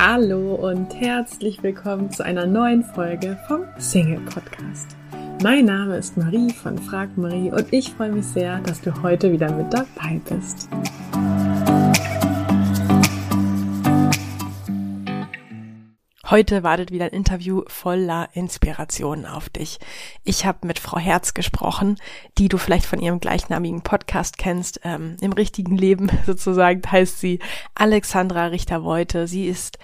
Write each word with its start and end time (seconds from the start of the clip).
Hallo 0.00 0.54
und 0.54 0.94
herzlich 0.94 1.60
willkommen 1.64 2.12
zu 2.12 2.24
einer 2.24 2.46
neuen 2.46 2.84
Folge 2.84 3.36
vom 3.48 3.64
Single 3.78 4.20
Podcast. 4.20 4.96
Mein 5.42 5.64
Name 5.64 5.96
ist 5.96 6.16
Marie 6.16 6.52
von 6.52 6.78
Frag 6.78 7.18
Marie 7.18 7.50
und 7.50 7.66
ich 7.72 7.90
freue 7.94 8.12
mich 8.12 8.26
sehr, 8.26 8.60
dass 8.60 8.80
du 8.80 9.02
heute 9.02 9.32
wieder 9.32 9.50
mit 9.50 9.74
dabei 9.74 10.20
bist. 10.28 10.68
Heute 16.30 16.62
wartet 16.62 16.90
wieder 16.90 17.06
ein 17.06 17.12
Interview 17.12 17.62
voller 17.68 18.28
Inspiration 18.34 19.24
auf 19.24 19.48
dich. 19.48 19.78
Ich 20.24 20.44
habe 20.44 20.66
mit 20.66 20.78
Frau 20.78 20.98
Herz 20.98 21.32
gesprochen, 21.32 21.96
die 22.36 22.50
du 22.50 22.58
vielleicht 22.58 22.84
von 22.84 23.00
ihrem 23.00 23.18
gleichnamigen 23.18 23.80
Podcast 23.80 24.36
kennst. 24.36 24.80
Ähm, 24.84 25.16
Im 25.22 25.32
richtigen 25.32 25.74
Leben 25.74 26.10
sozusagen 26.26 26.82
heißt 26.86 27.18
sie 27.18 27.38
Alexandra 27.74 28.48
Richter-Voite. 28.48 29.26
Sie 29.26 29.46
ist 29.46 29.78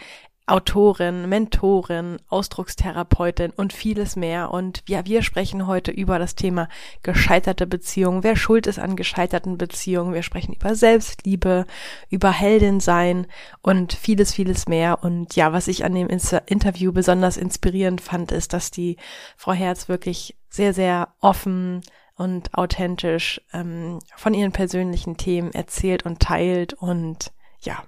Autorin, 0.46 1.26
Mentorin, 1.28 2.18
Ausdruckstherapeutin 2.28 3.52
und 3.56 3.72
vieles 3.72 4.14
mehr. 4.14 4.50
Und 4.50 4.82
ja, 4.86 5.06
wir 5.06 5.22
sprechen 5.22 5.66
heute 5.66 5.90
über 5.90 6.18
das 6.18 6.34
Thema 6.34 6.68
gescheiterte 7.02 7.66
Beziehungen. 7.66 8.22
Wer 8.22 8.36
schuld 8.36 8.66
ist 8.66 8.78
an 8.78 8.94
gescheiterten 8.94 9.56
Beziehungen? 9.56 10.12
Wir 10.12 10.22
sprechen 10.22 10.52
über 10.52 10.74
Selbstliebe, 10.74 11.64
über 12.10 12.30
Heldin 12.30 12.80
sein 12.80 13.26
und 13.62 13.94
vieles, 13.94 14.34
vieles 14.34 14.68
mehr. 14.68 15.02
Und 15.02 15.34
ja, 15.34 15.54
was 15.54 15.66
ich 15.66 15.84
an 15.84 15.94
dem 15.94 16.08
Interview 16.08 16.92
besonders 16.92 17.38
inspirierend 17.38 18.02
fand, 18.02 18.30
ist, 18.30 18.52
dass 18.52 18.70
die 18.70 18.98
Frau 19.38 19.52
Herz 19.52 19.88
wirklich 19.88 20.36
sehr, 20.50 20.74
sehr 20.74 21.08
offen 21.20 21.80
und 22.16 22.52
authentisch 22.54 23.40
ähm, 23.52 23.98
von 24.14 24.34
ihren 24.34 24.52
persönlichen 24.52 25.16
Themen 25.16 25.52
erzählt 25.52 26.04
und 26.04 26.20
teilt 26.20 26.74
und 26.74 27.32
ja, 27.60 27.82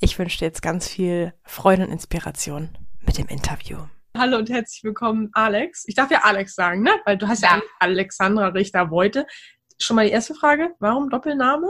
ich 0.00 0.18
wünsche 0.18 0.38
dir 0.38 0.46
jetzt 0.46 0.62
ganz 0.62 0.88
viel 0.88 1.32
Freude 1.44 1.84
und 1.84 1.92
Inspiration 1.92 2.70
mit 3.00 3.18
dem 3.18 3.26
Interview. 3.28 3.78
Hallo 4.16 4.38
und 4.38 4.50
herzlich 4.50 4.82
willkommen, 4.84 5.30
Alex. 5.32 5.84
Ich 5.86 5.94
darf 5.94 6.10
ja 6.10 6.20
Alex 6.22 6.54
sagen, 6.54 6.82
ne? 6.82 6.90
Weil 7.04 7.18
du 7.18 7.28
hast 7.28 7.42
ja, 7.42 7.56
ja 7.56 7.62
Alexandra 7.80 8.48
Richter-Beute. 8.48 9.26
Schon 9.78 9.96
mal 9.96 10.06
die 10.06 10.12
erste 10.12 10.34
Frage. 10.34 10.74
Warum 10.80 11.10
Doppelname? 11.10 11.68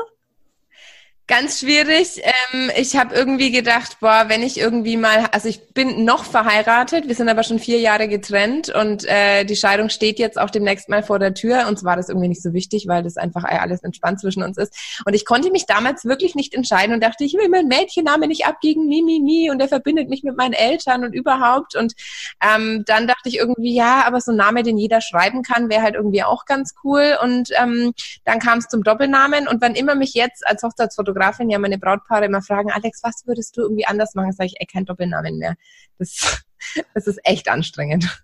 Ganz 1.29 1.59
schwierig. 1.59 2.23
Ähm, 2.23 2.71
ich 2.77 2.97
habe 2.97 3.13
irgendwie 3.13 3.51
gedacht, 3.51 3.97
boah, 3.99 4.27
wenn 4.29 4.45
ich 4.45 4.61
irgendwie 4.61 4.97
mal, 4.97 5.27
also 5.33 5.49
ich 5.49 5.71
bin 5.75 6.05
noch 6.05 6.23
verheiratet, 6.23 7.09
wir 7.09 7.17
sind 7.17 7.29
aber 7.29 7.43
schon 7.43 7.59
vier 7.59 7.81
Jahre 7.81 8.07
getrennt 8.07 8.69
und 8.69 9.05
äh, 9.07 9.43
die 9.43 9.57
Scheidung 9.57 9.89
steht 9.89 10.21
jetzt 10.21 10.39
auch 10.39 10.51
demnächst 10.51 10.89
mal 10.89 11.03
vor 11.03 11.19
der 11.19 11.35
Tür. 11.35 11.67
Und 11.67 11.81
zwar 11.81 11.97
das 11.97 12.11
irgendwie 12.11 12.29
nicht 12.29 12.45
so 12.45 12.53
wichtig, 12.53 12.87
weil 12.87 13.03
das 13.03 13.17
einfach 13.17 13.43
alles 13.43 13.83
entspannt 13.83 14.21
zwischen 14.21 14.45
uns 14.45 14.57
ist. 14.57 14.73
Und 15.05 15.15
ich 15.15 15.25
konnte 15.25 15.51
mich 15.51 15.67
damals 15.67 16.05
wirklich 16.05 16.37
nicht 16.37 16.55
entscheiden 16.55 16.95
und 16.95 17.03
dachte, 17.03 17.25
ich 17.25 17.35
will 17.35 17.49
meinen 17.49 17.67
Mädchenname 17.67 18.29
nicht 18.29 18.47
abgeben, 18.47 18.87
mi, 18.87 19.03
mi, 19.03 19.19
mi. 19.19 19.51
Und 19.51 19.59
der 19.59 19.67
verbindet 19.67 20.09
mich 20.09 20.23
mit 20.23 20.37
meinen 20.37 20.53
Eltern 20.53 21.03
und 21.03 21.13
überhaupt. 21.13 21.75
Und 21.75 21.95
ähm, 22.41 22.85
dann 22.87 23.09
dachte 23.09 23.29
ich 23.29 23.39
irgendwie, 23.39 23.75
ja, 23.75 24.05
aber 24.07 24.21
so 24.21 24.31
ein 24.31 24.37
Name, 24.37 24.63
den 24.63 24.79
jeder 24.79 25.01
schreiben 25.01 25.43
kann, 25.43 25.71
wäre 25.71 25.83
halt 25.83 25.97
irgendwie 25.97 26.23
auch 26.23 26.45
ganz 26.45 26.77
cool. 26.85 27.19
Und 27.21 27.51
ähm, 27.61 27.95
dann 28.25 28.39
kam 28.39 28.59
es 28.59 28.69
zum 28.69 28.85
Doppelnamen. 28.85 29.49
Und 29.49 29.61
wann 29.61 29.75
immer 29.75 29.97
mich 29.97 30.15
jetzt 30.15 30.47
als 30.47 30.63
Hochzeitsfotograf 30.63 31.16
Fotografin 31.17 31.50
ja 31.50 31.59
meine 31.59 31.78
Brautpaare 31.78 32.27
immer 32.27 32.42
fragen, 32.42 32.70
Alex, 32.70 33.00
was 33.03 33.27
würdest 33.27 33.56
du 33.56 33.62
irgendwie 33.62 33.86
anders 33.86 34.14
machen? 34.14 34.33
Sage 34.33 34.48
ich, 34.48 34.61
ey, 34.61 34.67
kein 34.67 34.84
Doppelnamen 34.84 35.39
mehr. 35.39 35.55
Das, 35.98 36.45
das 36.95 37.06
ist 37.06 37.20
echt 37.25 37.48
anstrengend. 37.48 38.05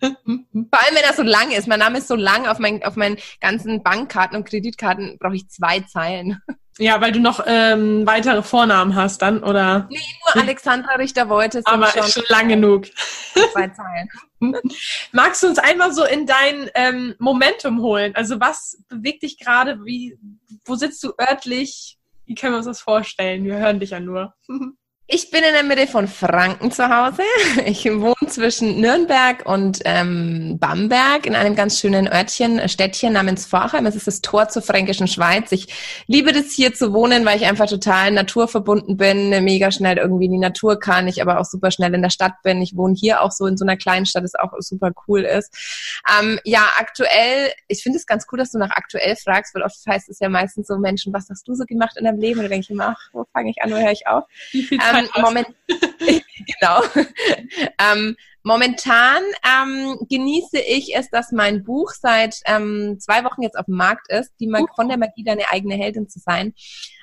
Vor 0.00 0.10
allem, 0.12 0.94
wenn 0.94 1.04
er 1.04 1.12
so 1.14 1.22
lang 1.22 1.50
ist. 1.50 1.66
Mein 1.66 1.80
Name 1.80 1.98
ist 1.98 2.08
so 2.08 2.14
lang, 2.14 2.46
auf, 2.46 2.58
mein, 2.58 2.84
auf 2.84 2.96
meinen 2.96 3.18
ganzen 3.40 3.82
Bankkarten 3.82 4.36
und 4.36 4.48
Kreditkarten 4.48 5.18
brauche 5.18 5.34
ich 5.34 5.48
zwei 5.48 5.80
Zeilen. 5.80 6.40
Ja, 6.78 7.00
weil 7.00 7.12
du 7.12 7.20
noch 7.20 7.44
ähm, 7.46 8.06
weitere 8.06 8.42
Vornamen 8.42 8.94
hast 8.94 9.20
dann, 9.20 9.42
oder? 9.42 9.88
Nee, 9.90 9.98
nur 10.34 10.42
Alexandra 10.44 10.94
Richter 10.94 11.28
wollte. 11.28 11.60
Aber 11.64 11.88
schon, 11.88 12.04
schon 12.04 12.22
lang 12.28 12.48
genug. 12.48 12.86
Zwei 13.52 13.68
Zeilen. 13.68 14.62
Magst 15.12 15.42
du 15.42 15.48
uns 15.48 15.58
einmal 15.58 15.92
so 15.92 16.04
in 16.04 16.26
dein 16.26 16.70
ähm, 16.74 17.14
Momentum 17.18 17.82
holen? 17.82 18.14
Also 18.14 18.40
was 18.40 18.82
bewegt 18.88 19.22
dich 19.22 19.38
gerade? 19.38 19.84
Wie, 19.84 20.16
wo 20.64 20.74
sitzt 20.74 21.02
du 21.04 21.12
örtlich? 21.20 21.98
Wie 22.26 22.34
können 22.34 22.52
wir 22.54 22.58
uns 22.58 22.66
das 22.66 22.80
vorstellen? 22.80 23.44
Wir 23.44 23.56
hören 23.56 23.80
dich 23.80 23.90
ja 23.90 24.00
nur. 24.00 24.34
Ich 25.14 25.30
bin 25.30 25.42
in 25.44 25.52
der 25.52 25.62
Mitte 25.62 25.86
von 25.86 26.08
Franken 26.08 26.72
zu 26.72 26.88
Hause. 26.88 27.22
Ich 27.66 27.84
wohne 27.84 28.28
zwischen 28.28 28.80
Nürnberg 28.80 29.44
und 29.44 29.80
ähm, 29.84 30.56
Bamberg 30.58 31.26
in 31.26 31.36
einem 31.36 31.54
ganz 31.54 31.78
schönen 31.78 32.08
Örtchen, 32.08 32.58
äh, 32.58 32.68
Städtchen 32.68 33.12
namens 33.12 33.44
Vorheim. 33.44 33.84
Es 33.84 33.94
ist 33.94 34.06
das 34.06 34.22
Tor 34.22 34.48
zur 34.48 34.62
fränkischen 34.62 35.08
Schweiz. 35.08 35.52
Ich 35.52 35.68
liebe 36.06 36.32
das 36.32 36.52
hier 36.52 36.72
zu 36.72 36.94
wohnen, 36.94 37.26
weil 37.26 37.36
ich 37.36 37.46
einfach 37.46 37.68
total 37.68 38.10
naturverbunden 38.10 38.96
bin, 38.96 39.28
mega 39.44 39.70
schnell 39.70 39.98
irgendwie 39.98 40.24
in 40.24 40.32
die 40.32 40.38
Natur 40.38 40.80
kann, 40.80 41.06
ich 41.08 41.20
aber 41.20 41.38
auch 41.38 41.44
super 41.44 41.70
schnell 41.70 41.92
in 41.92 42.00
der 42.00 42.10
Stadt 42.10 42.42
bin. 42.42 42.62
Ich 42.62 42.74
wohne 42.74 42.94
hier 42.94 43.20
auch 43.20 43.32
so 43.32 43.46
in 43.46 43.58
so 43.58 43.66
einer 43.66 43.76
kleinen 43.76 44.06
Stadt, 44.06 44.24
das 44.24 44.34
auch 44.34 44.52
super 44.60 44.92
cool 45.06 45.20
ist. 45.20 45.54
Ähm, 46.18 46.40
ja, 46.44 46.64
aktuell, 46.78 47.52
ich 47.68 47.82
finde 47.82 47.98
es 47.98 48.06
ganz 48.06 48.26
cool, 48.32 48.38
dass 48.38 48.52
du 48.52 48.58
nach 48.58 48.70
aktuell 48.70 49.14
fragst, 49.16 49.54
weil 49.54 49.62
oft 49.62 49.76
heißt 49.86 50.08
es 50.08 50.20
ja 50.20 50.30
meistens 50.30 50.68
so, 50.68 50.78
Menschen, 50.78 51.12
was 51.12 51.28
hast 51.28 51.46
du 51.46 51.54
so 51.54 51.64
gemacht 51.64 51.96
in 51.98 52.06
deinem 52.06 52.18
Leben? 52.18 52.40
Und 52.40 52.44
da 52.44 52.48
denke 52.48 52.64
ich 52.64 52.70
immer, 52.70 52.96
ach, 52.96 53.10
wo 53.12 53.26
fange 53.32 53.50
ich 53.50 53.62
an, 53.62 53.70
wo 53.70 53.76
höre 53.76 53.92
ich 53.92 54.06
auf? 54.06 54.24
Ähm, 55.14 55.22
Moment, 55.22 55.48
genau. 55.68 56.82
ähm, 57.78 58.16
momentan 58.42 59.22
ähm, 59.44 59.98
genieße 60.08 60.58
ich 60.58 60.94
es, 60.96 61.10
dass 61.10 61.32
mein 61.32 61.64
Buch 61.64 61.92
seit 61.92 62.40
ähm, 62.46 62.98
zwei 62.98 63.24
Wochen 63.24 63.42
jetzt 63.42 63.58
auf 63.58 63.66
dem 63.66 63.76
Markt 63.76 64.10
ist, 64.10 64.32
die 64.40 64.48
Mag 64.48 64.64
von 64.74 64.88
der 64.88 64.98
Magie 64.98 65.24
deine 65.24 65.50
eigene 65.50 65.74
Heldin 65.74 66.08
zu 66.08 66.18
sein 66.18 66.54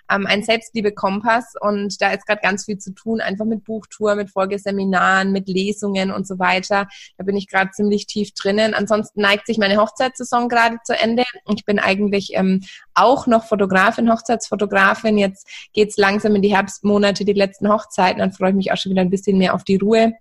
ähm, 0.09 0.25
ein 0.27 0.43
Selbstliebe-Kompass 0.43 1.53
und 1.59 2.01
da 2.01 2.11
ist 2.11 2.25
gerade 2.25 2.41
ganz 2.41 2.65
viel 2.65 2.77
zu 2.77 2.93
tun, 2.93 3.21
einfach 3.21 3.45
mit 3.45 3.63
Buchtour, 3.63 4.15
mit 4.15 4.29
Folgeseminaren, 4.29 5.31
mit 5.31 5.47
Lesungen 5.47 6.11
und 6.11 6.27
so 6.27 6.39
weiter. 6.39 6.87
Da 7.17 7.23
bin 7.23 7.35
ich 7.35 7.47
gerade 7.47 7.71
ziemlich 7.71 8.07
tief 8.07 8.33
drinnen. 8.33 8.73
Ansonsten 8.73 9.21
neigt 9.21 9.47
sich 9.47 9.57
meine 9.57 9.77
Hochzeitssaison 9.77 10.49
gerade 10.49 10.77
zu 10.83 10.93
Ende. 10.93 11.23
Ich 11.55 11.65
bin 11.65 11.79
eigentlich 11.79 12.31
ähm, 12.33 12.61
auch 12.93 13.27
noch 13.27 13.45
Fotografin, 13.45 14.11
Hochzeitsfotografin. 14.11 15.17
Jetzt 15.17 15.47
geht's 15.73 15.97
langsam 15.97 16.35
in 16.35 16.41
die 16.41 16.55
Herbstmonate, 16.55 17.25
die 17.25 17.33
letzten 17.33 17.69
Hochzeiten. 17.69 18.19
Dann 18.19 18.33
freue 18.33 18.49
ich 18.49 18.55
mich 18.55 18.71
auch 18.71 18.77
schon 18.77 18.91
wieder 18.91 19.01
ein 19.01 19.09
bisschen 19.09 19.37
mehr 19.37 19.53
auf 19.53 19.63
die 19.63 19.77
Ruhe. 19.77 20.13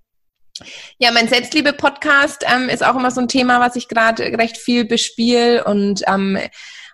Ja, 0.98 1.12
mein 1.12 1.28
Selbstliebe-Podcast 1.28 2.44
ähm, 2.52 2.68
ist 2.68 2.84
auch 2.84 2.96
immer 2.96 3.10
so 3.10 3.20
ein 3.20 3.28
Thema, 3.28 3.60
was 3.60 3.76
ich 3.76 3.88
gerade 3.88 4.24
recht 4.38 4.56
viel 4.56 4.84
bespiele 4.84 5.64
und 5.64 6.02
ähm, 6.06 6.38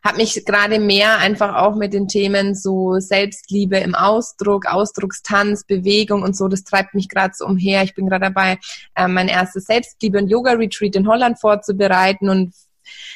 habe 0.04 0.18
mich 0.18 0.44
gerade 0.44 0.78
mehr 0.78 1.18
einfach 1.18 1.54
auch 1.56 1.74
mit 1.76 1.94
den 1.94 2.08
Themen 2.08 2.54
so 2.54 2.98
Selbstliebe 3.00 3.78
im 3.78 3.94
Ausdruck, 3.94 4.66
Ausdruckstanz, 4.66 5.64
Bewegung 5.64 6.22
und 6.22 6.36
so, 6.36 6.46
das 6.46 6.62
treibt 6.62 6.94
mich 6.94 7.08
gerade 7.08 7.32
so 7.34 7.46
umher. 7.46 7.82
Ich 7.82 7.94
bin 7.94 8.06
gerade 8.06 8.26
dabei, 8.26 8.58
äh, 8.94 9.08
mein 9.08 9.28
erstes 9.28 9.64
Selbstliebe- 9.64 10.18
und 10.18 10.28
Yoga-Retreat 10.28 10.94
in 10.96 11.08
Holland 11.08 11.40
vorzubereiten 11.40 12.28
und 12.28 12.52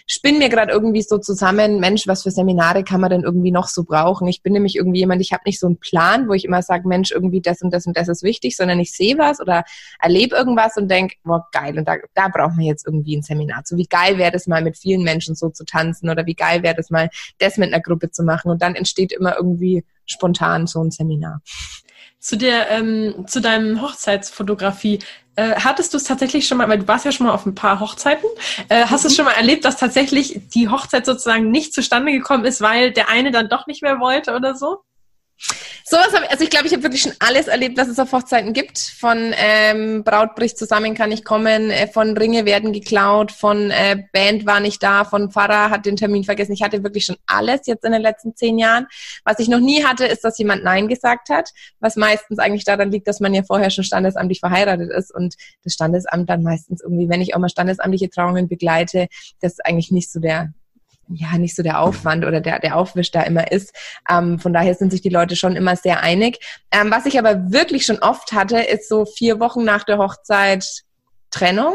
spinne 0.07 0.39
mir 0.39 0.49
gerade 0.49 0.73
irgendwie 0.73 1.03
so 1.03 1.19
zusammen, 1.19 1.81
Mensch, 1.81 2.07
was 2.07 2.23
für 2.23 2.31
Seminare 2.31 2.85
kann 2.85 3.01
man 3.01 3.11
denn 3.11 3.23
irgendwie 3.23 3.51
noch 3.51 3.69
so 3.69 3.85
brauchen? 3.85 4.29
Ich 4.29 4.43
bin 4.43 4.53
nämlich 4.53 4.77
irgendwie 4.77 5.01
jemand, 5.01 5.21
ich 5.21 5.33
habe 5.33 5.43
nicht 5.47 5.61
so 5.61 5.67
einen 5.67 5.79
Plan, 5.79 6.29
wo 6.29 6.33
ich 6.33 6.45
immer 6.45 6.63
sage, 6.63 6.89
Mensch, 6.89 7.11
irgendwie 7.11 7.41
das 7.41 7.63
und 7.63 7.73
das 7.73 7.87
und 7.87 7.97
das 7.97 8.09
ist 8.09 8.23
wichtig, 8.23 8.57
sondern 8.57 8.81
ich 8.81 8.93
sehe 8.93 9.19
was 9.19 9.41
oder 9.41 9.65
erlebe 10.01 10.37
irgendwas 10.37 10.77
und 10.77 10.89
denke, 10.89 11.17
boah, 11.25 11.47
geil, 11.53 11.79
und 11.79 11.87
da, 11.87 11.97
da 12.15 12.29
braucht 12.29 12.57
man 12.57 12.67
jetzt 12.67 12.87
irgendwie 12.87 13.17
ein 13.17 13.23
Seminar. 13.23 13.63
So 13.65 13.77
wie 13.77 13.87
geil 13.87 14.19
wäre 14.19 14.33
das 14.33 14.47
mal 14.47 14.63
mit 14.63 14.77
vielen 14.77 15.03
Menschen 15.03 15.35
so 15.35 15.51
zu 15.51 15.65
tanzen 15.65 16.11
oder 16.11 16.27
wie 16.27 16.35
geil 16.35 16.63
wäre 16.63 16.75
das 16.75 16.91
mal, 16.91 17.11
das 17.39 17.57
mit 17.57 17.73
einer 17.73 17.83
Gruppe 17.83 18.11
zu 18.11 18.23
machen 18.23 18.51
und 18.51 18.63
dann 18.63 18.75
entsteht 18.75 19.13
immer 19.13 19.37
irgendwie 19.37 19.85
spontan 20.07 20.67
so 20.67 20.83
ein 20.83 20.91
Seminar. 20.91 21.43
Zu 22.21 22.37
der, 22.37 22.71
ähm, 22.71 23.27
zu 23.29 23.41
deinem 23.41 23.81
Hochzeitsfotografie. 23.81 24.99
Äh, 25.39 25.55
hattest 25.61 25.95
du 25.95 25.99
es 25.99 26.03
tatsächlich 26.03 26.49
schon 26.49 26.59
mal, 26.59 26.69
weil 26.69 26.81
du 26.81 26.89
warst 26.89 27.05
ja 27.05 27.13
schon 27.13 27.25
mal 27.29 27.33
auf 27.33 27.47
ein 27.47 27.55
paar 27.55 27.79
Hochzeiten, 27.79 28.29
äh, 28.69 28.87
hast 28.87 29.05
du 29.05 29.07
mhm. 29.09 29.11
es 29.11 29.17
schon 29.17 29.25
mal 29.25 29.35
erlebt, 29.35 29.65
dass 29.65 29.77
tatsächlich 29.77 30.41
die 30.53 30.69
Hochzeit 30.69 31.07
sozusagen 31.07 31.53
nicht 31.53 31.73
zustande 31.73 32.11
gekommen 32.11 32.45
ist, 32.45 32.61
weil 32.61 32.91
der 32.91 33.09
eine 33.09 33.31
dann 33.31 33.49
doch 33.49 33.69
nicht 33.69 33.81
mehr 33.81 34.01
wollte 34.01 34.35
oder 34.35 34.57
so? 34.57 34.79
Sowas 35.91 36.13
habe 36.13 36.27
ich, 36.27 36.31
also 36.31 36.45
ich 36.45 36.51
glaube, 36.51 36.67
ich 36.67 36.75
habe 36.75 36.83
wirklich 36.83 37.01
schon 37.01 37.15
alles 37.19 37.49
erlebt, 37.49 37.79
was 37.79 37.89
es 37.89 37.99
auf 37.99 38.13
Hochzeiten 38.13 38.53
gibt. 38.53 38.79
Von 38.79 39.33
ähm, 39.35 40.05
Braut 40.05 40.35
bricht 40.35 40.59
zusammen, 40.59 40.95
kann 40.95 41.11
ich 41.11 41.25
kommen, 41.25 41.71
äh, 41.71 41.89
von 41.89 42.15
Ringe 42.15 42.45
werden 42.45 42.75
geklaut, 42.75 43.33
von 43.33 43.71
äh, 43.71 44.05
Band 44.13 44.45
war 44.45 44.61
nicht 44.61 44.83
da, 44.83 45.05
von 45.05 45.31
Pfarrer 45.31 45.71
hat 45.71 45.87
den 45.87 45.97
Termin 45.97 46.25
vergessen. 46.25 46.53
Ich 46.53 46.63
hatte 46.63 46.83
wirklich 46.83 47.07
schon 47.07 47.17
alles 47.25 47.63
jetzt 47.65 47.87
in 47.87 47.93
den 47.93 48.03
letzten 48.03 48.37
zehn 48.37 48.59
Jahren. 48.59 48.87
Was 49.25 49.39
ich 49.39 49.49
noch 49.49 49.61
nie 49.61 49.83
hatte, 49.83 50.05
ist, 50.05 50.25
dass 50.25 50.37
jemand 50.37 50.63
Nein 50.63 50.89
gesagt 50.89 51.31
hat, 51.31 51.55
was 51.81 51.97
meistens 51.97 52.39
eigentlich 52.39 52.65
daran 52.65 52.91
liegt, 52.91 53.09
dass 53.09 53.21
man 53.21 53.33
ja 53.33 53.43
vorher 53.43 53.71
schon 53.71 53.85
standesamtlich 53.85 54.41
verheiratet 54.41 54.91
ist 54.91 55.15
und 55.15 55.37
das 55.65 55.73
Standesamt 55.73 56.29
dann 56.29 56.43
meistens 56.43 56.83
irgendwie, 56.83 57.09
wenn 57.09 57.23
ich 57.23 57.35
auch 57.35 57.39
mal 57.39 57.49
standesamtliche 57.49 58.11
Trauungen 58.11 58.47
begleite, 58.47 59.09
das 59.41 59.53
ist 59.53 59.65
eigentlich 59.65 59.91
nicht 59.91 60.13
so 60.13 60.21
der 60.21 60.53
ja 61.11 61.39
nicht 61.39 61.57
so 61.57 61.63
der 61.63 61.81
Aufwand 61.81 62.25
oder 62.25 62.41
der, 62.41 62.59
der 62.59 62.77
Aufwisch 62.77 63.11
da 63.11 63.23
immer 63.23 63.51
ist. 63.51 63.75
Ähm, 64.11 64.39
von 64.39 64.53
daher 64.53 64.75
sind 64.75 64.91
sich 64.91 65.01
die 65.01 65.09
Leute 65.09 65.37
schon 65.37 65.57
immer 65.57 65.77
sehr 65.77 66.03
einig. 66.03 66.39
Ähm, 66.71 66.91
was 66.91 67.07
ich 67.07 67.19
aber 67.19 67.51
wirklich 67.53 67.87
schon 67.87 67.99
oft 67.99 68.33
hatte, 68.33 68.59
ist 68.59 68.89
so 68.89 69.05
vier 69.05 69.41
Wochen 69.41 69.65
nach 69.65 69.85
der 69.85 69.99
Hochzeit 69.99 70.65
Trennung. 71.31 71.75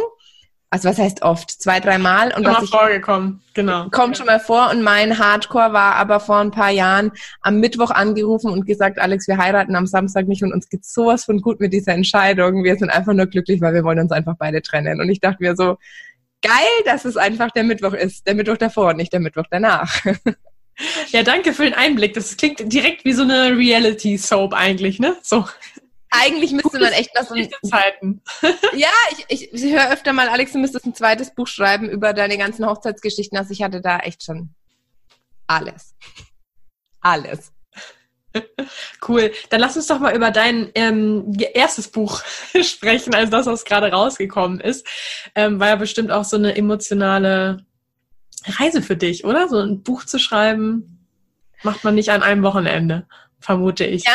also 0.70 0.90
was 0.90 0.98
heißt 0.98 1.22
oft, 1.22 1.52
zwei, 1.52 1.80
dreimal. 1.80 2.34
Und 2.36 2.46
was 2.46 2.64
ich, 2.64 2.70
vorgekommen, 2.72 3.42
genau. 3.54 3.90
Kommt 3.90 4.18
schon 4.18 4.26
mal 4.26 4.40
vor 4.40 4.72
und 4.72 4.82
mein 4.82 5.20
Hardcore 5.20 5.72
war 5.72 5.96
aber 5.96 6.20
vor 6.20 6.38
ein 6.38 6.50
paar 6.50 6.72
Jahren 6.72 7.12
am 7.42 7.60
Mittwoch 7.60 7.92
angerufen 7.92 8.50
und 8.50 8.66
gesagt, 8.66 8.98
Alex, 8.98 9.28
wir 9.28 9.38
heiraten 9.38 9.76
am 9.76 9.86
Samstag 9.86 10.28
nicht 10.28 10.42
und 10.44 10.52
uns 10.52 10.70
geht 10.70 10.84
sowas 10.84 11.26
von 11.26 11.42
gut 11.42 11.60
mit 11.60 11.74
dieser 11.74 11.94
Entscheidung. 11.94 12.64
Wir 12.64 12.76
sind 12.76 12.90
einfach 12.90 13.14
nur 13.14 13.28
glücklich, 13.28 13.62
weil 13.62 13.76
wir 13.76 13.84
wollen 13.84 14.00
uns 14.00 14.12
einfach 14.12 14.36
beide 14.40 14.64
trennen. 14.64 15.00
Und 15.00 15.10
ich 15.10 15.20
dachte 15.20 15.44
mir 15.44 15.56
so, 15.56 15.78
geil, 16.44 16.84
dass 16.86 17.06
es 17.06 17.18
einfach 17.18 17.50
der 17.52 17.64
Mittwoch 17.64 17.94
ist. 17.94 18.28
Der 18.28 18.36
Mittwoch 18.36 18.58
davor 18.58 18.90
und 18.90 18.98
nicht 18.98 19.14
der 19.14 19.20
Mittwoch 19.20 19.46
danach. 19.50 20.04
Ja, 21.10 21.22
danke 21.22 21.54
für 21.54 21.66
den 21.66 21.76
Einblick. 21.76 22.16
Das 22.16 22.36
klingt 22.36 22.60
direkt 22.74 23.06
wie 23.06 23.14
so 23.14 23.22
eine 23.22 23.56
Reality-Soap 23.56 24.54
eigentlich, 24.54 24.98
ne? 25.00 25.16
So 25.22 25.46
eigentlich 26.14 26.52
müsste 26.52 26.80
man 26.80 26.94
echt 26.94 27.10
was. 27.16 27.32
Ein, 27.32 27.50
Zeiten. 27.64 28.22
ja, 28.76 28.90
ich, 29.12 29.26
ich, 29.30 29.54
ich 29.54 29.74
höre 29.74 29.92
öfter 29.92 30.14
mal, 30.14 30.30
Alex, 30.30 30.52
du 30.52 30.60
müsstest 30.60 30.86
ein 30.86 30.96
zweites 30.96 31.34
Buch 31.34 31.48
schreiben 31.48 31.90
über 31.90 32.14
deine 32.14 32.38
ganzen 32.38 32.66
Hochzeitsgeschichten. 32.68 33.38
Also 33.38 33.52
ich 33.52 33.64
hatte 33.64 33.82
da 33.82 34.00
echt 34.00 34.24
schon 34.24 34.54
alles. 35.48 35.96
Alles. 37.02 37.53
Cool. 39.08 39.32
Dann 39.50 39.60
lass 39.60 39.76
uns 39.76 39.88
doch 39.88 40.00
mal 40.00 40.16
über 40.16 40.32
dein 40.32 40.72
ähm, 40.76 41.34
erstes 41.54 41.90
Buch 41.90 42.22
sprechen, 42.62 43.14
also 43.14 43.32
das, 43.32 43.46
was 43.46 43.66
gerade 43.66 43.92
rausgekommen 43.92 44.60
ist. 44.60 44.88
Ähm, 45.36 45.60
war 45.60 45.68
ja 45.68 45.76
bestimmt 45.76 46.12
auch 46.12 46.24
so 46.24 46.38
eine 46.38 46.56
emotionale 46.56 47.66
Reise 48.46 48.82
für 48.82 48.96
dich, 48.96 49.26
oder? 49.26 49.48
So 49.50 49.60
ein 49.60 49.84
Buch 49.84 50.06
zu 50.06 50.20
schreiben, 50.20 51.06
macht 51.64 51.84
man 51.84 51.96
nicht 51.96 52.10
an 52.10 52.24
einem 52.24 52.44
Wochenende, 52.44 53.08
vermute 53.40 53.86
ich. 53.86 54.06
Ja, 54.06 54.12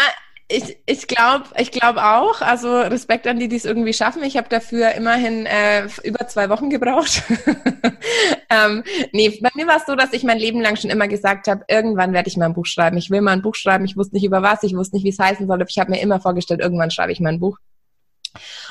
ich, 0.51 0.79
ich 0.87 1.07
glaube 1.07 1.45
ich 1.59 1.71
glaub 1.71 1.99
auch. 1.99 2.41
Also 2.41 2.81
Respekt 2.81 3.27
an 3.27 3.39
die, 3.39 3.49
die 3.49 3.57
es 3.57 3.67
irgendwie 3.67 3.93
schaffen. 3.93 4.23
Ich 4.23 4.37
habe 4.37 4.49
dafür 4.49 4.93
immerhin 4.93 5.45
äh, 5.45 5.87
über 6.05 6.27
zwei 6.27 6.49
Wochen 6.49 6.71
gebraucht. 6.71 7.23
ähm, 8.51 8.83
nee, 9.13 9.39
bei 9.43 9.51
mir 9.55 9.67
war 9.67 9.77
es 9.77 9.87
so, 9.87 9.95
dass 9.95 10.15
ich 10.15 10.25
mein 10.25 10.39
Leben 10.39 10.63
lang 10.63 10.77
schon 10.77 10.91
immer 10.91 11.07
gesagt 11.07 11.49
habe, 11.49 11.65
irgendwann 11.69 12.15
werde 12.15 12.29
ich 12.29 12.39
mal 12.39 12.47
ein 12.47 12.55
Buch 12.55 12.67
schreiben. 12.67 12.97
Ich 12.97 13.11
will 13.11 13.21
mal 13.21 13.33
ein 13.33 13.43
Buch 13.43 13.55
schreiben. 13.55 13.85
Ich 13.85 13.97
wusste 13.97 14.15
nicht 14.15 14.25
über 14.25 14.43
was, 14.43 14.63
ich 14.63 14.75
wusste 14.75 14.97
nicht, 14.97 15.05
wie 15.05 15.11
es 15.11 15.19
heißen 15.19 15.47
soll. 15.47 15.63
Ich 15.69 15.79
habe 15.79 15.91
mir 15.91 16.01
immer 16.01 16.19
vorgestellt, 16.19 16.61
irgendwann 16.61 16.91
schreibe 16.91 17.13
ich 17.13 17.21
mal 17.21 17.33
ein 17.33 17.41
Buch. 17.41 17.59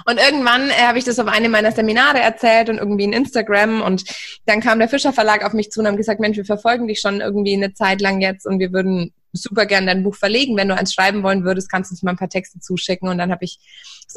Und 0.06 0.20
irgendwann 0.20 0.70
äh, 0.70 0.88
habe 0.88 0.98
ich 0.98 1.04
das 1.04 1.20
auf 1.20 1.28
einem 1.28 1.52
meiner 1.52 1.72
Seminare 1.72 2.20
erzählt 2.20 2.70
und 2.70 2.78
irgendwie 2.78 3.04
in 3.04 3.14
Instagram 3.14 3.82
und 3.82 4.04
dann 4.46 4.62
kam 4.62 4.80
der 4.80 4.90
Fischer 4.90 5.14
Verlag 5.14 5.46
auf 5.46 5.54
mich 5.54 5.72
zu 5.72 5.80
und 5.80 5.88
haben 5.88 5.98
gesagt, 5.98 6.20
Mensch, 6.20 6.38
wir 6.38 6.46
verfolgen 6.46 6.88
dich 6.88 7.00
schon 7.00 7.22
irgendwie 7.22 7.54
eine 7.54 7.74
Zeit 7.74 8.02
lang 8.02 8.22
jetzt 8.22 8.46
und 8.46 8.60
wir 8.60 8.72
würden 8.72 9.14
super 9.42 9.66
gern 9.66 9.88
dein 9.88 10.04
Buch 10.04 10.16
verlegen. 10.16 10.56
Wenn 10.58 10.70
du 10.70 10.76
eins 10.76 10.94
schreiben 10.94 11.24
wollen 11.24 11.44
würdest, 11.44 11.72
kannst 11.72 11.92
du 11.92 11.94
uns 11.94 12.04
mal 12.04 12.12
ein 12.12 12.18
paar 12.18 12.30
Texte 12.30 12.60
zuschicken. 12.60 13.10
Und 13.10 13.18
dann 13.18 13.32
habe 13.32 13.46
ich 13.46 13.60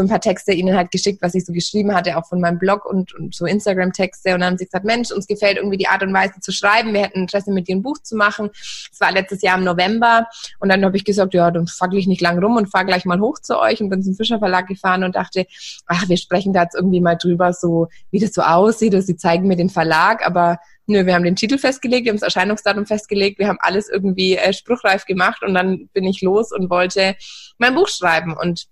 so 0.01 0.05
ein 0.05 0.09
paar 0.09 0.21
Texte 0.21 0.53
ihnen 0.53 0.75
halt 0.75 0.91
geschickt, 0.91 1.21
was 1.21 1.35
ich 1.35 1.45
so 1.45 1.53
geschrieben 1.53 1.95
hatte, 1.95 2.17
auch 2.17 2.27
von 2.27 2.41
meinem 2.41 2.59
Blog 2.59 2.87
und, 2.87 3.15
und 3.15 3.35
so 3.35 3.45
Instagram-Texte. 3.45 4.33
Und 4.33 4.41
dann 4.41 4.53
haben 4.53 4.59
sie 4.59 4.65
gesagt, 4.65 4.87
Mensch, 4.87 5.11
uns 5.11 5.27
gefällt 5.27 5.59
irgendwie 5.59 5.77
die 5.77 5.89
Art 5.89 6.03
und 6.03 6.15
Weise 6.15 6.41
zu 6.41 6.53
schreiben. 6.53 6.95
Wir 6.95 7.03
hätten 7.03 7.21
Interesse, 7.21 7.53
mit 7.53 7.69
dir 7.69 7.77
ein 7.77 7.83
Buch 7.83 7.99
zu 7.99 8.17
machen. 8.17 8.49
Es 8.55 8.99
war 8.99 9.13
letztes 9.13 9.43
Jahr 9.43 9.59
im 9.59 9.65
November. 9.65 10.27
Und 10.59 10.71
dann 10.71 10.83
habe 10.87 10.97
ich 10.97 11.05
gesagt, 11.05 11.35
ja, 11.35 11.51
dann 11.51 11.67
fackel 11.67 11.99
ich 11.99 12.07
nicht 12.07 12.23
lang 12.23 12.43
rum 12.43 12.57
und 12.57 12.71
fahr 12.71 12.87
gleich 12.87 13.05
mal 13.05 13.21
hoch 13.21 13.41
zu 13.41 13.59
euch 13.59 13.83
und 13.83 13.91
bin 13.91 14.03
zum 14.03 14.15
Fischer 14.15 14.39
Verlag 14.39 14.69
gefahren 14.69 15.05
und 15.05 15.17
dachte, 15.17 15.45
ach, 15.85 16.09
wir 16.09 16.17
sprechen 16.17 16.55
da 16.55 16.63
jetzt 16.63 16.75
irgendwie 16.75 17.03
mal 17.03 17.17
drüber, 17.17 17.53
so 17.53 17.89
wie 18.11 18.21
das 18.21 18.33
so 18.33 18.41
aussieht. 18.41 18.95
Und 18.95 19.03
sie 19.03 19.17
zeigen 19.17 19.49
mir 19.49 19.57
den 19.57 19.69
Verlag, 19.71 20.27
aber 20.27 20.61
Nö, 20.87 21.07
wir 21.07 21.15
haben 21.15 21.23
den 21.23 21.37
Titel 21.37 21.57
festgelegt, 21.57 22.05
wir 22.05 22.11
haben 22.11 22.17
das 22.17 22.35
Erscheinungsdatum 22.35 22.85
festgelegt, 22.85 23.39
wir 23.39 23.47
haben 23.47 23.59
alles 23.61 23.89
irgendwie 23.89 24.37
äh, 24.37 24.53
spruchreif 24.53 25.05
gemacht 25.05 25.45
und 25.45 25.55
dann 25.55 25.89
bin 25.93 26.03
ich 26.03 26.21
los 26.21 26.51
und 26.51 26.69
wollte 26.69 27.15
mein 27.59 27.77
Buch 27.77 27.87
schreiben. 27.87 28.37
Und 28.37 28.67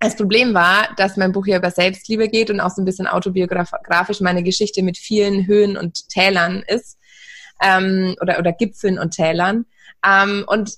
das 0.00 0.16
Problem 0.16 0.54
war, 0.54 0.88
dass 0.96 1.16
mein 1.16 1.32
Buch 1.32 1.46
hier 1.46 1.56
über 1.56 1.70
Selbstliebe 1.70 2.28
geht 2.28 2.50
und 2.50 2.60
auch 2.60 2.70
so 2.70 2.82
ein 2.82 2.84
bisschen 2.84 3.06
autobiografisch 3.06 4.20
meine 4.20 4.42
Geschichte 4.42 4.82
mit 4.82 4.98
vielen 4.98 5.46
Höhen 5.46 5.76
und 5.76 6.08
Tälern 6.08 6.62
ist. 6.66 6.98
Ähm, 7.62 8.14
oder, 8.20 8.38
oder 8.38 8.52
Gipfeln 8.52 8.98
und 8.98 9.12
Tälern. 9.12 9.64
Ähm, 10.06 10.44
und 10.46 10.72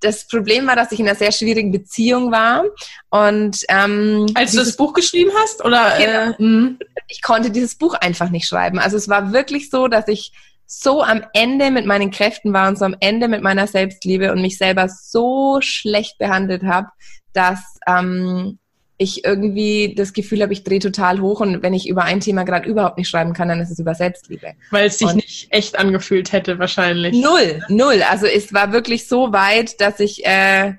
das 0.00 0.26
Problem 0.26 0.66
war, 0.66 0.76
dass 0.76 0.92
ich 0.92 1.00
in 1.00 1.08
einer 1.08 1.16
sehr 1.16 1.32
schwierigen 1.32 1.72
Beziehung 1.72 2.30
war. 2.30 2.64
Und 3.10 3.58
ähm, 3.68 4.26
als 4.34 4.52
du 4.52 4.58
das 4.58 4.76
Buch 4.76 4.92
geschrieben 4.92 5.30
hast, 5.42 5.64
oder? 5.64 5.96
Genau, 5.96 6.30
äh, 6.32 6.42
mhm. 6.42 6.78
ich 7.08 7.22
konnte 7.22 7.50
dieses 7.50 7.76
Buch 7.76 7.94
einfach 7.94 8.30
nicht 8.30 8.46
schreiben. 8.46 8.78
Also 8.78 8.96
es 8.96 9.08
war 9.08 9.32
wirklich 9.32 9.70
so, 9.70 9.88
dass 9.88 10.08
ich 10.08 10.32
so 10.66 11.02
am 11.02 11.24
Ende 11.32 11.70
mit 11.70 11.86
meinen 11.86 12.10
Kräften 12.10 12.52
war 12.52 12.68
und 12.68 12.78
so 12.78 12.84
am 12.84 12.96
Ende 13.00 13.28
mit 13.28 13.42
meiner 13.42 13.66
Selbstliebe 13.66 14.32
und 14.32 14.42
mich 14.42 14.58
selber 14.58 14.88
so 14.88 15.58
schlecht 15.60 16.18
behandelt 16.18 16.64
habe, 16.64 16.88
dass 17.32 17.60
ähm, 17.86 18.58
ich 18.96 19.24
irgendwie 19.24 19.94
das 19.96 20.12
Gefühl 20.12 20.42
habe, 20.42 20.52
ich 20.52 20.62
drehe 20.62 20.78
total 20.78 21.20
hoch 21.20 21.40
und 21.40 21.62
wenn 21.62 21.74
ich 21.74 21.88
über 21.88 22.04
ein 22.04 22.20
Thema 22.20 22.44
gerade 22.44 22.68
überhaupt 22.68 22.96
nicht 22.96 23.08
schreiben 23.08 23.32
kann, 23.32 23.48
dann 23.48 23.60
ist 23.60 23.70
es 23.70 23.78
über 23.78 23.94
Selbstliebe. 23.94 24.52
Weil 24.70 24.86
es 24.86 24.98
sich 24.98 25.08
und 25.08 25.16
nicht 25.16 25.48
echt 25.50 25.78
angefühlt 25.78 26.32
hätte 26.32 26.58
wahrscheinlich. 26.58 27.16
Null, 27.16 27.62
null. 27.68 28.02
Also 28.08 28.26
es 28.26 28.52
war 28.52 28.72
wirklich 28.72 29.08
so 29.08 29.32
weit, 29.32 29.80
dass 29.80 29.98
ich, 29.98 30.24
äh, 30.24 30.74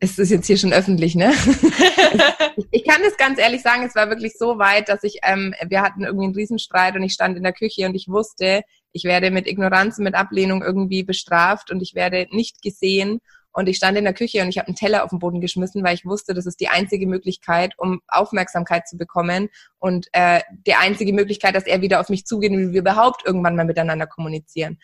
es 0.00 0.18
ist 0.18 0.30
jetzt 0.30 0.46
hier 0.46 0.56
schon 0.56 0.72
öffentlich, 0.72 1.14
ne? 1.14 1.32
ich 2.70 2.84
kann 2.84 3.02
das 3.02 3.16
ganz 3.18 3.38
ehrlich 3.38 3.62
sagen, 3.62 3.84
es 3.84 3.94
war 3.94 4.08
wirklich 4.08 4.32
so 4.38 4.58
weit, 4.58 4.88
dass 4.88 5.02
ich, 5.02 5.18
ähm, 5.22 5.54
wir 5.66 5.82
hatten 5.82 6.04
irgendwie 6.04 6.24
einen 6.24 6.34
Riesenstreit 6.34 6.96
und 6.96 7.02
ich 7.02 7.12
stand 7.12 7.36
in 7.36 7.42
der 7.42 7.52
Küche 7.52 7.86
und 7.86 7.94
ich 7.94 8.08
wusste, 8.08 8.62
ich 8.92 9.04
werde 9.04 9.30
mit 9.30 9.46
Ignoranz 9.46 9.98
und 9.98 10.04
mit 10.04 10.14
Ablehnung 10.14 10.62
irgendwie 10.62 11.02
bestraft 11.02 11.70
und 11.70 11.82
ich 11.82 11.94
werde 11.94 12.26
nicht 12.30 12.62
gesehen 12.62 13.20
und 13.54 13.68
ich 13.68 13.76
stand 13.76 13.96
in 13.96 14.04
der 14.04 14.14
Küche 14.14 14.42
und 14.42 14.48
ich 14.48 14.58
habe 14.58 14.66
einen 14.66 14.76
Teller 14.76 15.04
auf 15.04 15.10
den 15.10 15.20
Boden 15.20 15.40
geschmissen, 15.40 15.82
weil 15.84 15.94
ich 15.94 16.04
wusste, 16.04 16.34
das 16.34 16.44
ist 16.44 16.60
die 16.60 16.68
einzige 16.68 17.06
Möglichkeit, 17.06 17.72
um 17.78 18.00
Aufmerksamkeit 18.08 18.88
zu 18.88 18.98
bekommen 18.98 19.48
und 19.78 20.08
äh, 20.12 20.40
die 20.66 20.74
einzige 20.74 21.12
Möglichkeit, 21.12 21.54
dass 21.54 21.64
er 21.64 21.80
wieder 21.80 22.00
auf 22.00 22.08
mich 22.08 22.26
zugeht 22.26 22.50
und 22.50 22.72
wir 22.72 22.80
überhaupt 22.80 23.24
irgendwann 23.24 23.56
mal 23.56 23.64
miteinander 23.64 24.06
kommunizieren. 24.06 24.78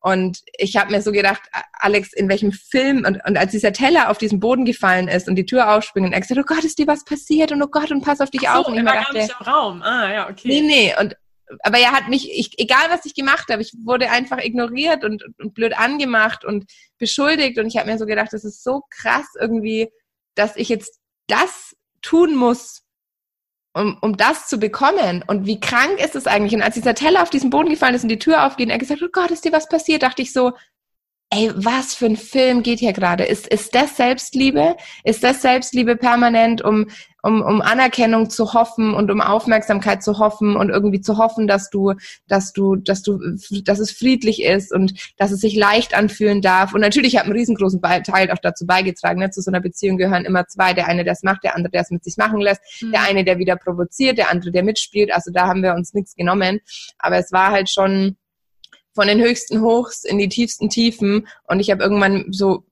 Und 0.00 0.40
ich 0.56 0.76
habe 0.76 0.92
mir 0.92 1.02
so 1.02 1.10
gedacht, 1.10 1.42
Alex, 1.72 2.12
in 2.12 2.28
welchem 2.28 2.52
Film, 2.52 3.04
und, 3.06 3.24
und 3.24 3.36
als 3.36 3.52
dieser 3.52 3.72
Teller 3.72 4.10
auf 4.10 4.18
diesen 4.18 4.40
Boden 4.40 4.64
gefallen 4.64 5.08
ist 5.08 5.28
und 5.28 5.36
die 5.36 5.46
Tür 5.46 5.74
aufspringt 5.74 6.06
und 6.06 6.12
er 6.12 6.20
gesagt, 6.20 6.40
oh 6.40 6.44
Gott, 6.46 6.64
ist 6.64 6.78
dir 6.78 6.86
was 6.86 7.04
passiert 7.04 7.52
und 7.52 7.62
oh 7.62 7.68
Gott, 7.68 7.90
und 7.90 8.02
pass 8.02 8.20
auf 8.20 8.30
dich 8.30 8.42
so, 8.42 8.48
auf. 8.48 8.68
Und 8.68 8.76
ich 8.76 8.84
war 8.84 8.94
dachte, 8.94 9.14
gar 9.14 9.22
nicht 9.22 9.34
im 9.40 9.46
Raum. 9.46 9.82
Ah, 9.82 10.12
ja, 10.12 10.28
okay. 10.28 10.48
Nee, 10.48 10.60
nee, 10.60 10.94
und 11.00 11.16
aber 11.60 11.78
er 11.78 11.92
hat 11.92 12.08
mich, 12.08 12.30
ich, 12.30 12.58
egal 12.58 12.90
was 12.90 13.04
ich 13.04 13.14
gemacht 13.14 13.48
habe, 13.50 13.62
ich 13.62 13.72
wurde 13.84 14.10
einfach 14.10 14.38
ignoriert 14.38 15.04
und, 15.04 15.24
und 15.38 15.54
blöd 15.54 15.78
angemacht 15.78 16.44
und 16.44 16.64
beschuldigt. 16.98 17.58
Und 17.58 17.66
ich 17.66 17.76
habe 17.76 17.90
mir 17.90 17.98
so 17.98 18.06
gedacht, 18.06 18.32
das 18.32 18.44
ist 18.44 18.62
so 18.64 18.82
krass 18.90 19.26
irgendwie, 19.38 19.88
dass 20.34 20.56
ich 20.56 20.68
jetzt 20.68 21.00
das 21.28 21.76
tun 22.02 22.34
muss, 22.34 22.82
um, 23.74 23.98
um 24.00 24.16
das 24.16 24.48
zu 24.48 24.58
bekommen. 24.58 25.24
Und 25.26 25.46
wie 25.46 25.60
krank 25.60 26.00
ist 26.00 26.16
es 26.16 26.26
eigentlich? 26.26 26.54
Und 26.54 26.62
als 26.62 26.74
dieser 26.74 26.94
Teller 26.94 27.22
auf 27.22 27.30
diesen 27.30 27.50
Boden 27.50 27.68
gefallen 27.68 27.94
ist 27.94 28.02
und 28.02 28.08
die 28.08 28.18
Tür 28.18 28.46
aufgeht 28.46 28.66
und 28.66 28.72
er 28.72 28.78
gesagt, 28.78 29.02
oh 29.02 29.08
Gott, 29.12 29.30
ist 29.30 29.44
dir 29.44 29.52
was 29.52 29.68
passiert, 29.68 30.02
dachte 30.02 30.22
ich 30.22 30.32
so, 30.32 30.52
ey, 31.30 31.50
was 31.56 31.94
für 31.94 32.06
ein 32.06 32.16
Film 32.16 32.62
geht 32.62 32.78
hier 32.78 32.92
gerade? 32.92 33.24
Ist, 33.24 33.48
ist 33.48 33.74
das 33.74 33.96
Selbstliebe? 33.96 34.76
Ist 35.02 35.24
das 35.24 35.42
Selbstliebe 35.42 35.96
permanent, 35.96 36.62
um, 36.62 36.86
um, 37.22 37.42
um 37.42 37.60
Anerkennung 37.60 38.30
zu 38.30 38.54
hoffen 38.54 38.94
und 38.94 39.10
um 39.10 39.20
Aufmerksamkeit 39.20 40.04
zu 40.04 40.20
hoffen 40.20 40.56
und 40.56 40.70
irgendwie 40.70 41.00
zu 41.00 41.18
hoffen, 41.18 41.48
dass 41.48 41.68
du, 41.68 41.94
dass 42.28 42.52
du, 42.52 42.76
dass 42.76 43.02
du, 43.02 43.18
dass 43.64 43.80
es 43.80 43.90
friedlich 43.90 44.44
ist 44.44 44.72
und 44.72 44.92
dass 45.16 45.32
es 45.32 45.40
sich 45.40 45.56
leicht 45.56 45.94
anfühlen 45.94 46.42
darf. 46.42 46.74
Und 46.74 46.80
natürlich 46.80 47.16
hat 47.16 47.24
einen 47.24 47.34
riesengroßen 47.34 47.82
Teil 47.82 48.30
auch 48.30 48.38
dazu 48.40 48.64
beigetragen. 48.64 49.18
Ne? 49.18 49.30
Zu 49.30 49.42
so 49.42 49.50
einer 49.50 49.60
Beziehung 49.60 49.96
gehören 49.96 50.24
immer 50.24 50.46
zwei. 50.46 50.74
Der 50.74 50.86
eine, 50.86 51.02
der 51.02 51.14
es 51.14 51.24
macht, 51.24 51.42
der 51.42 51.56
andere, 51.56 51.72
der 51.72 51.82
es 51.82 51.90
mit 51.90 52.04
sich 52.04 52.16
machen 52.16 52.40
lässt. 52.40 52.60
Mhm. 52.80 52.92
Der 52.92 53.02
eine, 53.02 53.24
der 53.24 53.38
wieder 53.38 53.56
provoziert, 53.56 54.16
der 54.16 54.30
andere, 54.30 54.52
der 54.52 54.62
mitspielt. 54.62 55.12
Also 55.12 55.32
da 55.32 55.48
haben 55.48 55.64
wir 55.64 55.74
uns 55.74 55.92
nichts 55.92 56.14
genommen. 56.14 56.60
Aber 56.98 57.16
es 57.16 57.32
war 57.32 57.50
halt 57.50 57.68
schon, 57.68 58.16
von 58.96 59.06
den 59.06 59.20
höchsten 59.20 59.60
Hochs 59.60 60.02
in 60.02 60.18
die 60.18 60.28
tiefsten 60.28 60.68
Tiefen. 60.68 61.28
Und 61.46 61.60
ich 61.60 61.70
habe 61.70 61.82
irgendwann 61.82 62.32
so 62.32 62.64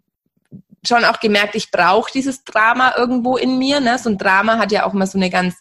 schon 0.85 1.04
auch 1.04 1.21
gemerkt, 1.21 1.54
ich 1.54 1.71
brauche 1.71 2.11
dieses 2.12 2.43
Drama 2.45 2.95
irgendwo 2.97 3.37
in 3.37 3.59
mir. 3.59 3.81
Ne? 3.81 3.99
So 3.99 4.11
ein 4.11 4.19
Drama 4.19 4.59
hat 4.59 4.73
ja 4.73 4.87
auch 4.87 4.95
immer 4.95 5.07
so 5.07 5.19
eine 5.19 5.31
ganz 5.31 5.54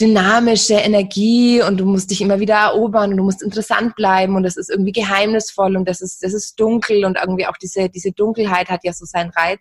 dynamische 0.00 0.74
Energie 0.74 1.60
und 1.60 1.78
du 1.78 1.84
musst 1.84 2.10
dich 2.10 2.20
immer 2.20 2.38
wieder 2.38 2.54
erobern 2.54 3.10
und 3.10 3.16
du 3.16 3.24
musst 3.24 3.42
interessant 3.42 3.96
bleiben 3.96 4.36
und 4.36 4.44
das 4.44 4.56
ist 4.56 4.70
irgendwie 4.70 4.92
geheimnisvoll 4.92 5.76
und 5.76 5.88
das 5.88 6.00
ist, 6.00 6.22
das 6.22 6.34
ist 6.34 6.58
dunkel 6.58 7.04
und 7.04 7.18
irgendwie 7.20 7.46
auch 7.46 7.56
diese, 7.56 7.88
diese 7.88 8.12
Dunkelheit 8.12 8.68
hat 8.68 8.84
ja 8.84 8.92
so 8.92 9.04
seinen 9.04 9.30
Reiz. 9.30 9.60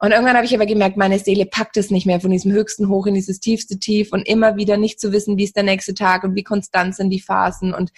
Und 0.00 0.12
irgendwann 0.12 0.36
habe 0.36 0.46
ich 0.46 0.54
aber 0.54 0.66
gemerkt, 0.66 0.96
meine 0.96 1.18
Seele 1.18 1.44
packt 1.44 1.76
es 1.76 1.90
nicht 1.90 2.06
mehr 2.06 2.20
von 2.20 2.30
diesem 2.30 2.52
höchsten 2.52 2.88
Hoch 2.88 3.06
in 3.06 3.14
dieses 3.14 3.40
tiefste 3.40 3.80
Tief 3.80 4.12
und 4.12 4.22
immer 4.28 4.54
wieder 4.54 4.76
nicht 4.76 5.00
zu 5.00 5.10
wissen, 5.10 5.36
wie 5.36 5.44
ist 5.44 5.56
der 5.56 5.64
nächste 5.64 5.92
Tag 5.92 6.22
und 6.22 6.36
wie 6.36 6.44
konstant 6.44 6.94
sind 6.94 7.10
die 7.10 7.20
Phasen 7.20 7.74
und 7.74 7.90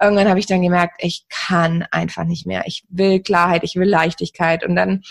irgendwann 0.00 0.28
habe 0.28 0.38
ich 0.38 0.46
dann 0.46 0.62
gemerkt, 0.62 0.96
ich 0.98 1.26
kann 1.28 1.86
einfach 1.90 2.24
nicht 2.24 2.46
mehr. 2.46 2.64
Ich 2.66 2.84
will 2.88 3.20
Klarheit, 3.20 3.64
ich 3.64 3.76
will 3.76 3.88
Leichtigkeit. 3.88 4.64
Und 4.64 4.76
dann 4.76 5.02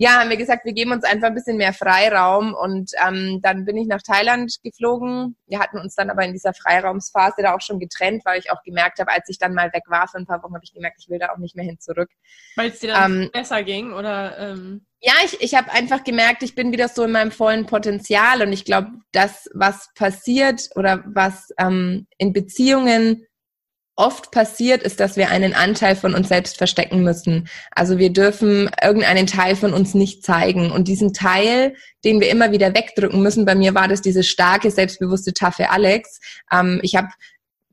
ja, 0.00 0.20
haben 0.20 0.30
wir 0.30 0.36
gesagt, 0.36 0.64
wir 0.64 0.74
geben 0.74 0.92
uns 0.92 1.02
einfach 1.02 1.26
ein 1.26 1.34
bisschen 1.34 1.56
mehr 1.56 1.72
Freiraum 1.72 2.54
und 2.54 2.92
ähm, 3.04 3.40
dann 3.42 3.64
bin 3.64 3.76
ich 3.76 3.88
nach 3.88 4.00
Thailand 4.00 4.54
geflogen. 4.62 5.36
Wir 5.48 5.58
hatten 5.58 5.76
uns 5.76 5.96
dann 5.96 6.08
aber 6.08 6.24
in 6.24 6.32
dieser 6.32 6.54
Freiraumsphase 6.54 7.42
da 7.42 7.56
auch 7.56 7.60
schon 7.60 7.80
getrennt, 7.80 8.24
weil 8.24 8.38
ich 8.38 8.52
auch 8.52 8.62
gemerkt 8.62 9.00
habe, 9.00 9.10
als 9.10 9.28
ich 9.28 9.38
dann 9.38 9.54
mal 9.54 9.72
weg 9.72 9.82
war 9.88 10.06
für 10.06 10.18
ein 10.18 10.26
paar 10.26 10.40
Wochen, 10.44 10.54
habe 10.54 10.64
ich 10.64 10.72
gemerkt, 10.72 10.98
ich 11.00 11.08
will 11.08 11.18
da 11.18 11.32
auch 11.32 11.38
nicht 11.38 11.56
mehr 11.56 11.64
hin 11.64 11.80
zurück. 11.80 12.10
Weil 12.54 12.70
es 12.70 12.78
dir 12.78 12.92
dann 12.92 13.22
ähm, 13.22 13.30
besser 13.32 13.64
ging 13.64 13.92
oder? 13.92 14.38
Ähm 14.38 14.86
ja, 15.00 15.14
ich, 15.24 15.40
ich 15.40 15.54
habe 15.56 15.72
einfach 15.72 16.04
gemerkt, 16.04 16.44
ich 16.44 16.54
bin 16.54 16.70
wieder 16.70 16.86
so 16.86 17.02
in 17.02 17.10
meinem 17.10 17.32
vollen 17.32 17.66
Potenzial 17.66 18.42
und 18.42 18.52
ich 18.52 18.64
glaube, 18.64 18.90
das, 19.10 19.50
was 19.52 19.88
passiert 19.96 20.70
oder 20.76 21.02
was 21.06 21.48
ähm, 21.58 22.06
in 22.18 22.32
Beziehungen 22.32 23.26
oft 23.98 24.30
passiert, 24.30 24.82
ist, 24.82 25.00
dass 25.00 25.16
wir 25.16 25.28
einen 25.28 25.54
Anteil 25.54 25.96
von 25.96 26.14
uns 26.14 26.28
selbst 26.28 26.56
verstecken 26.56 27.02
müssen. 27.02 27.48
Also 27.72 27.98
wir 27.98 28.10
dürfen 28.10 28.70
irgendeinen 28.82 29.26
Teil 29.26 29.56
von 29.56 29.74
uns 29.74 29.94
nicht 29.94 30.24
zeigen. 30.24 30.70
Und 30.70 30.86
diesen 30.86 31.12
Teil, 31.12 31.74
den 32.04 32.20
wir 32.20 32.30
immer 32.30 32.52
wieder 32.52 32.74
wegdrücken 32.74 33.20
müssen, 33.20 33.44
bei 33.44 33.56
mir 33.56 33.74
war 33.74 33.88
das 33.88 34.00
diese 34.00 34.22
starke, 34.22 34.70
selbstbewusste, 34.70 35.34
taffe 35.34 35.70
Alex. 35.70 36.20
Ähm, 36.52 36.78
ich 36.82 36.94
habe 36.94 37.08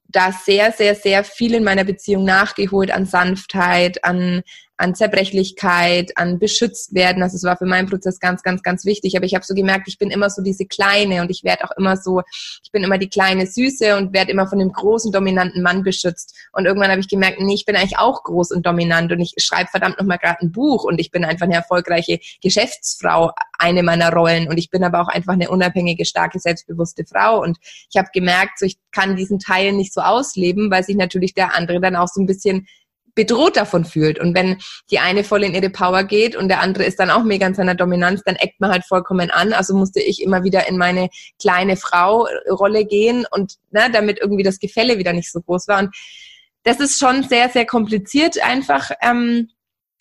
da 0.07 0.31
sehr, 0.31 0.71
sehr, 0.71 0.95
sehr 0.95 1.23
viel 1.23 1.53
in 1.53 1.63
meiner 1.63 1.83
Beziehung 1.83 2.25
nachgeholt 2.25 2.89
an 2.89 3.05
Sanftheit, 3.05 4.03
an 4.03 4.41
an 4.77 4.93
Zerbrechlichkeit, 4.93 6.11
an 6.17 6.37
beschützt 6.37 6.93
werden. 6.93 7.23
Also 7.23 7.37
es 7.37 7.43
war 7.43 7.57
für 7.57 7.65
meinen 7.65 7.87
Prozess 7.87 8.19
ganz, 8.19 8.43
ganz, 8.43 8.61
ganz 8.61 8.85
wichtig. 8.85 9.15
Aber 9.15 9.25
ich 9.25 9.33
habe 9.33 9.45
so 9.45 9.53
gemerkt, 9.53 9.87
ich 9.87 9.97
bin 9.97 10.11
immer 10.11 10.29
so 10.29 10.41
diese 10.41 10.65
Kleine 10.65 11.21
und 11.21 11.31
ich 11.31 11.43
werde 11.43 11.63
auch 11.63 11.71
immer 11.77 11.95
so, 11.95 12.21
ich 12.63 12.71
bin 12.71 12.83
immer 12.83 12.97
die 12.97 13.07
kleine 13.07 13.47
Süße 13.47 13.95
und 13.95 14.13
werde 14.13 14.31
immer 14.31 14.47
von 14.47 14.59
dem 14.59 14.71
großen, 14.71 15.11
dominanten 15.11 15.61
Mann 15.61 15.83
beschützt. 15.83 16.35
Und 16.51 16.65
irgendwann 16.65 16.91
habe 16.91 16.99
ich 16.99 17.07
gemerkt, 17.07 17.39
nee, 17.39 17.53
ich 17.53 17.65
bin 17.65 17.75
eigentlich 17.75 17.97
auch 17.97 18.23
groß 18.23 18.51
und 18.51 18.65
dominant 18.65 19.11
und 19.11 19.21
ich 19.21 19.33
schreibe 19.37 19.69
verdammt 19.69 19.97
nochmal 19.97 20.17
gerade 20.17 20.41
ein 20.41 20.51
Buch 20.51 20.83
und 20.83 20.99
ich 20.99 21.11
bin 21.11 21.23
einfach 21.23 21.45
eine 21.45 21.55
erfolgreiche 21.55 22.19
Geschäftsfrau, 22.41 23.31
eine 23.57 23.81
meiner 23.81 24.11
Rollen. 24.11 24.49
Und 24.49 24.57
ich 24.57 24.69
bin 24.69 24.83
aber 24.83 25.01
auch 25.01 25.07
einfach 25.07 25.33
eine 25.33 25.49
unabhängige, 25.49 26.05
starke, 26.05 26.39
selbstbewusste 26.39 27.05
Frau. 27.05 27.41
Und 27.41 27.57
ich 27.61 27.97
habe 27.97 28.09
gemerkt, 28.13 28.59
so 28.59 28.65
ich 28.65 28.77
kann 28.91 29.15
diesen 29.15 29.39
Teil 29.39 29.71
nicht 29.71 29.93
so 29.93 30.01
ausleben, 30.01 30.69
weil 30.69 30.83
sich 30.83 30.97
natürlich 30.97 31.33
der 31.33 31.55
andere 31.55 31.79
dann 31.79 31.95
auch 31.95 32.07
so 32.07 32.21
ein 32.21 32.25
bisschen 32.25 32.67
bedroht 33.15 33.57
davon 33.57 33.85
fühlt. 33.85 34.19
Und 34.19 34.35
wenn 34.35 34.57
die 34.91 34.99
eine 34.99 35.23
voll 35.23 35.43
in 35.43 35.55
ihre 35.55 35.69
Power 35.69 36.03
geht 36.03 36.35
und 36.35 36.49
der 36.49 36.59
andere 36.59 36.83
ist 36.83 36.99
dann 36.99 37.09
auch 37.09 37.23
mega 37.23 37.47
in 37.47 37.55
seiner 37.55 37.75
Dominanz, 37.75 38.21
dann 38.23 38.35
eckt 38.35 38.59
man 38.59 38.71
halt 38.71 38.85
vollkommen 38.85 39.31
an. 39.31 39.53
Also 39.53 39.75
musste 39.75 40.01
ich 40.01 40.21
immer 40.21 40.43
wieder 40.43 40.67
in 40.67 40.77
meine 40.77 41.09
kleine 41.41 41.77
Frau-Rolle 41.77 42.85
gehen 42.85 43.25
und 43.31 43.53
ne, 43.71 43.89
damit 43.91 44.19
irgendwie 44.19 44.43
das 44.43 44.59
Gefälle 44.59 44.97
wieder 44.97 45.13
nicht 45.13 45.31
so 45.31 45.41
groß 45.41 45.67
war. 45.67 45.79
Und 45.79 45.95
das 46.63 46.79
ist 46.79 46.99
schon 46.99 47.23
sehr, 47.23 47.49
sehr 47.49 47.65
kompliziert 47.65 48.43
einfach. 48.43 48.91
Ähm, 49.01 49.49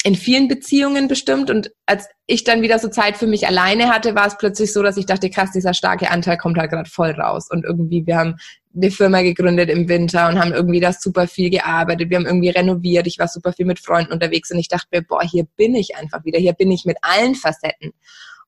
in 0.04 0.14
vielen 0.14 0.48
Beziehungen 0.48 1.08
bestimmt. 1.08 1.50
Und 1.50 1.72
als 1.86 2.06
ich 2.26 2.44
dann 2.44 2.60
wieder 2.60 2.78
so 2.78 2.88
Zeit 2.88 3.16
für 3.16 3.26
mich 3.26 3.46
alleine 3.46 3.88
hatte, 3.88 4.14
war 4.14 4.26
es 4.26 4.36
plötzlich 4.36 4.70
so, 4.72 4.82
dass 4.82 4.98
ich 4.98 5.06
dachte, 5.06 5.30
krass, 5.30 5.50
dieser 5.50 5.72
starke 5.72 6.10
Anteil 6.10 6.36
kommt 6.36 6.58
halt 6.58 6.70
gerade 6.70 6.90
voll 6.90 7.12
raus. 7.12 7.48
Und 7.50 7.64
irgendwie, 7.64 8.06
wir 8.06 8.18
haben 8.18 8.36
eine 8.74 8.90
Firma 8.90 9.22
gegründet 9.22 9.70
im 9.70 9.88
Winter 9.88 10.28
und 10.28 10.38
haben 10.38 10.52
irgendwie 10.52 10.80
das 10.80 11.00
super 11.00 11.28
viel 11.28 11.50
gearbeitet. 11.50 12.10
Wir 12.10 12.16
haben 12.16 12.26
irgendwie 12.26 12.50
renoviert. 12.50 13.06
Ich 13.06 13.18
war 13.18 13.28
super 13.28 13.52
viel 13.52 13.66
mit 13.66 13.78
Freunden 13.78 14.12
unterwegs 14.12 14.50
und 14.50 14.58
ich 14.58 14.68
dachte 14.68 14.88
mir, 14.92 15.02
boah, 15.02 15.22
hier 15.22 15.44
bin 15.56 15.74
ich 15.74 15.96
einfach 15.96 16.24
wieder. 16.24 16.38
Hier 16.38 16.52
bin 16.54 16.70
ich 16.70 16.84
mit 16.84 16.96
allen 17.02 17.34
Facetten. 17.34 17.92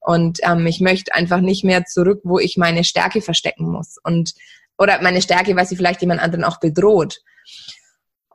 Und 0.00 0.38
ähm, 0.42 0.66
ich 0.66 0.80
möchte 0.80 1.14
einfach 1.14 1.40
nicht 1.40 1.64
mehr 1.64 1.85
zurück, 1.85 2.21
wo 2.25 2.38
ich 2.38 2.56
meine 2.56 2.85
Stärke 2.85 3.21
verstecken 3.21 3.68
muss. 3.71 3.99
Und 4.02 4.35
oder 4.78 5.00
meine 5.02 5.23
Stärke, 5.23 5.56
weil 5.56 5.66
sie 5.66 5.76
vielleicht 5.76 6.00
jemand 6.00 6.21
anderen 6.21 6.45
auch 6.45 6.61
bedroht. 6.61 7.21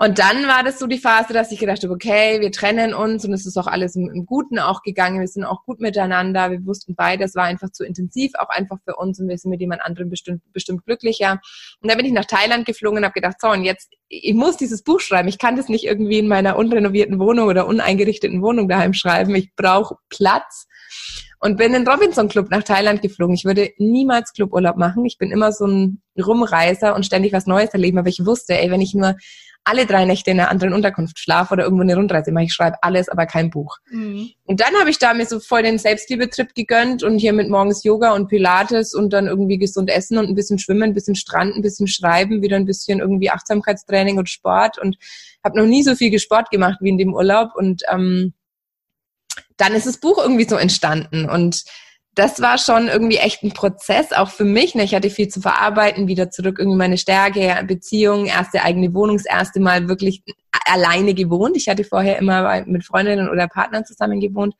Und 0.01 0.17
dann 0.17 0.47
war 0.47 0.63
das 0.63 0.79
so 0.79 0.87
die 0.87 0.97
Phase, 0.97 1.31
dass 1.31 1.51
ich 1.51 1.59
gedacht 1.59 1.83
habe, 1.83 1.93
okay, 1.93 2.41
wir 2.41 2.51
trennen 2.51 2.95
uns 2.95 3.23
und 3.23 3.33
es 3.33 3.45
ist 3.45 3.55
auch 3.55 3.67
alles 3.67 3.95
im, 3.95 4.25
Guten 4.25 4.57
auch 4.57 4.81
gegangen. 4.81 5.19
Wir 5.19 5.27
sind 5.27 5.43
auch 5.43 5.63
gut 5.63 5.79
miteinander. 5.79 6.49
Wir 6.49 6.65
wussten 6.65 6.95
beide, 6.95 7.23
es 7.23 7.35
war 7.35 7.43
einfach 7.43 7.69
zu 7.69 7.85
intensiv, 7.85 8.31
auch 8.39 8.49
einfach 8.49 8.79
für 8.83 8.95
uns 8.95 9.19
und 9.19 9.27
wir 9.27 9.37
sind 9.37 9.51
mit 9.51 9.59
jemand 9.59 9.83
anderem 9.83 10.09
bestimmt, 10.09 10.41
bestimmt 10.53 10.87
glücklicher. 10.87 11.39
Und 11.81 11.91
dann 11.91 11.97
bin 11.97 12.07
ich 12.07 12.13
nach 12.13 12.25
Thailand 12.25 12.65
geflogen 12.65 12.97
und 12.97 13.03
habe 13.03 13.13
gedacht, 13.13 13.35
so, 13.39 13.49
und 13.49 13.63
jetzt, 13.63 13.91
ich 14.09 14.33
muss 14.33 14.57
dieses 14.57 14.81
Buch 14.81 15.01
schreiben. 15.01 15.27
Ich 15.27 15.37
kann 15.37 15.55
das 15.55 15.69
nicht 15.69 15.83
irgendwie 15.83 16.17
in 16.17 16.27
meiner 16.27 16.55
unrenovierten 16.55 17.19
Wohnung 17.19 17.47
oder 17.47 17.67
uneingerichteten 17.67 18.41
Wohnung 18.41 18.67
daheim 18.67 18.95
schreiben. 18.95 19.35
Ich 19.35 19.53
brauche 19.55 19.97
Platz 20.09 20.65
und 21.41 21.57
bin 21.57 21.75
in 21.75 21.83
den 21.83 21.87
Robinson 21.87 22.27
Club 22.27 22.49
nach 22.49 22.63
Thailand 22.63 23.03
geflogen. 23.03 23.35
Ich 23.35 23.45
würde 23.45 23.69
niemals 23.77 24.33
Cluburlaub 24.33 24.77
machen. 24.77 25.05
Ich 25.05 25.19
bin 25.19 25.31
immer 25.31 25.51
so 25.51 25.67
ein 25.67 26.01
Rumreiser 26.17 26.95
und 26.95 27.05
ständig 27.05 27.33
was 27.33 27.45
Neues 27.45 27.69
erleben. 27.69 27.99
Aber 27.99 28.09
ich 28.09 28.25
wusste, 28.25 28.57
ey, 28.57 28.71
wenn 28.71 28.81
ich 28.81 28.95
nur 28.95 29.15
alle 29.63 29.85
drei 29.85 30.05
Nächte 30.05 30.31
in 30.31 30.39
einer 30.39 30.49
anderen 30.49 30.73
Unterkunft 30.73 31.19
schlafe 31.19 31.53
oder 31.53 31.63
irgendwo 31.63 31.83
eine 31.83 31.95
Rundreise 31.95 32.31
mache. 32.31 32.45
Ich 32.45 32.53
schreibe 32.53 32.77
alles, 32.81 33.09
aber 33.09 33.25
kein 33.25 33.49
Buch. 33.49 33.77
Mhm. 33.89 34.31
Und 34.45 34.59
dann 34.59 34.73
habe 34.79 34.89
ich 34.89 34.97
da 34.97 35.13
mir 35.13 35.25
so 35.25 35.39
voll 35.39 35.63
den 35.63 35.77
Selbstliebetrip 35.77 36.55
gegönnt 36.55 37.03
und 37.03 37.19
hier 37.19 37.33
mit 37.33 37.49
morgens 37.49 37.83
Yoga 37.83 38.13
und 38.13 38.27
Pilates 38.27 38.93
und 38.93 39.13
dann 39.13 39.27
irgendwie 39.27 39.59
gesund 39.59 39.89
essen 39.89 40.17
und 40.17 40.27
ein 40.27 40.35
bisschen 40.35 40.57
schwimmen, 40.57 40.83
ein 40.83 40.93
bisschen 40.93 41.15
Strand, 41.15 41.55
ein 41.55 41.61
bisschen 41.61 41.87
schreiben, 41.87 42.41
wieder 42.41 42.55
ein 42.55 42.65
bisschen 42.65 42.99
irgendwie 42.99 43.29
Achtsamkeitstraining 43.29 44.17
und 44.17 44.29
Sport 44.29 44.79
und 44.79 44.97
habe 45.43 45.59
noch 45.59 45.67
nie 45.67 45.83
so 45.83 45.95
viel 45.95 46.17
Sport 46.19 46.49
gemacht 46.49 46.79
wie 46.81 46.89
in 46.89 46.97
dem 46.97 47.13
Urlaub 47.13 47.51
und 47.55 47.83
ähm, 47.91 48.33
dann 49.57 49.73
ist 49.73 49.85
das 49.85 49.99
Buch 49.99 50.17
irgendwie 50.17 50.47
so 50.47 50.55
entstanden 50.55 51.29
und 51.29 51.63
das 52.15 52.41
war 52.41 52.57
schon 52.57 52.87
irgendwie 52.87 53.17
echt 53.17 53.41
ein 53.43 53.53
Prozess, 53.53 54.11
auch 54.11 54.29
für 54.29 54.43
mich. 54.43 54.75
Ne? 54.75 54.83
Ich 54.83 54.93
hatte 54.93 55.09
viel 55.09 55.29
zu 55.29 55.39
verarbeiten, 55.39 56.07
wieder 56.07 56.29
zurück 56.29 56.57
irgendwie 56.59 56.77
meine 56.77 56.97
Stärke, 56.97 57.63
Beziehung, 57.65 58.25
erste 58.25 58.63
eigene 58.63 58.93
Wohnung, 58.93 59.17
das 59.17 59.25
erste 59.25 59.61
Mal 59.61 59.87
wirklich 59.87 60.21
alleine 60.65 61.13
gewohnt. 61.13 61.55
Ich 61.55 61.69
hatte 61.69 61.85
vorher 61.85 62.17
immer 62.17 62.63
mit 62.65 62.85
Freundinnen 62.85 63.29
oder 63.29 63.47
Partnern 63.47 63.85
zusammen 63.85 64.19
gewohnt. 64.19 64.55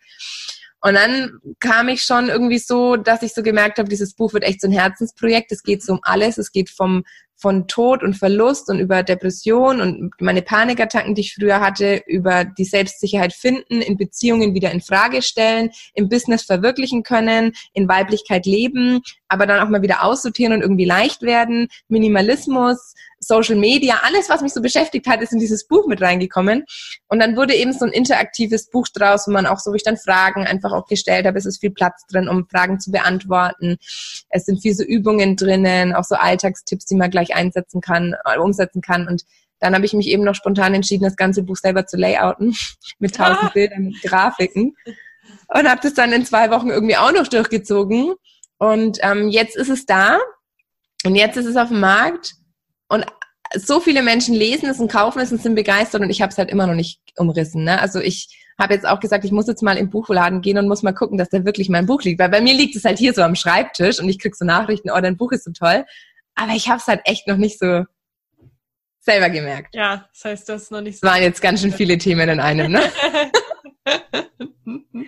Und 0.83 0.95
dann 0.95 1.39
kam 1.59 1.89
ich 1.89 2.01
schon 2.03 2.29
irgendwie 2.29 2.57
so, 2.57 2.95
dass 2.95 3.21
ich 3.21 3.33
so 3.33 3.43
gemerkt 3.43 3.77
habe, 3.77 3.89
dieses 3.89 4.15
Buch 4.15 4.33
wird 4.33 4.43
echt 4.43 4.61
so 4.61 4.67
ein 4.67 4.73
Herzensprojekt. 4.73 5.51
Es 5.51 5.61
geht 5.61 5.83
so 5.83 5.93
um 5.93 5.99
alles. 6.03 6.37
Es 6.37 6.51
geht 6.51 6.69
vom 6.71 7.03
von 7.41 7.67
Tod 7.67 8.03
und 8.03 8.13
Verlust 8.15 8.69
und 8.69 8.79
über 8.79 9.01
Depression 9.01 9.81
und 9.81 10.11
meine 10.19 10.43
Panikattacken, 10.43 11.15
die 11.15 11.21
ich 11.21 11.33
früher 11.33 11.59
hatte, 11.59 12.03
über 12.05 12.45
die 12.45 12.65
Selbstsicherheit 12.65 13.33
finden, 13.33 13.81
in 13.81 13.97
Beziehungen 13.97 14.53
wieder 14.53 14.71
in 14.71 14.81
Frage 14.81 15.21
stellen, 15.23 15.71
im 15.95 16.07
Business 16.07 16.43
verwirklichen 16.43 17.03
können, 17.03 17.53
in 17.73 17.87
Weiblichkeit 17.87 18.45
leben, 18.45 19.01
aber 19.27 19.47
dann 19.47 19.65
auch 19.65 19.69
mal 19.69 19.81
wieder 19.81 20.03
aussortieren 20.03 20.53
und 20.53 20.61
irgendwie 20.61 20.85
leicht 20.85 21.23
werden, 21.23 21.67
Minimalismus, 21.87 22.93
Social 23.23 23.55
Media, 23.55 24.01
alles, 24.03 24.29
was 24.29 24.41
mich 24.41 24.51
so 24.51 24.61
beschäftigt 24.61 25.07
hat, 25.07 25.21
ist 25.21 25.31
in 25.31 25.39
dieses 25.39 25.67
Buch 25.67 25.85
mit 25.85 26.01
reingekommen. 26.01 26.65
Und 27.07 27.19
dann 27.19 27.37
wurde 27.37 27.53
eben 27.53 27.71
so 27.71 27.85
ein 27.85 27.91
interaktives 27.91 28.69
Buch 28.69 28.87
draus, 28.93 29.27
wo 29.27 29.31
man 29.31 29.45
auch 29.45 29.59
so, 29.59 29.71
wo 29.71 29.75
ich 29.75 29.83
dann 29.83 29.97
Fragen 29.97 30.47
einfach 30.47 30.71
auch 30.71 30.87
gestellt 30.87 31.27
habe. 31.27 31.37
Es 31.37 31.45
ist 31.45 31.59
viel 31.59 31.69
Platz 31.69 32.05
drin, 32.07 32.27
um 32.27 32.47
Fragen 32.49 32.79
zu 32.79 32.91
beantworten. 32.91 33.77
Es 34.29 34.45
sind 34.45 34.61
viel 34.61 34.73
so 34.73 34.83
Übungen 34.83 35.35
drinnen, 35.35 35.93
auch 35.93 36.03
so 36.03 36.15
Alltagstipps, 36.15 36.85
die 36.85 36.95
man 36.95 37.11
gleich 37.11 37.35
einsetzen 37.35 37.79
kann, 37.79 38.15
äh, 38.25 38.39
umsetzen 38.39 38.81
kann. 38.81 39.07
Und 39.07 39.23
dann 39.59 39.75
habe 39.75 39.85
ich 39.85 39.93
mich 39.93 40.07
eben 40.07 40.23
noch 40.23 40.35
spontan 40.35 40.73
entschieden, 40.73 41.03
das 41.03 41.15
ganze 41.15 41.43
Buch 41.43 41.57
selber 41.57 41.85
zu 41.85 41.97
layouten, 41.97 42.55
mit 42.99 43.15
tausend 43.15 43.43
ah. 43.43 43.51
Bildern, 43.53 43.83
mit 43.83 44.01
Grafiken. 44.01 44.75
Und 45.47 45.69
habe 45.69 45.81
das 45.83 45.93
dann 45.93 46.11
in 46.11 46.25
zwei 46.25 46.49
Wochen 46.49 46.69
irgendwie 46.69 46.97
auch 46.97 47.11
noch 47.11 47.27
durchgezogen. 47.27 48.15
Und 48.57 48.97
ähm, 49.03 49.29
jetzt 49.29 49.55
ist 49.55 49.69
es 49.69 49.85
da. 49.85 50.17
Und 51.05 51.15
jetzt 51.15 51.37
ist 51.37 51.45
es 51.45 51.55
auf 51.55 51.69
dem 51.69 51.79
Markt. 51.79 52.33
Und 52.91 53.05
so 53.55 53.79
viele 53.79 54.03
Menschen 54.03 54.35
lesen 54.35 54.69
es 54.69 54.79
und 54.79 54.91
kaufen 54.91 55.19
es 55.21 55.31
und 55.31 55.41
sind 55.41 55.55
begeistert 55.55 56.01
und 56.01 56.09
ich 56.09 56.21
habe 56.21 56.31
es 56.31 56.37
halt 56.37 56.49
immer 56.49 56.67
noch 56.67 56.73
nicht 56.73 56.99
umrissen. 57.15 57.63
Ne? 57.63 57.79
Also 57.79 57.99
ich 57.99 58.37
habe 58.59 58.73
jetzt 58.73 58.85
auch 58.85 58.99
gesagt, 58.99 59.23
ich 59.23 59.31
muss 59.31 59.47
jetzt 59.47 59.63
mal 59.63 59.77
im 59.77 59.89
Buchladen 59.89 60.41
gehen 60.41 60.57
und 60.57 60.67
muss 60.67 60.83
mal 60.83 60.91
gucken, 60.91 61.17
dass 61.17 61.29
da 61.29 61.45
wirklich 61.45 61.69
mein 61.69 61.85
Buch 61.85 62.03
liegt. 62.03 62.19
Weil 62.19 62.27
bei 62.27 62.41
mir 62.41 62.53
liegt 62.53 62.75
es 62.75 62.83
halt 62.83 62.99
hier 62.99 63.13
so 63.13 63.21
am 63.21 63.35
Schreibtisch 63.35 64.01
und 64.01 64.09
ich 64.09 64.19
krieg 64.19 64.35
so 64.35 64.43
Nachrichten, 64.43 64.91
oh, 64.91 64.99
dein 64.99 65.15
Buch 65.15 65.31
ist 65.31 65.45
so 65.45 65.51
toll. 65.51 65.85
Aber 66.35 66.51
ich 66.51 66.67
habe 66.67 66.79
es 66.79 66.87
halt 66.87 66.99
echt 67.05 67.27
noch 67.27 67.37
nicht 67.37 67.59
so 67.59 67.85
selber 68.99 69.29
gemerkt. 69.29 69.73
Ja, 69.73 70.09
das 70.13 70.25
heißt, 70.25 70.49
das 70.49 70.63
ist 70.63 70.71
noch 70.71 70.81
nicht 70.81 70.99
so. 70.99 71.07
Waren 71.07 71.23
jetzt 71.23 71.41
ganz 71.41 71.61
schön 71.61 71.71
viele 71.71 71.97
Themen 71.97 72.27
in 72.27 72.39
einem, 72.41 72.73
ne? 72.73 72.81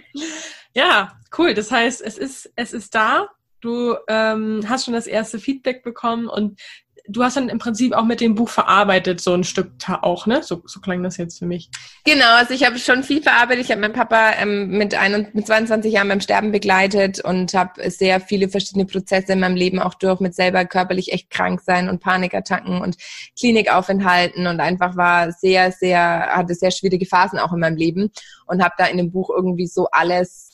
ja, 0.74 1.20
cool. 1.38 1.54
Das 1.54 1.70
heißt, 1.70 2.02
es 2.02 2.18
ist, 2.18 2.50
es 2.56 2.72
ist 2.72 2.96
da. 2.96 3.28
Du 3.60 3.96
ähm, 4.08 4.62
hast 4.70 4.86
schon 4.86 4.94
das 4.94 5.08
erste 5.08 5.38
Feedback 5.38 5.84
bekommen 5.84 6.28
und 6.28 6.60
du 7.08 7.24
hast 7.24 7.36
dann 7.36 7.50
im 7.50 7.60
Prinzip 7.60 7.94
auch 7.94 8.06
mit 8.06 8.22
dem 8.22 8.36
Buch 8.36 8.50
verarbeitet, 8.50 9.20
so 9.20 9.34
ein 9.34 9.44
Stück 9.44 9.72
auch, 10.02 10.26
ne? 10.26 10.42
So, 10.42 10.62
so 10.66 10.80
klang 10.80 11.04
das 11.04 11.18
jetzt 11.18 11.40
für 11.40 11.46
mich. 11.46 11.70
Genau, 12.06 12.36
also 12.38 12.54
ich 12.54 12.66
habe 12.66 12.80
schon 12.80 13.04
viel 13.04 13.22
verarbeitet. 13.22 13.66
Ich 13.66 13.72
habe 13.72 13.82
meinen 13.82 13.94
Papa 13.94 14.34
ähm, 14.40 14.70
mit, 14.70 14.96
ein, 14.96 15.28
mit 15.34 15.46
22 15.46 15.92
Jahren 15.92 16.08
beim 16.08 16.22
Sterben 16.22 16.52
begleitet 16.52 17.20
und 17.24 17.54
habe 17.54 17.90
sehr 17.90 18.22
viele 18.22 18.48
verschiedene 18.48 18.86
Prozesse 18.86 19.34
in 19.34 19.42
meinem 19.42 19.56
Leben 19.56 19.80
auch 19.80 19.96
durch, 19.96 20.20
mit 20.22 20.34
selber 20.34 20.66
körperlich 20.66 21.12
echt 21.12 21.30
krank 21.30 21.62
sein 21.62 21.90
und 21.90 22.00
Panikattacken 22.00 22.82
und 22.82 22.96
Klinikaufenthalten 23.38 24.48
und 24.48 24.60
einfach 24.62 24.96
war 24.96 25.32
sehr, 25.32 25.72
sehr, 25.72 26.00
hatte 26.34 26.56
sehr 26.56 26.72
schwierige 26.72 27.06
Phasen 27.06 27.40
auch 27.40 27.52
in 27.52 27.60
meinem 27.60 27.78
Leben 27.78 28.12
und 28.46 28.64
habe 28.64 28.76
da 28.78 28.86
in 28.86 28.98
dem 28.98 29.12
Buch 29.12 29.30
irgendwie 29.30 29.68
so 29.68 29.88
alles 29.92 30.53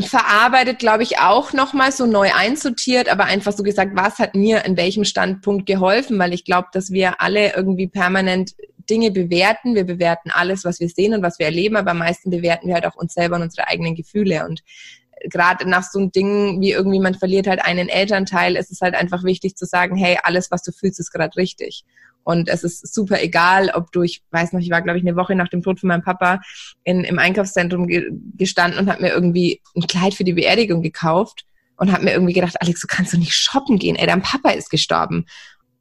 verarbeitet, 0.00 0.78
glaube 0.78 1.02
ich, 1.02 1.18
auch 1.18 1.52
nochmal 1.52 1.92
so 1.92 2.06
neu 2.06 2.30
einsortiert, 2.34 3.08
aber 3.08 3.24
einfach 3.24 3.52
so 3.52 3.62
gesagt, 3.62 3.92
was 3.94 4.18
hat 4.18 4.34
mir 4.34 4.64
in 4.64 4.76
welchem 4.76 5.04
Standpunkt 5.04 5.66
geholfen, 5.66 6.18
weil 6.18 6.32
ich 6.32 6.44
glaube, 6.44 6.68
dass 6.72 6.90
wir 6.90 7.20
alle 7.20 7.54
irgendwie 7.54 7.88
permanent 7.88 8.54
Dinge 8.88 9.10
bewerten. 9.10 9.74
Wir 9.74 9.84
bewerten 9.84 10.30
alles, 10.30 10.64
was 10.64 10.80
wir 10.80 10.88
sehen 10.88 11.14
und 11.14 11.22
was 11.22 11.38
wir 11.38 11.46
erleben, 11.46 11.76
aber 11.76 11.90
am 11.90 11.98
meisten 11.98 12.30
bewerten 12.30 12.68
wir 12.68 12.74
halt 12.74 12.86
auch 12.86 12.96
uns 12.96 13.14
selber 13.14 13.36
und 13.36 13.42
unsere 13.42 13.66
eigenen 13.66 13.94
Gefühle. 13.94 14.46
Und 14.46 14.62
gerade 15.24 15.68
nach 15.68 15.82
so 15.82 15.98
einem 15.98 16.12
Ding 16.12 16.60
wie 16.60 16.72
irgendwie 16.72 17.00
man 17.00 17.14
verliert 17.14 17.46
halt 17.46 17.64
einen 17.64 17.88
Elternteil, 17.88 18.56
ist 18.56 18.70
es 18.70 18.80
halt 18.80 18.94
einfach 18.94 19.24
wichtig 19.24 19.56
zu 19.56 19.66
sagen, 19.66 19.96
hey, 19.96 20.18
alles, 20.22 20.50
was 20.50 20.62
du 20.62 20.72
fühlst, 20.72 21.00
ist 21.00 21.12
gerade 21.12 21.36
richtig. 21.36 21.84
Und 22.26 22.48
es 22.48 22.64
ist 22.64 22.92
super 22.92 23.22
egal, 23.22 23.70
ob 23.72 23.92
du, 23.92 24.02
ich 24.02 24.20
weiß 24.32 24.52
noch, 24.52 24.58
ich 24.58 24.68
war, 24.68 24.82
glaube 24.82 24.98
ich, 24.98 25.04
eine 25.06 25.14
Woche 25.14 25.36
nach 25.36 25.46
dem 25.46 25.62
Tod 25.62 25.78
von 25.78 25.86
meinem 25.86 26.02
Papa 26.02 26.40
in, 26.82 27.04
im 27.04 27.20
Einkaufszentrum 27.20 27.86
ge 27.86 28.10
gestanden 28.36 28.80
und 28.80 28.90
habe 28.90 29.00
mir 29.00 29.10
irgendwie 29.10 29.62
ein 29.76 29.86
Kleid 29.86 30.12
für 30.12 30.24
die 30.24 30.32
Beerdigung 30.32 30.82
gekauft 30.82 31.46
und 31.76 31.92
habe 31.92 32.02
mir 32.02 32.14
irgendwie 32.14 32.32
gedacht, 32.32 32.56
Alex, 32.60 32.80
du 32.80 32.88
kannst 32.88 33.14
doch 33.14 33.18
nicht 33.20 33.32
shoppen 33.32 33.78
gehen, 33.78 33.94
ey, 33.94 34.08
dein 34.08 34.22
Papa 34.22 34.50
ist 34.50 34.70
gestorben. 34.70 35.26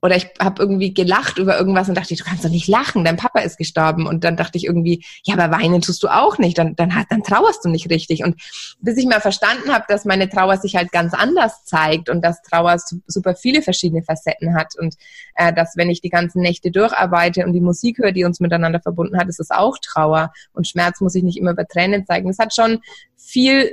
Oder 0.06 0.18
ich 0.18 0.30
habe 0.40 0.62
irgendwie 0.62 0.94
gelacht 0.94 1.40
über 1.40 1.58
irgendwas 1.58 1.90
und 1.90 1.96
dachte, 1.96 2.14
du 2.14 2.24
kannst 2.24 2.46
doch 2.46 2.50
nicht 2.52 2.68
lachen, 2.68 3.04
dein 3.04 3.18
Papa 3.18 3.40
ist 3.40 3.58
gestorben. 3.58 4.06
Und 4.06 4.24
dann 4.24 4.38
dachte 4.38 4.56
ich 4.56 4.66
irgendwie, 4.66 5.04
ja, 5.24 5.34
aber 5.34 5.58
weinen 5.58 5.82
tust 5.82 6.04
du 6.04 6.10
auch 6.10 6.38
nicht, 6.38 6.60
dann, 6.60 6.76
dann, 6.76 6.94
dann 7.10 7.24
trauerst 7.24 7.66
du 7.66 7.70
nicht 7.70 7.90
richtig. 7.90 8.24
Und 8.24 8.40
bis 8.80 8.98
ich 8.98 9.08
mal 9.08 9.20
verstanden 9.20 9.74
habe, 9.74 9.86
dass 9.88 10.06
meine 10.06 10.30
Trauer 10.30 10.58
sich 10.58 10.76
halt 10.76 10.92
ganz 10.92 11.16
anders 11.16 11.66
zeigt 11.66 12.10
und 12.10 12.24
dass 12.24 12.44
Trauer 12.44 12.78
super 13.08 13.34
viele 13.34 13.64
verschiedene 13.64 14.04
Facetten 14.04 14.54
hat 14.54 14.76
und 14.78 14.94
äh, 15.34 15.52
dass 15.52 15.76
wenn 15.76 15.90
ich 15.90 16.02
die 16.02 16.10
ganzen 16.12 16.44
Nächte 16.44 16.70
durcharbeite 16.70 17.44
und 17.44 17.54
die 17.54 17.60
Musik 17.62 17.98
höre, 17.98 18.12
die 18.12 18.26
uns 18.26 18.40
miteinander 18.40 18.82
verbunden 18.82 19.18
hat, 19.18 19.28
ist 19.28 19.40
es 19.40 19.50
auch 19.50 19.80
Trauer. 19.80 20.32
Und 20.54 20.68
Schmerz 20.68 21.02
muss 21.02 21.16
ich 21.16 21.24
nicht 21.24 21.40
immer 21.40 21.54
über 21.54 21.66
Tränen 21.66 22.06
zeigen. 22.06 22.28
Das 22.28 22.38
hat 22.38 22.54
schon 22.54 22.80
viel, 23.18 23.72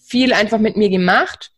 viel 0.00 0.32
einfach 0.32 0.58
mit 0.58 0.76
mir 0.76 0.88
gemacht. 0.88 1.50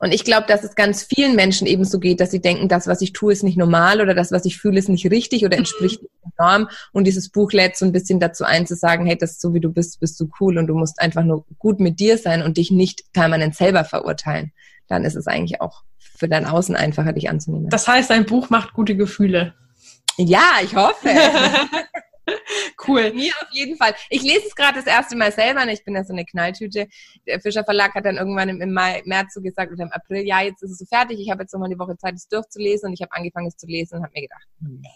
Und 0.00 0.12
ich 0.12 0.24
glaube, 0.24 0.46
dass 0.46 0.64
es 0.64 0.74
ganz 0.74 1.02
vielen 1.02 1.36
Menschen 1.36 1.66
eben 1.66 1.84
so 1.84 1.98
geht, 1.98 2.20
dass 2.20 2.30
sie 2.30 2.40
denken, 2.40 2.68
das, 2.68 2.86
was 2.86 3.00
ich 3.00 3.12
tue, 3.12 3.32
ist 3.32 3.42
nicht 3.42 3.56
normal 3.56 4.00
oder 4.00 4.14
das, 4.14 4.32
was 4.32 4.44
ich 4.44 4.58
fühle, 4.58 4.78
ist 4.78 4.88
nicht 4.88 5.10
richtig 5.10 5.44
oder 5.44 5.56
entspricht 5.56 6.02
nicht 6.02 6.12
der 6.24 6.46
Norm. 6.46 6.68
Und 6.92 7.04
dieses 7.04 7.28
Buch 7.28 7.52
lädt 7.52 7.76
so 7.76 7.84
ein 7.84 7.92
bisschen 7.92 8.20
dazu 8.20 8.44
ein, 8.44 8.66
zu 8.66 8.76
sagen, 8.76 9.06
hey, 9.06 9.16
das 9.16 9.32
ist 9.32 9.40
so 9.40 9.54
wie 9.54 9.60
du 9.60 9.70
bist, 9.70 10.00
bist 10.00 10.18
du 10.20 10.28
cool 10.40 10.58
und 10.58 10.66
du 10.66 10.74
musst 10.74 11.00
einfach 11.00 11.24
nur 11.24 11.44
gut 11.58 11.80
mit 11.80 12.00
dir 12.00 12.18
sein 12.18 12.42
und 12.42 12.56
dich 12.56 12.70
nicht 12.70 13.12
permanent 13.12 13.54
selber 13.54 13.84
verurteilen. 13.84 14.52
Dann 14.88 15.04
ist 15.04 15.16
es 15.16 15.26
eigentlich 15.26 15.60
auch 15.60 15.82
für 16.16 16.28
dein 16.28 16.46
Außen 16.46 16.74
einfacher, 16.74 17.12
dich 17.12 17.30
anzunehmen. 17.30 17.68
Das 17.70 17.86
heißt, 17.86 18.10
ein 18.10 18.26
Buch 18.26 18.50
macht 18.50 18.72
gute 18.72 18.96
Gefühle. 18.96 19.54
Ja, 20.16 20.58
ich 20.62 20.74
hoffe. 20.74 21.08
cool. 22.88 23.12
Mir 23.12 23.32
auf 23.40 23.48
jeden 23.52 23.76
Fall. 23.76 23.94
Ich 24.10 24.22
lese 24.22 24.46
es 24.46 24.54
gerade 24.54 24.76
das 24.76 24.86
erste 24.86 25.16
Mal 25.16 25.32
selber 25.32 25.66
ich 25.68 25.84
bin 25.84 25.94
ja 25.94 26.04
so 26.04 26.12
eine 26.12 26.24
Knalltüte. 26.24 26.88
Der 27.26 27.40
Fischer 27.40 27.64
Verlag 27.64 27.94
hat 27.94 28.04
dann 28.04 28.16
irgendwann 28.16 28.48
im, 28.48 28.72
Mai, 28.72 29.02
März 29.04 29.34
so 29.34 29.40
gesagt 29.40 29.72
oder 29.72 29.84
im 29.84 29.92
April, 29.92 30.26
ja, 30.26 30.40
jetzt 30.42 30.62
ist 30.62 30.72
es 30.72 30.78
so 30.78 30.86
fertig. 30.86 31.18
Ich 31.20 31.30
habe 31.30 31.42
jetzt 31.42 31.52
nochmal 31.52 31.68
die 31.68 31.78
Woche 31.78 31.96
Zeit, 31.96 32.14
es 32.14 32.28
durchzulesen 32.28 32.88
und 32.88 32.94
ich 32.94 33.02
habe 33.02 33.12
angefangen, 33.12 33.48
es 33.48 33.56
zu 33.56 33.66
lesen 33.66 33.96
und 33.96 34.04
habe 34.04 34.12
mir 34.14 34.22
gedacht, 34.22 34.46
nee. 34.60 34.88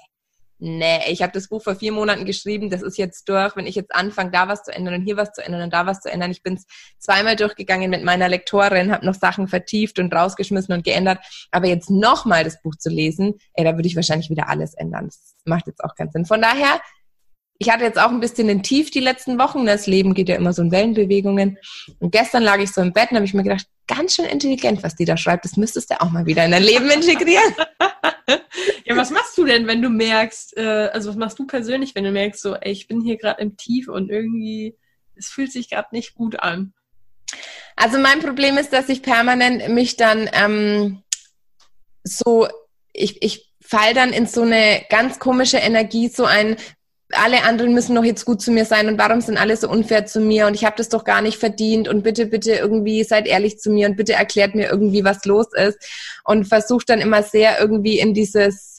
Nee, 0.64 1.00
ich 1.08 1.22
habe 1.22 1.32
das 1.32 1.48
Buch 1.48 1.60
vor 1.60 1.74
vier 1.74 1.90
Monaten 1.90 2.24
geschrieben, 2.24 2.70
das 2.70 2.82
ist 2.82 2.96
jetzt 2.96 3.28
durch. 3.28 3.56
Wenn 3.56 3.66
ich 3.66 3.74
jetzt 3.74 3.92
anfange, 3.92 4.30
da 4.30 4.46
was 4.46 4.62
zu 4.62 4.70
ändern 4.70 4.94
und 4.94 5.02
hier 5.02 5.16
was 5.16 5.32
zu 5.32 5.44
ändern 5.44 5.62
und 5.62 5.72
da 5.72 5.86
was 5.86 6.02
zu 6.02 6.08
ändern, 6.08 6.30
ich 6.30 6.44
bin 6.44 6.56
zweimal 7.00 7.34
durchgegangen 7.34 7.90
mit 7.90 8.04
meiner 8.04 8.28
Lektorin, 8.28 8.92
habe 8.92 9.04
noch 9.04 9.16
Sachen 9.16 9.48
vertieft 9.48 9.98
und 9.98 10.14
rausgeschmissen 10.14 10.72
und 10.72 10.84
geändert. 10.84 11.18
Aber 11.50 11.66
jetzt 11.66 11.90
nochmal 11.90 12.44
das 12.44 12.62
Buch 12.62 12.76
zu 12.76 12.90
lesen, 12.90 13.34
ey, 13.54 13.64
da 13.64 13.74
würde 13.74 13.88
ich 13.88 13.96
wahrscheinlich 13.96 14.30
wieder 14.30 14.48
alles 14.48 14.74
ändern. 14.74 15.06
Das 15.06 15.34
macht 15.46 15.66
jetzt 15.66 15.82
auch 15.82 15.96
keinen 15.96 16.12
Sinn. 16.12 16.26
Von 16.26 16.40
daher 16.40 16.80
ich 17.62 17.71
hatte 17.71 17.85
jetzt 17.85 17.99
auch 18.00 18.11
ein 18.11 18.19
bisschen 18.19 18.49
den 18.49 18.64
Tief 18.64 18.90
die 18.90 18.99
letzten 18.99 19.38
Wochen. 19.38 19.66
Das 19.66 19.87
Leben 19.87 20.14
geht 20.14 20.28
ja 20.28 20.35
immer 20.35 20.52
so 20.52 20.62
in 20.62 20.73
Wellenbewegungen. 20.73 21.59
Und 22.00 22.11
gestern 22.11 22.42
lag 22.42 22.59
ich 22.59 22.73
so 22.73 22.81
im 22.81 22.92
Bett 22.92 23.12
und 23.12 23.16
habe 23.16 23.25
ich 23.25 23.35
mir 23.35 23.45
gedacht, 23.45 23.69
ganz 23.87 24.16
schön 24.16 24.25
intelligent, 24.25 24.83
was 24.83 24.97
die 24.97 25.04
da 25.04 25.16
schreibt. 25.16 25.45
Das 25.45 25.57
müsstest 25.57 25.92
du 25.92 26.00
auch 26.00 26.11
mal 26.11 26.26
wieder 26.26 26.45
in 26.45 26.50
dein 26.50 26.64
Leben 26.64 26.90
integrieren. 26.90 27.54
ja, 28.85 28.97
was 28.97 29.11
machst 29.11 29.38
du 29.38 29.45
denn, 29.45 29.69
wenn 29.69 29.81
du 29.81 29.90
merkst, 29.90 30.57
äh, 30.57 30.90
also 30.92 31.11
was 31.11 31.16
machst 31.16 31.38
du 31.38 31.47
persönlich, 31.47 31.95
wenn 31.95 32.02
du 32.02 32.11
merkst, 32.11 32.42
so, 32.42 32.57
ey, 32.57 32.73
ich 32.73 32.88
bin 32.88 33.00
hier 33.00 33.16
gerade 33.16 33.40
im 33.40 33.57
Tief 33.57 33.87
und 33.87 34.11
irgendwie, 34.11 34.76
es 35.14 35.28
fühlt 35.28 35.52
sich 35.52 35.71
gerade 35.71 35.88
nicht 35.92 36.16
gut 36.16 36.40
an? 36.40 36.73
Also 37.76 37.99
mein 37.99 38.19
Problem 38.19 38.59
ist, 38.59 38.73
dass 38.73 38.88
ich 38.88 39.02
permanent 39.02 39.69
mich 39.69 39.97
dann 39.97 40.28
ähm, 40.33 41.04
so, 42.02 42.49
ich, 42.92 43.23
ich 43.23 43.52
fall 43.61 43.95
dann 43.95 44.12
in 44.12 44.26
so 44.26 44.42
eine 44.42 44.85
ganz 44.90 45.21
komische 45.21 45.59
Energie, 45.59 46.09
so 46.09 46.25
ein, 46.25 46.57
alle 47.12 47.45
anderen 47.45 47.75
müssen 47.75 47.95
doch 47.95 48.04
jetzt 48.04 48.25
gut 48.25 48.40
zu 48.40 48.50
mir 48.50 48.64
sein 48.64 48.88
und 48.88 48.99
warum 48.99 49.21
sind 49.21 49.38
alle 49.38 49.57
so 49.57 49.69
unfair 49.69 50.07
zu 50.07 50.21
mir 50.21 50.47
und 50.47 50.54
ich 50.54 50.64
habe 50.64 50.76
das 50.76 50.88
doch 50.88 51.04
gar 51.04 51.21
nicht 51.21 51.38
verdient 51.38 51.88
und 51.88 52.02
bitte, 52.02 52.26
bitte 52.26 52.52
irgendwie 52.54 53.04
seid 53.04 53.26
ehrlich 53.26 53.59
zu 53.59 53.71
mir 53.71 53.88
und 53.88 53.97
bitte 53.97 54.14
erklärt 54.14 54.54
mir 54.54 54.71
irgendwie, 54.71 55.04
was 55.04 55.25
los 55.25 55.49
ist 55.54 55.78
und 56.25 56.47
versucht 56.47 56.88
dann 56.88 57.00
immer 57.00 57.23
sehr 57.23 57.61
irgendwie 57.61 57.99
in 57.99 58.14
dieses 58.14 58.71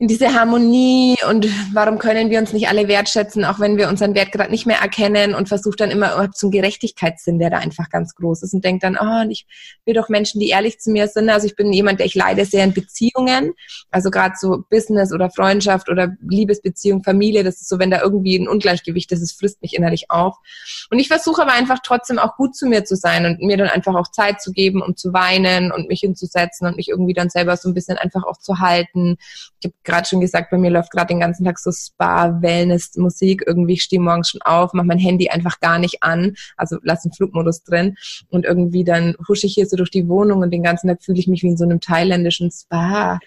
diese 0.00 0.32
Harmonie 0.32 1.16
und 1.28 1.48
warum 1.74 1.98
können 1.98 2.30
wir 2.30 2.38
uns 2.38 2.52
nicht 2.52 2.68
alle 2.68 2.86
wertschätzen, 2.86 3.44
auch 3.44 3.58
wenn 3.58 3.76
wir 3.76 3.88
unseren 3.88 4.14
Wert 4.14 4.30
gerade 4.30 4.52
nicht 4.52 4.64
mehr 4.64 4.78
erkennen 4.78 5.34
und 5.34 5.48
versucht 5.48 5.80
dann 5.80 5.90
immer 5.90 6.30
zum 6.30 6.52
Gerechtigkeitssinn, 6.52 7.40
der 7.40 7.50
da 7.50 7.58
einfach 7.58 7.90
ganz 7.90 8.14
groß 8.14 8.44
ist 8.44 8.54
und 8.54 8.64
denkt 8.64 8.84
dann, 8.84 8.96
oh, 9.00 9.28
ich 9.28 9.44
will 9.84 9.94
doch 9.94 10.08
Menschen, 10.08 10.38
die 10.40 10.50
ehrlich 10.50 10.78
zu 10.78 10.92
mir 10.92 11.08
sind. 11.08 11.28
Also 11.28 11.48
ich 11.48 11.56
bin 11.56 11.72
jemand, 11.72 11.98
der 11.98 12.06
ich 12.06 12.14
leide 12.14 12.44
sehr 12.44 12.62
in 12.62 12.74
Beziehungen, 12.74 13.54
also 13.90 14.10
gerade 14.10 14.36
so 14.38 14.62
Business 14.70 15.12
oder 15.12 15.30
Freundschaft 15.30 15.88
oder 15.88 16.14
Liebesbeziehung, 16.20 17.02
Familie, 17.02 17.42
das 17.42 17.60
ist 17.60 17.68
so, 17.68 17.80
wenn 17.80 17.90
da 17.90 18.00
irgendwie 18.00 18.38
ein 18.38 18.46
Ungleichgewicht 18.46 19.10
ist, 19.10 19.20
es 19.20 19.32
frisst 19.32 19.62
mich 19.62 19.74
innerlich 19.74 20.12
auf. 20.12 20.36
Und 20.92 21.00
ich 21.00 21.08
versuche 21.08 21.42
aber 21.42 21.54
einfach 21.54 21.80
trotzdem 21.82 22.20
auch 22.20 22.36
gut 22.36 22.54
zu 22.54 22.66
mir 22.66 22.84
zu 22.84 22.94
sein 22.94 23.26
und 23.26 23.40
mir 23.40 23.56
dann 23.56 23.68
einfach 23.68 23.96
auch 23.96 24.12
Zeit 24.12 24.40
zu 24.40 24.52
geben, 24.52 24.80
um 24.80 24.96
zu 24.96 25.12
weinen 25.12 25.72
und 25.72 25.88
mich 25.88 26.00
hinzusetzen 26.00 26.68
und 26.68 26.76
mich 26.76 26.88
irgendwie 26.88 27.14
dann 27.14 27.30
selber 27.30 27.56
so 27.56 27.68
ein 27.68 27.74
bisschen 27.74 27.98
einfach 27.98 28.22
auch 28.22 28.38
zu 28.38 28.60
halten. 28.60 29.16
Ich 29.60 29.72
gerade 29.88 30.06
schon 30.06 30.20
gesagt, 30.20 30.50
bei 30.50 30.58
mir 30.58 30.70
läuft 30.70 30.90
gerade 30.92 31.08
den 31.08 31.20
ganzen 31.20 31.44
Tag 31.44 31.58
so 31.58 31.72
Spa, 31.72 32.40
Wellness, 32.42 32.94
Musik. 32.96 33.42
Irgendwie 33.46 33.74
ich 33.74 33.82
stehe 33.82 34.00
morgens 34.00 34.30
schon 34.30 34.42
auf, 34.42 34.72
mache 34.74 34.86
mein 34.86 34.98
Handy 34.98 35.28
einfach 35.28 35.60
gar 35.60 35.78
nicht 35.78 36.02
an, 36.02 36.34
also 36.56 36.76
lasse 36.82 37.08
den 37.08 37.14
Flugmodus 37.14 37.62
drin 37.62 37.96
und 38.28 38.44
irgendwie 38.44 38.84
dann 38.84 39.16
husche 39.26 39.46
ich 39.46 39.54
hier 39.54 39.66
so 39.66 39.76
durch 39.76 39.90
die 39.90 40.08
Wohnung 40.08 40.42
und 40.42 40.50
den 40.50 40.62
ganzen 40.62 40.88
Tag 40.88 41.02
fühle 41.02 41.18
ich 41.18 41.28
mich 41.28 41.42
wie 41.42 41.48
in 41.48 41.56
so 41.56 41.64
einem 41.64 41.80
thailändischen 41.80 42.50
Spa. 42.50 43.18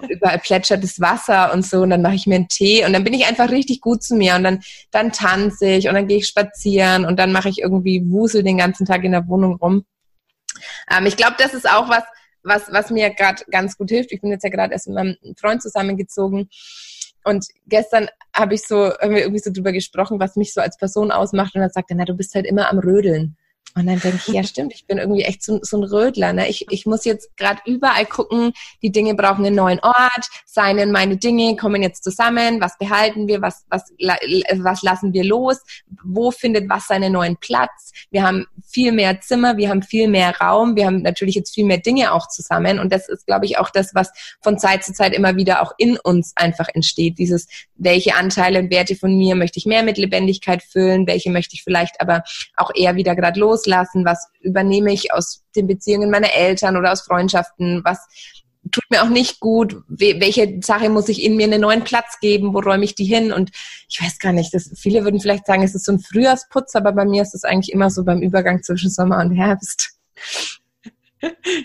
und 0.00 0.10
überall 0.10 0.38
plätschert 0.38 0.82
das 0.82 1.00
Wasser 1.00 1.52
und 1.52 1.64
so 1.64 1.82
und 1.82 1.90
dann 1.90 2.02
mache 2.02 2.14
ich 2.14 2.26
mir 2.26 2.36
einen 2.36 2.48
Tee 2.48 2.84
und 2.84 2.92
dann 2.92 3.04
bin 3.04 3.14
ich 3.14 3.26
einfach 3.26 3.50
richtig 3.50 3.80
gut 3.80 4.02
zu 4.02 4.14
mir 4.14 4.34
und 4.36 4.44
dann, 4.44 4.60
dann 4.90 5.12
tanze 5.12 5.66
ich 5.66 5.88
und 5.88 5.94
dann 5.94 6.06
gehe 6.06 6.18
ich 6.18 6.26
spazieren 6.26 7.04
und 7.04 7.18
dann 7.18 7.32
mache 7.32 7.48
ich 7.48 7.60
irgendwie 7.60 8.02
Wusel 8.10 8.42
den 8.42 8.58
ganzen 8.58 8.86
Tag 8.86 9.04
in 9.04 9.12
der 9.12 9.26
Wohnung 9.28 9.56
rum. 9.56 9.84
Ähm, 10.90 11.06
ich 11.06 11.16
glaube, 11.16 11.34
das 11.38 11.54
ist 11.54 11.68
auch 11.68 11.88
was, 11.88 12.04
was, 12.42 12.72
was 12.72 12.90
mir 12.90 13.10
gerade 13.10 13.44
ganz 13.50 13.76
gut 13.76 13.90
hilft. 13.90 14.12
Ich 14.12 14.20
bin 14.20 14.30
jetzt 14.30 14.44
ja 14.44 14.50
gerade 14.50 14.72
erst 14.72 14.88
mit 14.88 14.96
meinem 14.96 15.16
Freund 15.36 15.62
zusammengezogen. 15.62 16.48
Und 17.24 17.46
gestern 17.66 18.08
habe 18.34 18.54
ich 18.54 18.62
so 18.62 18.92
irgendwie 19.00 19.38
so 19.38 19.52
drüber 19.52 19.72
gesprochen, 19.72 20.18
was 20.18 20.36
mich 20.36 20.52
so 20.52 20.60
als 20.60 20.76
Person 20.76 21.12
ausmacht. 21.12 21.54
Und 21.54 21.60
dann 21.60 21.70
sagt 21.70 21.90
er, 21.90 21.96
na, 21.96 22.04
du 22.04 22.14
bist 22.14 22.34
halt 22.34 22.46
immer 22.46 22.70
am 22.70 22.78
Rödeln. 22.78 23.36
Und 23.74 23.86
dann 23.86 23.98
denke 24.00 24.18
ich, 24.26 24.34
ja 24.34 24.44
stimmt, 24.44 24.74
ich 24.74 24.86
bin 24.86 24.98
irgendwie 24.98 25.22
echt 25.22 25.42
so, 25.42 25.58
so 25.62 25.78
ein 25.78 25.84
Rödler. 25.84 26.32
Ne? 26.34 26.48
Ich, 26.48 26.66
ich 26.70 26.84
muss 26.84 27.04
jetzt 27.04 27.34
gerade 27.36 27.60
überall 27.64 28.04
gucken, 28.04 28.52
die 28.82 28.92
Dinge 28.92 29.14
brauchen 29.14 29.46
einen 29.46 29.54
neuen 29.54 29.80
Ort, 29.80 30.28
seien 30.44 30.92
meine 30.92 31.16
Dinge, 31.16 31.56
kommen 31.56 31.82
jetzt 31.82 32.04
zusammen, 32.04 32.60
was 32.60 32.76
behalten 32.76 33.28
wir, 33.28 33.40
was, 33.40 33.64
was, 33.70 33.90
was 33.98 34.82
lassen 34.82 35.14
wir 35.14 35.24
los, 35.24 35.58
wo 36.04 36.30
findet 36.30 36.68
was 36.68 36.86
seinen 36.86 37.12
neuen 37.12 37.36
Platz. 37.38 37.92
Wir 38.10 38.24
haben 38.24 38.46
viel 38.66 38.92
mehr 38.92 39.20
Zimmer, 39.20 39.56
wir 39.56 39.70
haben 39.70 39.82
viel 39.82 40.08
mehr 40.08 40.36
Raum, 40.38 40.76
wir 40.76 40.86
haben 40.86 41.00
natürlich 41.00 41.34
jetzt 41.34 41.54
viel 41.54 41.64
mehr 41.64 41.78
Dinge 41.78 42.12
auch 42.12 42.28
zusammen. 42.28 42.78
Und 42.78 42.92
das 42.92 43.08
ist, 43.08 43.26
glaube 43.26 43.46
ich, 43.46 43.58
auch 43.58 43.70
das, 43.70 43.94
was 43.94 44.10
von 44.42 44.58
Zeit 44.58 44.84
zu 44.84 44.92
Zeit 44.92 45.14
immer 45.14 45.36
wieder 45.36 45.62
auch 45.62 45.72
in 45.78 45.96
uns 45.98 46.32
einfach 46.36 46.68
entsteht. 46.74 47.18
Dieses, 47.18 47.48
welche 47.76 48.16
Anteile 48.16 48.58
und 48.58 48.70
Werte 48.70 48.96
von 48.96 49.16
mir 49.16 49.34
möchte 49.34 49.58
ich 49.58 49.66
mehr 49.66 49.82
mit 49.82 49.96
Lebendigkeit 49.96 50.62
füllen, 50.62 51.06
welche 51.06 51.30
möchte 51.30 51.54
ich 51.54 51.62
vielleicht 51.62 52.00
aber 52.00 52.22
auch 52.56 52.70
eher 52.74 52.96
wieder 52.96 53.16
gerade 53.16 53.40
los 53.40 53.61
loslassen, 53.66 54.04
was 54.04 54.28
übernehme 54.40 54.92
ich 54.92 55.12
aus 55.12 55.44
den 55.56 55.66
Beziehungen 55.66 56.10
meiner 56.10 56.32
Eltern 56.32 56.76
oder 56.76 56.92
aus 56.92 57.02
Freundschaften, 57.02 57.82
was 57.84 57.98
tut 58.70 58.84
mir 58.90 59.02
auch 59.02 59.08
nicht 59.08 59.40
gut, 59.40 59.76
welche 59.88 60.60
Sache 60.62 60.88
muss 60.88 61.08
ich 61.08 61.22
in 61.22 61.36
mir 61.36 61.46
einen 61.46 61.60
neuen 61.60 61.82
Platz 61.82 62.20
geben, 62.20 62.54
wo 62.54 62.60
räume 62.60 62.84
ich 62.84 62.94
die 62.94 63.04
hin 63.04 63.32
und 63.32 63.50
ich 63.88 64.00
weiß 64.00 64.18
gar 64.20 64.32
nicht, 64.32 64.54
das, 64.54 64.70
viele 64.76 65.04
würden 65.04 65.20
vielleicht 65.20 65.46
sagen, 65.46 65.62
es 65.62 65.74
ist 65.74 65.84
so 65.84 65.92
ein 65.92 65.98
Frühjahrsputz, 65.98 66.76
aber 66.76 66.92
bei 66.92 67.04
mir 67.04 67.22
ist 67.22 67.34
es 67.34 67.44
eigentlich 67.44 67.72
immer 67.72 67.90
so 67.90 68.04
beim 68.04 68.22
Übergang 68.22 68.62
zwischen 68.62 68.90
Sommer 68.90 69.18
und 69.18 69.32
Herbst. 69.32 69.98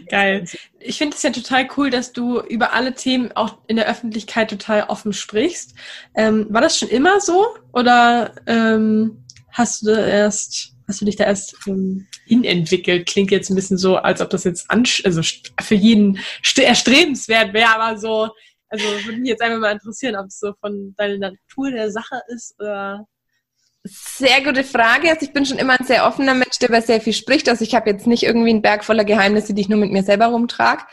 Geil. 0.10 0.46
Ich 0.80 0.98
finde 0.98 1.16
es 1.16 1.24
ja 1.24 1.32
total 1.32 1.68
cool, 1.78 1.90
dass 1.90 2.14
du 2.14 2.42
über 2.42 2.74
alle 2.74 2.94
Themen 2.94 3.32
auch 3.34 3.58
in 3.68 3.76
der 3.76 3.88
Öffentlichkeit 3.88 4.50
total 4.50 4.84
offen 4.84 5.14
sprichst. 5.14 5.74
Ähm, 6.16 6.48
war 6.50 6.62
das 6.62 6.78
schon 6.78 6.90
immer 6.90 7.20
so 7.20 7.48
oder 7.74 8.34
ähm, 8.46 9.24
hast 9.52 9.84
du 9.84 9.92
erst 9.92 10.77
hast 10.88 11.02
du 11.02 11.06
dich 11.06 11.16
da 11.16 11.26
erst 11.26 11.56
ähm, 11.68 12.08
hinentwickelt? 12.26 13.08
Klingt 13.08 13.32
jetzt 13.32 13.50
ein 13.50 13.56
bisschen 13.56 13.78
so, 13.78 13.98
als 13.98 14.22
ob 14.22 14.30
das 14.30 14.44
jetzt 14.44 14.70
also 14.70 15.22
für 15.62 15.76
jeden 15.76 16.20
erstrebenswert 16.58 17.54
wäre, 17.54 17.76
aber 17.76 18.00
so, 18.00 18.30
also 18.70 18.86
würde 19.06 19.20
mich 19.20 19.30
jetzt 19.30 19.42
einfach 19.42 19.60
mal 19.60 19.74
interessieren, 19.74 20.16
ob 20.16 20.28
es 20.28 20.40
so 20.40 20.54
von 20.60 20.94
deiner 20.98 21.18
Natur 21.32 21.72
der 21.72 21.92
Sache 21.92 22.22
ist 22.28 22.56
oder 22.60 23.06
sehr 23.84 24.44
gute 24.44 24.64
Frage. 24.64 25.10
Also 25.10 25.26
ich 25.26 25.34
bin 25.34 25.46
schon 25.46 25.60
immer 25.60 25.80
ein 25.80 25.86
sehr 25.86 26.06
offener 26.06 26.34
Mensch, 26.34 26.60
der 26.60 26.70
über 26.70 26.82
sehr 26.82 27.02
viel 27.02 27.14
spricht. 27.14 27.48
Also 27.50 27.64
ich 27.64 27.76
habe 27.76 27.90
jetzt 27.90 28.08
nicht 28.08 28.24
irgendwie 28.24 28.50
einen 28.50 28.62
Berg 28.62 28.84
voller 28.84 29.06
Geheimnisse, 29.06 29.54
die 29.54 29.62
ich 29.62 29.70
nur 29.70 29.80
mit 29.80 29.92
mir 29.92 30.04
selber 30.04 30.28
rumtrage. 30.28 30.84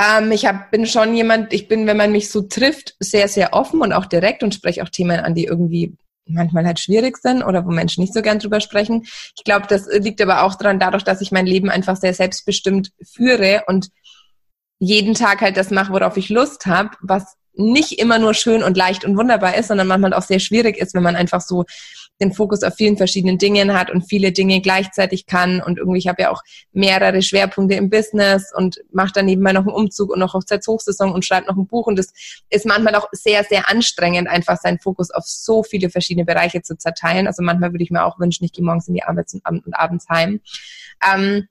Ähm, 0.00 0.30
ich 0.32 0.46
hab, 0.46 0.70
bin 0.70 0.86
schon 0.86 1.14
jemand, 1.14 1.52
ich 1.52 1.68
bin, 1.68 1.86
wenn 1.86 1.96
man 1.96 2.12
mich 2.12 2.30
so 2.30 2.42
trifft, 2.42 2.96
sehr, 2.98 3.28
sehr 3.28 3.54
offen 3.54 3.80
und 3.80 3.92
auch 3.92 4.06
direkt 4.06 4.42
und 4.42 4.54
spreche 4.54 4.82
auch 4.82 4.88
Themen 4.88 5.20
an, 5.20 5.34
die 5.34 5.44
irgendwie 5.44 5.96
manchmal 6.26 6.64
halt 6.66 6.80
schwierig 6.80 7.18
sind 7.18 7.42
oder 7.42 7.64
wo 7.66 7.70
Menschen 7.70 8.00
nicht 8.00 8.14
so 8.14 8.22
gern 8.22 8.38
drüber 8.38 8.60
sprechen. 8.60 9.02
Ich 9.36 9.44
glaube, 9.44 9.66
das 9.68 9.86
liegt 9.86 10.20
aber 10.20 10.42
auch 10.44 10.54
daran, 10.54 10.78
dadurch, 10.78 11.04
dass 11.04 11.20
ich 11.20 11.32
mein 11.32 11.46
Leben 11.46 11.70
einfach 11.70 11.96
sehr 11.96 12.14
selbstbestimmt 12.14 12.92
führe 13.02 13.64
und 13.66 13.88
jeden 14.78 15.14
Tag 15.14 15.40
halt 15.40 15.56
das 15.56 15.70
mache, 15.70 15.92
worauf 15.92 16.16
ich 16.16 16.28
Lust 16.28 16.66
habe, 16.66 16.90
was 17.00 17.36
nicht 17.54 17.98
immer 17.98 18.18
nur 18.18 18.34
schön 18.34 18.62
und 18.62 18.76
leicht 18.76 19.04
und 19.04 19.16
wunderbar 19.16 19.56
ist, 19.56 19.68
sondern 19.68 19.86
manchmal 19.86 20.14
auch 20.14 20.22
sehr 20.22 20.38
schwierig 20.38 20.78
ist, 20.78 20.94
wenn 20.94 21.02
man 21.02 21.16
einfach 21.16 21.40
so 21.40 21.64
den 22.20 22.32
Fokus 22.32 22.62
auf 22.62 22.74
vielen 22.74 22.96
verschiedenen 22.96 23.38
Dingen 23.38 23.74
hat 23.74 23.90
und 23.90 24.02
viele 24.02 24.32
Dinge 24.32 24.60
gleichzeitig 24.60 25.26
kann. 25.26 25.60
Und 25.60 25.78
irgendwie, 25.78 25.98
ich 25.98 26.08
habe 26.08 26.22
ja 26.22 26.30
auch 26.30 26.42
mehrere 26.72 27.20
Schwerpunkte 27.20 27.74
im 27.74 27.90
Business 27.90 28.52
und 28.54 28.80
mache 28.92 29.12
dann 29.14 29.26
nebenbei 29.26 29.52
noch 29.52 29.62
einen 29.62 29.74
Umzug 29.74 30.10
und 30.10 30.20
noch 30.20 30.34
Hochzeitshochsaison 30.34 31.12
und 31.12 31.24
schreibe 31.24 31.48
noch 31.48 31.56
ein 31.56 31.66
Buch. 31.66 31.86
Und 31.86 31.98
das 31.98 32.12
ist 32.48 32.64
manchmal 32.64 32.94
auch 32.94 33.08
sehr, 33.12 33.44
sehr 33.44 33.68
anstrengend, 33.68 34.28
einfach 34.28 34.56
seinen 34.56 34.78
Fokus 34.78 35.10
auf 35.10 35.24
so 35.26 35.62
viele 35.62 35.90
verschiedene 35.90 36.24
Bereiche 36.24 36.62
zu 36.62 36.76
zerteilen. 36.76 37.26
Also 37.26 37.42
manchmal 37.42 37.72
würde 37.72 37.84
ich 37.84 37.90
mir 37.90 38.04
auch 38.04 38.18
wünschen, 38.18 38.44
ich 38.44 38.52
gehe 38.52 38.64
morgens 38.64 38.88
in 38.88 38.94
die 38.94 39.02
Arbeit 39.02 39.30
und 39.44 39.74
abends 39.74 40.08
heim. 40.08 40.40
Ähm, 41.12 41.48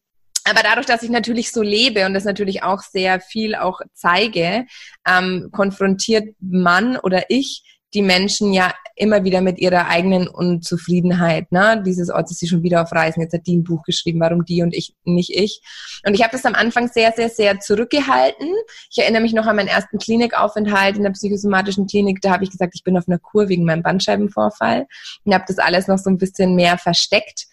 aber 0.51 0.63
dadurch, 0.63 0.85
dass 0.85 1.03
ich 1.03 1.09
natürlich 1.09 1.51
so 1.51 1.61
lebe 1.61 2.05
und 2.05 2.13
das 2.13 2.25
natürlich 2.25 2.63
auch 2.63 2.81
sehr 2.81 3.19
viel 3.19 3.55
auch 3.55 3.79
zeige, 3.93 4.65
ähm, 5.07 5.49
konfrontiert 5.51 6.35
man 6.39 6.97
oder 6.97 7.23
ich 7.29 7.63
die 7.93 8.01
Menschen 8.01 8.53
ja 8.53 8.73
immer 8.95 9.23
wieder 9.23 9.41
mit 9.41 9.57
ihrer 9.59 9.87
eigenen 9.87 10.27
Unzufriedenheit, 10.27 11.51
ne? 11.51 11.81
Dieses, 11.85 12.09
oh, 12.09 12.17
jetzt 12.17 12.31
ist 12.31 12.39
sie 12.39 12.47
schon 12.47 12.63
wieder 12.63 12.81
auf 12.81 12.91
Reisen, 12.91 13.21
jetzt 13.21 13.33
hat 13.33 13.47
die 13.47 13.57
ein 13.57 13.63
Buch 13.63 13.83
geschrieben, 13.83 14.19
warum 14.19 14.45
die 14.45 14.61
und 14.61 14.75
ich, 14.75 14.95
nicht 15.03 15.31
ich. 15.35 15.61
Und 16.05 16.13
ich 16.13 16.21
habe 16.21 16.31
das 16.31 16.45
am 16.45 16.55
Anfang 16.55 16.87
sehr, 16.87 17.11
sehr, 17.13 17.29
sehr 17.29 17.59
zurückgehalten. 17.59 18.47
Ich 18.91 18.99
erinnere 18.99 19.21
mich 19.21 19.33
noch 19.33 19.47
an 19.47 19.55
meinen 19.55 19.67
ersten 19.67 19.97
Klinikaufenthalt 19.97 20.97
in 20.97 21.03
der 21.03 21.11
psychosomatischen 21.11 21.87
Klinik, 21.87 22.21
da 22.21 22.31
habe 22.31 22.43
ich 22.43 22.51
gesagt, 22.51 22.75
ich 22.75 22.83
bin 22.83 22.97
auf 22.97 23.07
einer 23.07 23.19
Kur 23.19 23.49
wegen 23.49 23.65
meinem 23.65 23.83
Bandscheibenvorfall 23.83 24.87
und 25.23 25.33
habe 25.33 25.45
das 25.47 25.57
alles 25.57 25.87
noch 25.87 25.97
so 25.97 26.09
ein 26.09 26.17
bisschen 26.17 26.55
mehr 26.55 26.77
versteckt. 26.77 27.47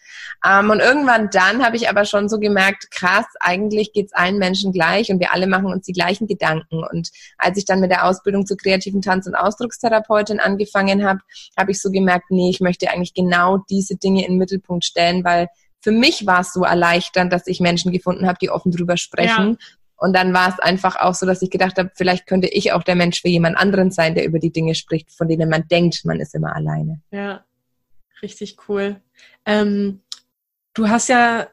Ähm, 0.45 0.69
und 0.69 0.79
irgendwann 0.79 1.29
dann 1.31 1.65
habe 1.65 1.75
ich 1.75 1.89
aber 1.89 2.05
schon 2.05 2.29
so 2.29 2.39
gemerkt, 2.39 2.91
krass, 2.91 3.25
eigentlich 3.39 3.93
geht's 3.93 4.13
allen 4.13 4.37
Menschen 4.37 4.71
gleich 4.71 5.11
und 5.11 5.19
wir 5.19 5.33
alle 5.33 5.47
machen 5.47 5.67
uns 5.67 5.85
die 5.85 5.93
gleichen 5.93 6.27
Gedanken. 6.27 6.83
Und 6.83 7.09
als 7.37 7.57
ich 7.57 7.65
dann 7.65 7.79
mit 7.79 7.91
der 7.91 8.05
Ausbildung 8.05 8.45
zur 8.45 8.57
kreativen 8.57 9.01
Tanz- 9.01 9.27
und 9.27 9.35
Ausdruckstherapeutin 9.35 10.28
angefangen 10.37 11.03
habe, 11.03 11.21
habe 11.57 11.71
ich 11.71 11.81
so 11.81 11.89
gemerkt, 11.89 12.29
nee, 12.29 12.49
ich 12.49 12.59
möchte 12.59 12.91
eigentlich 12.91 13.13
genau 13.13 13.57
diese 13.69 13.95
Dinge 13.95 14.25
in 14.25 14.33
den 14.33 14.37
Mittelpunkt 14.37 14.85
stellen, 14.85 15.23
weil 15.23 15.47
für 15.81 15.91
mich 15.91 16.27
war 16.27 16.41
es 16.41 16.53
so 16.53 16.63
erleichternd, 16.63 17.33
dass 17.33 17.47
ich 17.47 17.59
Menschen 17.59 17.91
gefunden 17.91 18.27
habe, 18.27 18.37
die 18.39 18.51
offen 18.51 18.71
drüber 18.71 18.97
sprechen. 18.97 19.57
Ja. 19.59 19.67
Und 19.95 20.13
dann 20.13 20.33
war 20.33 20.49
es 20.49 20.59
einfach 20.59 20.97
auch 20.97 21.15
so, 21.15 21.25
dass 21.25 21.41
ich 21.41 21.49
gedacht 21.49 21.77
habe, 21.77 21.91
vielleicht 21.95 22.27
könnte 22.27 22.47
ich 22.47 22.73
auch 22.73 22.83
der 22.83 22.95
Mensch 22.95 23.21
für 23.21 23.29
jemand 23.29 23.57
anderen 23.57 23.91
sein, 23.91 24.13
der 24.13 24.25
über 24.25 24.39
die 24.39 24.51
Dinge 24.51 24.75
spricht, 24.75 25.11
von 25.11 25.27
denen 25.27 25.49
man 25.49 25.67
denkt, 25.69 26.05
man 26.05 26.19
ist 26.19 26.35
immer 26.35 26.55
alleine. 26.55 27.01
Ja, 27.11 27.45
richtig 28.21 28.57
cool. 28.67 29.01
Ähm, 29.45 30.01
Du 30.73 30.87
hast 30.87 31.09
ja 31.09 31.47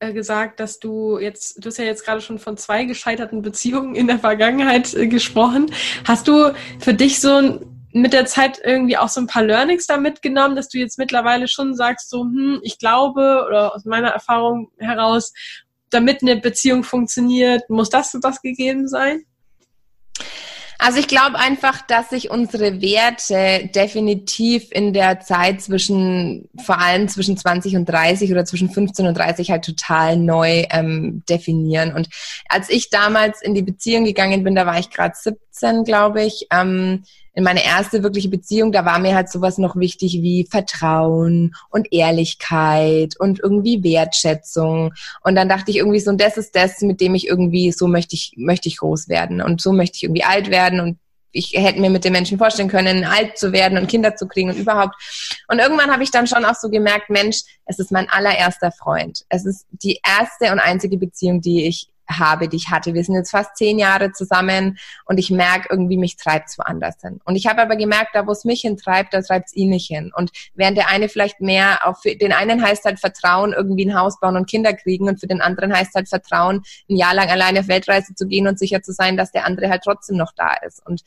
äh, 0.00 0.12
gesagt, 0.12 0.58
dass 0.58 0.80
du 0.80 1.18
jetzt, 1.18 1.64
du 1.64 1.68
hast 1.68 1.78
ja 1.78 1.84
jetzt 1.84 2.04
gerade 2.04 2.20
schon 2.20 2.38
von 2.38 2.56
zwei 2.56 2.84
gescheiterten 2.84 3.42
Beziehungen 3.42 3.94
in 3.94 4.06
der 4.06 4.18
Vergangenheit 4.18 4.92
äh, 4.94 5.06
gesprochen. 5.06 5.70
Hast 6.04 6.26
du 6.26 6.52
für 6.80 6.94
dich 6.94 7.20
so 7.20 7.60
mit 7.94 8.12
der 8.12 8.26
Zeit 8.26 8.60
irgendwie 8.62 8.98
auch 8.98 9.08
so 9.08 9.20
ein 9.20 9.28
paar 9.28 9.44
Learnings 9.44 9.86
da 9.86 9.96
mitgenommen, 9.96 10.56
dass 10.56 10.68
du 10.68 10.78
jetzt 10.78 10.98
mittlerweile 10.98 11.46
schon 11.46 11.76
sagst, 11.76 12.10
so, 12.10 12.22
hm, 12.22 12.58
ich 12.64 12.78
glaube, 12.78 13.44
oder 13.46 13.72
aus 13.72 13.84
meiner 13.84 14.08
Erfahrung 14.08 14.72
heraus, 14.78 15.32
damit 15.90 16.20
eine 16.20 16.36
Beziehung 16.36 16.82
funktioniert, 16.82 17.70
muss 17.70 17.90
das 17.90 18.12
und 18.12 18.24
das 18.24 18.42
gegeben 18.42 18.88
sein? 18.88 19.22
Also 20.76 20.98
ich 20.98 21.06
glaube 21.06 21.38
einfach, 21.38 21.82
dass 21.82 22.10
sich 22.10 22.30
unsere 22.30 22.82
Werte 22.82 23.70
definitiv 23.72 24.66
in 24.72 24.92
der 24.92 25.20
Zeit 25.20 25.62
zwischen, 25.62 26.48
vor 26.64 26.80
allem 26.80 27.06
zwischen 27.06 27.36
20 27.36 27.76
und 27.76 27.88
30 27.88 28.32
oder 28.32 28.44
zwischen 28.44 28.70
15 28.70 29.06
und 29.06 29.16
30 29.16 29.52
halt 29.52 29.64
total 29.64 30.16
neu 30.16 30.64
ähm, 30.70 31.22
definieren. 31.28 31.94
Und 31.94 32.08
als 32.48 32.70
ich 32.70 32.90
damals 32.90 33.40
in 33.40 33.54
die 33.54 33.62
Beziehung 33.62 34.04
gegangen 34.04 34.42
bin, 34.42 34.56
da 34.56 34.66
war 34.66 34.80
ich 34.80 34.90
gerade 34.90 35.14
17, 35.16 35.84
glaube 35.84 36.24
ich, 36.24 36.48
ähm, 36.50 37.04
in 37.34 37.42
meine 37.42 37.64
erste 37.64 38.02
wirkliche 38.02 38.28
Beziehung, 38.28 38.70
da 38.70 38.84
war 38.84 38.98
mir 38.98 39.14
halt 39.14 39.28
sowas 39.28 39.58
noch 39.58 39.76
wichtig 39.76 40.14
wie 40.22 40.46
Vertrauen 40.48 41.54
und 41.68 41.92
Ehrlichkeit 41.92 43.14
und 43.18 43.40
irgendwie 43.40 43.82
Wertschätzung. 43.82 44.94
Und 45.22 45.34
dann 45.34 45.48
dachte 45.48 45.70
ich 45.70 45.78
irgendwie 45.78 46.00
so, 46.00 46.10
und 46.10 46.20
das 46.20 46.36
ist 46.36 46.54
das, 46.54 46.80
mit 46.80 47.00
dem 47.00 47.14
ich 47.14 47.26
irgendwie, 47.26 47.72
so 47.72 47.88
möchte 47.88 48.14
ich, 48.14 48.34
möchte 48.36 48.68
ich 48.68 48.78
groß 48.78 49.08
werden 49.08 49.42
und 49.42 49.60
so 49.60 49.72
möchte 49.72 49.96
ich 49.96 50.04
irgendwie 50.04 50.24
alt 50.24 50.50
werden 50.50 50.80
und 50.80 50.98
ich 51.34 51.52
hätte 51.54 51.80
mir 51.80 51.90
mit 51.90 52.04
den 52.04 52.12
Menschen 52.12 52.38
vorstellen 52.38 52.68
können, 52.68 53.04
alt 53.04 53.36
zu 53.36 53.52
werden 53.52 53.76
und 53.76 53.88
Kinder 53.88 54.14
zu 54.14 54.28
kriegen 54.28 54.50
und 54.50 54.56
überhaupt. 54.56 54.94
Und 55.48 55.58
irgendwann 55.58 55.90
habe 55.90 56.04
ich 56.04 56.12
dann 56.12 56.28
schon 56.28 56.44
auch 56.44 56.54
so 56.54 56.70
gemerkt, 56.70 57.10
Mensch, 57.10 57.42
es 57.66 57.80
ist 57.80 57.90
mein 57.90 58.08
allererster 58.08 58.70
Freund. 58.70 59.24
Es 59.28 59.44
ist 59.44 59.66
die 59.70 60.00
erste 60.04 60.52
und 60.52 60.60
einzige 60.60 60.96
Beziehung, 60.96 61.40
die 61.40 61.66
ich 61.66 61.88
habe, 62.08 62.48
die 62.48 62.56
ich 62.56 62.70
hatte. 62.70 62.94
Wir 62.94 63.04
sind 63.04 63.14
jetzt 63.14 63.30
fast 63.30 63.56
zehn 63.56 63.78
Jahre 63.78 64.12
zusammen 64.12 64.78
und 65.06 65.18
ich 65.18 65.30
merke 65.30 65.68
irgendwie, 65.70 65.96
mich 65.96 66.16
treibt 66.16 66.50
es 66.50 66.58
woanders 66.58 66.96
hin. 67.00 67.20
Und 67.24 67.36
ich 67.36 67.46
habe 67.46 67.62
aber 67.62 67.76
gemerkt, 67.76 68.10
da 68.14 68.26
wo 68.26 68.32
es 68.32 68.44
mich 68.44 68.62
hintreibt, 68.62 69.14
da 69.14 69.22
treibt 69.22 69.48
es 69.48 69.56
ihn 69.56 69.70
nicht 69.70 69.86
hin. 69.86 70.12
Und 70.14 70.30
während 70.54 70.76
der 70.76 70.88
eine 70.88 71.08
vielleicht 71.08 71.40
mehr 71.40 71.86
auf, 71.86 72.02
für 72.02 72.16
den 72.16 72.32
einen 72.32 72.62
heißt 72.62 72.84
halt 72.84 73.00
Vertrauen, 73.00 73.52
irgendwie 73.52 73.86
ein 73.86 73.98
Haus 73.98 74.20
bauen 74.20 74.36
und 74.36 74.48
Kinder 74.48 74.74
kriegen 74.74 75.08
und 75.08 75.20
für 75.20 75.26
den 75.26 75.40
anderen 75.40 75.74
heißt 75.74 75.94
halt 75.94 76.08
Vertrauen, 76.08 76.62
ein 76.88 76.96
Jahr 76.96 77.14
lang 77.14 77.30
alleine 77.30 77.60
auf 77.60 77.68
Weltreise 77.68 78.14
zu 78.14 78.26
gehen 78.26 78.46
und 78.46 78.58
sicher 78.58 78.82
zu 78.82 78.92
sein, 78.92 79.16
dass 79.16 79.32
der 79.32 79.44
andere 79.46 79.68
halt 79.68 79.82
trotzdem 79.84 80.16
noch 80.16 80.32
da 80.36 80.54
ist. 80.66 80.84
Und 80.86 81.02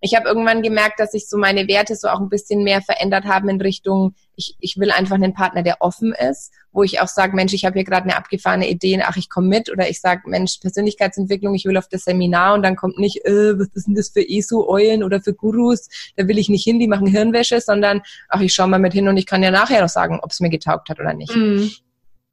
ich 0.00 0.14
habe 0.14 0.28
irgendwann 0.28 0.62
gemerkt, 0.62 1.00
dass 1.00 1.12
sich 1.12 1.28
so 1.28 1.36
meine 1.38 1.68
Werte 1.68 1.96
so 1.96 2.08
auch 2.08 2.20
ein 2.20 2.28
bisschen 2.28 2.62
mehr 2.62 2.82
verändert 2.82 3.24
haben 3.24 3.48
in 3.48 3.60
Richtung, 3.60 4.14
ich, 4.36 4.56
ich 4.60 4.78
will 4.78 4.90
einfach 4.90 5.16
einen 5.16 5.34
Partner, 5.34 5.62
der 5.62 5.76
offen 5.80 6.12
ist, 6.12 6.52
wo 6.72 6.82
ich 6.82 7.00
auch 7.00 7.08
sage, 7.08 7.36
Mensch, 7.36 7.52
ich 7.52 7.64
habe 7.64 7.74
hier 7.74 7.84
gerade 7.84 8.04
eine 8.04 8.16
abgefahrene 8.16 8.68
Idee, 8.68 9.00
ach, 9.02 9.16
ich 9.16 9.28
komme 9.28 9.48
mit. 9.48 9.70
Oder 9.70 9.88
ich 9.88 10.00
sage, 10.00 10.22
Mensch, 10.26 10.58
Persönlichkeitsentwicklung, 10.58 11.54
ich 11.54 11.64
will 11.64 11.76
auf 11.76 11.88
das 11.88 12.04
Seminar 12.04 12.54
und 12.54 12.62
dann 12.62 12.76
kommt 12.76 12.98
nicht, 12.98 13.24
äh, 13.24 13.58
was 13.58 13.68
ist 13.74 13.86
denn 13.86 13.94
das 13.94 14.10
für 14.10 14.26
ESO-Eulen 14.26 15.02
oder 15.02 15.20
für 15.20 15.34
Gurus, 15.34 15.88
da 16.16 16.26
will 16.26 16.38
ich 16.38 16.48
nicht 16.48 16.64
hin, 16.64 16.78
die 16.78 16.88
machen 16.88 17.06
Hirnwäsche, 17.06 17.60
sondern 17.60 18.02
ach, 18.28 18.40
ich 18.40 18.54
schaue 18.54 18.68
mal 18.68 18.80
mit 18.80 18.92
hin 18.92 19.08
und 19.08 19.16
ich 19.16 19.26
kann 19.26 19.42
ja 19.42 19.50
nachher 19.50 19.82
noch 19.82 19.88
sagen, 19.88 20.20
ob 20.22 20.30
es 20.30 20.40
mir 20.40 20.50
getaugt 20.50 20.88
hat 20.88 21.00
oder 21.00 21.14
nicht. 21.14 21.34
Mhm 21.34 21.70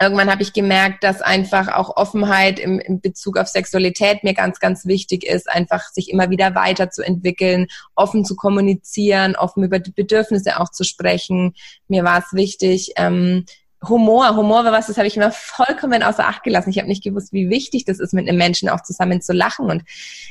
irgendwann 0.02 0.32
habe 0.32 0.42
ich 0.42 0.54
gemerkt, 0.54 1.04
dass 1.04 1.22
einfach 1.22 1.68
auch 1.68 1.98
Offenheit 1.98 2.60
im, 2.60 2.80
im 2.80 3.02
Bezug 3.02 3.38
auf 3.38 3.48
Sexualität 3.48 4.24
mir 4.24 4.34
ganz, 4.34 4.60
ganz 4.60 4.86
wichtig 4.86 5.26
ist, 5.26 5.50
einfach 5.50 5.84
sich 5.92 6.10
immer 6.10 6.30
wieder 6.30 6.56
weiterzuentwickeln, 6.56 7.68
offen 7.96 8.24
zu 8.24 8.36
kommunizieren, 8.36 9.36
offen 9.36 9.64
über 9.64 9.80
die 9.80 9.92
Bedürfnisse 9.92 10.60
auch 10.60 10.70
zu 10.70 10.84
sprechen. 10.84 11.54
Mir 11.88 12.04
war 12.04 12.20
es 12.20 12.34
wichtig, 12.34 12.94
ähm, 12.96 13.46
Humor, 13.88 14.36
Humor 14.36 14.66
war 14.66 14.74
was, 14.74 14.88
das 14.88 14.98
habe 14.98 15.08
ich 15.08 15.16
immer 15.16 15.32
vollkommen 15.32 16.04
außer 16.04 16.28
Acht 16.28 16.44
gelassen. 16.44 16.70
Ich 16.70 16.80
habe 16.80 16.90
nicht 16.90 17.04
gewusst, 17.04 17.32
wie 17.32 17.50
wichtig 17.50 17.86
das 17.86 18.00
ist, 18.00 18.14
mit 18.14 18.28
einem 18.28 18.38
Menschen 18.38 18.68
auch 18.68 18.84
zusammen 18.84 19.22
zu 19.22 19.32
lachen. 19.32 19.70
Und 19.70 19.84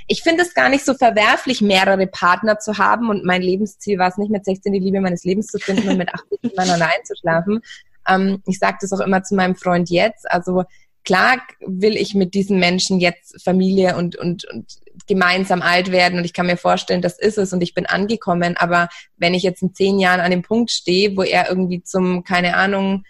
ich 0.07 0.23
finde 0.23 0.43
es 0.43 0.53
gar 0.53 0.69
nicht 0.69 0.85
so 0.85 0.93
verwerflich, 0.93 1.63
mehrere 1.63 2.07
Partner 2.07 2.59
zu 2.59 2.77
haben. 2.77 3.09
Und 3.09 3.25
mein 3.25 3.41
Lebensziel 3.41 3.99
war 3.99 4.09
es 4.09 4.19
nicht, 4.19 4.31
mit 4.31 4.45
16 4.45 4.75
die 4.75 4.81
Liebe 4.81 5.01
meines 5.01 5.25
Lebens 5.25 5.47
zu 5.47 5.59
finden 5.59 5.89
und 5.89 5.97
mit 5.97 6.13
80 6.13 6.43
miteinander 6.43 6.91
einzuschlafen, 6.95 7.61
ähm, 8.09 8.43
ich 8.47 8.59
sage 8.59 8.79
das 8.81 8.93
auch 8.93 9.01
immer 9.01 9.23
zu 9.23 9.35
meinem 9.35 9.55
Freund 9.55 9.91
jetzt. 9.91 10.31
Also 10.31 10.65
klar 11.05 11.39
will 11.61 11.97
ich 11.97 12.15
mit 12.15 12.35
diesen 12.35 12.59
Menschen 12.59 13.01
jetzt 13.01 13.43
Familie 13.43 13.97
und, 13.97 14.17
und, 14.17 14.45
und 14.47 14.79
gemeinsam 15.07 15.63
alt 15.63 15.91
werden 15.91 16.19
und 16.19 16.25
ich 16.25 16.33
kann 16.33 16.47
mir 16.47 16.57
vorstellen, 16.57 17.03
das 17.03 17.19
ist 17.19 17.39
es 17.39 17.53
und 17.53 17.63
ich 17.63 17.75
bin 17.75 17.87
angekommen. 17.87 18.57
Aber 18.57 18.89
wenn 19.17 19.35
ich 19.35 19.43
jetzt 19.43 19.63
in 19.63 19.75
zehn 19.75 19.99
Jahren 19.99 20.21
an 20.21 20.31
dem 20.31 20.43
Punkt 20.43 20.71
stehe, 20.71 21.17
wo 21.17 21.23
er 21.23 21.49
irgendwie 21.49 21.83
zum, 21.83 22.25
keine 22.25 22.57
Ahnung, 22.57 23.05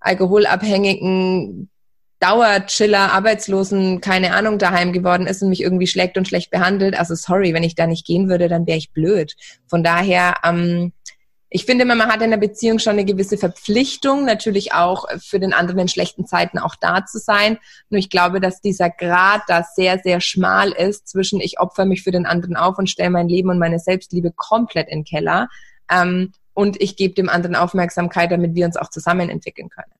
alkoholabhängigen 0.00 1.70
Dauerchiller, 2.20 3.12
Arbeitslosen, 3.12 4.02
keine 4.02 4.34
Ahnung, 4.34 4.58
daheim 4.58 4.92
geworden 4.92 5.26
ist 5.26 5.42
und 5.42 5.48
mich 5.48 5.62
irgendwie 5.62 5.86
schlägt 5.86 6.18
und 6.18 6.28
schlecht 6.28 6.50
behandelt. 6.50 6.96
Also 6.96 7.14
sorry, 7.14 7.54
wenn 7.54 7.62
ich 7.62 7.74
da 7.74 7.86
nicht 7.86 8.06
gehen 8.06 8.28
würde, 8.28 8.48
dann 8.48 8.66
wäre 8.66 8.76
ich 8.76 8.92
blöd. 8.92 9.34
Von 9.66 9.82
daher, 9.82 10.34
ähm, 10.44 10.92
ich 11.52 11.64
finde, 11.64 11.84
man 11.84 12.00
hat 12.06 12.22
in 12.22 12.30
der 12.30 12.38
Beziehung 12.38 12.78
schon 12.78 12.92
eine 12.92 13.04
gewisse 13.04 13.36
Verpflichtung, 13.36 14.24
natürlich 14.24 14.72
auch 14.72 15.06
für 15.18 15.40
den 15.40 15.52
anderen 15.52 15.80
in 15.80 15.88
schlechten 15.88 16.24
Zeiten 16.24 16.58
auch 16.58 16.76
da 16.76 17.04
zu 17.04 17.18
sein. 17.18 17.58
Nur 17.88 17.98
ich 17.98 18.08
glaube, 18.08 18.40
dass 18.40 18.60
dieser 18.60 18.88
Grad 18.88 19.42
da 19.48 19.64
sehr, 19.64 19.98
sehr 19.98 20.20
schmal 20.20 20.70
ist 20.70 21.08
zwischen 21.08 21.40
ich 21.40 21.58
opfer 21.58 21.86
mich 21.86 22.02
für 22.02 22.12
den 22.12 22.24
anderen 22.24 22.56
auf 22.56 22.78
und 22.78 22.88
stelle 22.88 23.10
mein 23.10 23.28
Leben 23.28 23.50
und 23.50 23.58
meine 23.58 23.80
Selbstliebe 23.80 24.32
komplett 24.34 24.88
in 24.88 25.00
den 25.00 25.04
Keller 25.04 25.48
ähm, 25.90 26.32
und 26.54 26.80
ich 26.80 26.96
gebe 26.96 27.14
dem 27.14 27.28
anderen 27.28 27.56
Aufmerksamkeit, 27.56 28.30
damit 28.30 28.54
wir 28.54 28.66
uns 28.66 28.76
auch 28.76 28.90
zusammen 28.90 29.28
entwickeln 29.28 29.70
können. 29.70 29.92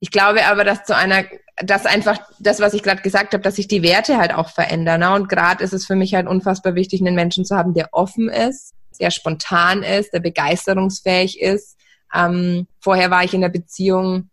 Ich 0.00 0.10
glaube 0.10 0.46
aber, 0.46 0.64
dass 0.64 0.84
zu 0.84 0.94
einer, 0.96 1.24
dass 1.56 1.84
einfach 1.84 2.18
das, 2.38 2.60
was 2.60 2.72
ich 2.72 2.82
gerade 2.82 3.02
gesagt 3.02 3.34
habe, 3.34 3.42
dass 3.42 3.56
sich 3.56 3.68
die 3.68 3.82
Werte 3.82 4.16
halt 4.16 4.32
auch 4.34 4.50
verändern. 4.50 5.00
Ne? 5.00 5.12
Und 5.12 5.28
gerade 5.28 5.64
ist 5.64 5.72
es 5.72 5.86
für 5.86 5.96
mich 5.96 6.14
halt 6.14 6.26
unfassbar 6.26 6.74
wichtig, 6.74 7.00
einen 7.00 7.14
Menschen 7.14 7.44
zu 7.44 7.56
haben, 7.56 7.74
der 7.74 7.88
offen 7.92 8.28
ist, 8.28 8.75
der 8.98 9.10
spontan 9.10 9.82
ist, 9.82 10.12
der 10.12 10.20
begeisterungsfähig 10.20 11.40
ist. 11.40 11.76
Ähm, 12.14 12.66
vorher 12.80 13.10
war 13.10 13.24
ich 13.24 13.34
in 13.34 13.40
der 13.40 13.48
Beziehung, 13.48 14.30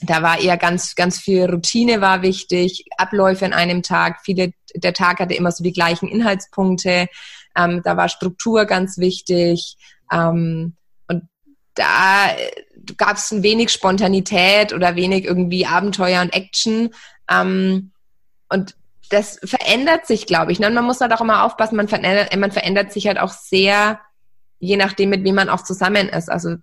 da 0.00 0.22
war 0.22 0.40
eher 0.40 0.56
ganz, 0.56 0.94
ganz 0.94 1.18
viel 1.18 1.44
Routine 1.44 2.00
war 2.00 2.22
wichtig, 2.22 2.84
Abläufe 2.96 3.44
in 3.44 3.52
einem 3.52 3.82
Tag, 3.82 4.20
viele 4.22 4.52
der 4.74 4.92
Tag 4.92 5.20
hatte 5.20 5.34
immer 5.34 5.50
so 5.50 5.64
die 5.64 5.72
gleichen 5.72 6.08
Inhaltspunkte. 6.08 7.08
Ähm, 7.56 7.82
da 7.82 7.96
war 7.96 8.08
Struktur 8.08 8.64
ganz 8.64 8.98
wichtig. 8.98 9.76
Ähm, 10.12 10.76
und 11.08 11.24
da 11.74 12.30
gab 12.96 13.16
es 13.16 13.42
wenig 13.42 13.70
Spontanität 13.70 14.72
oder 14.72 14.96
wenig 14.96 15.24
irgendwie 15.24 15.66
Abenteuer 15.66 16.22
und 16.22 16.34
Action. 16.34 16.90
Ähm, 17.30 17.92
und 18.48 18.76
das 19.08 19.38
verändert 19.44 20.06
sich, 20.06 20.26
glaube 20.26 20.52
ich. 20.52 20.60
Ne? 20.60 20.66
Und 20.66 20.74
man 20.74 20.84
muss 20.84 21.00
halt 21.00 21.12
auch 21.12 21.20
immer 21.20 21.44
aufpassen, 21.44 21.76
man 21.76 21.88
verändert, 21.88 22.36
man 22.36 22.52
verändert 22.52 22.92
sich 22.92 23.06
halt 23.06 23.18
auch 23.18 23.32
sehr, 23.32 24.00
je 24.58 24.76
nachdem, 24.76 25.10
mit 25.10 25.24
wem 25.24 25.34
man 25.34 25.48
auch 25.48 25.62
zusammen 25.62 26.08
ist. 26.08 26.30
Also 26.30 26.56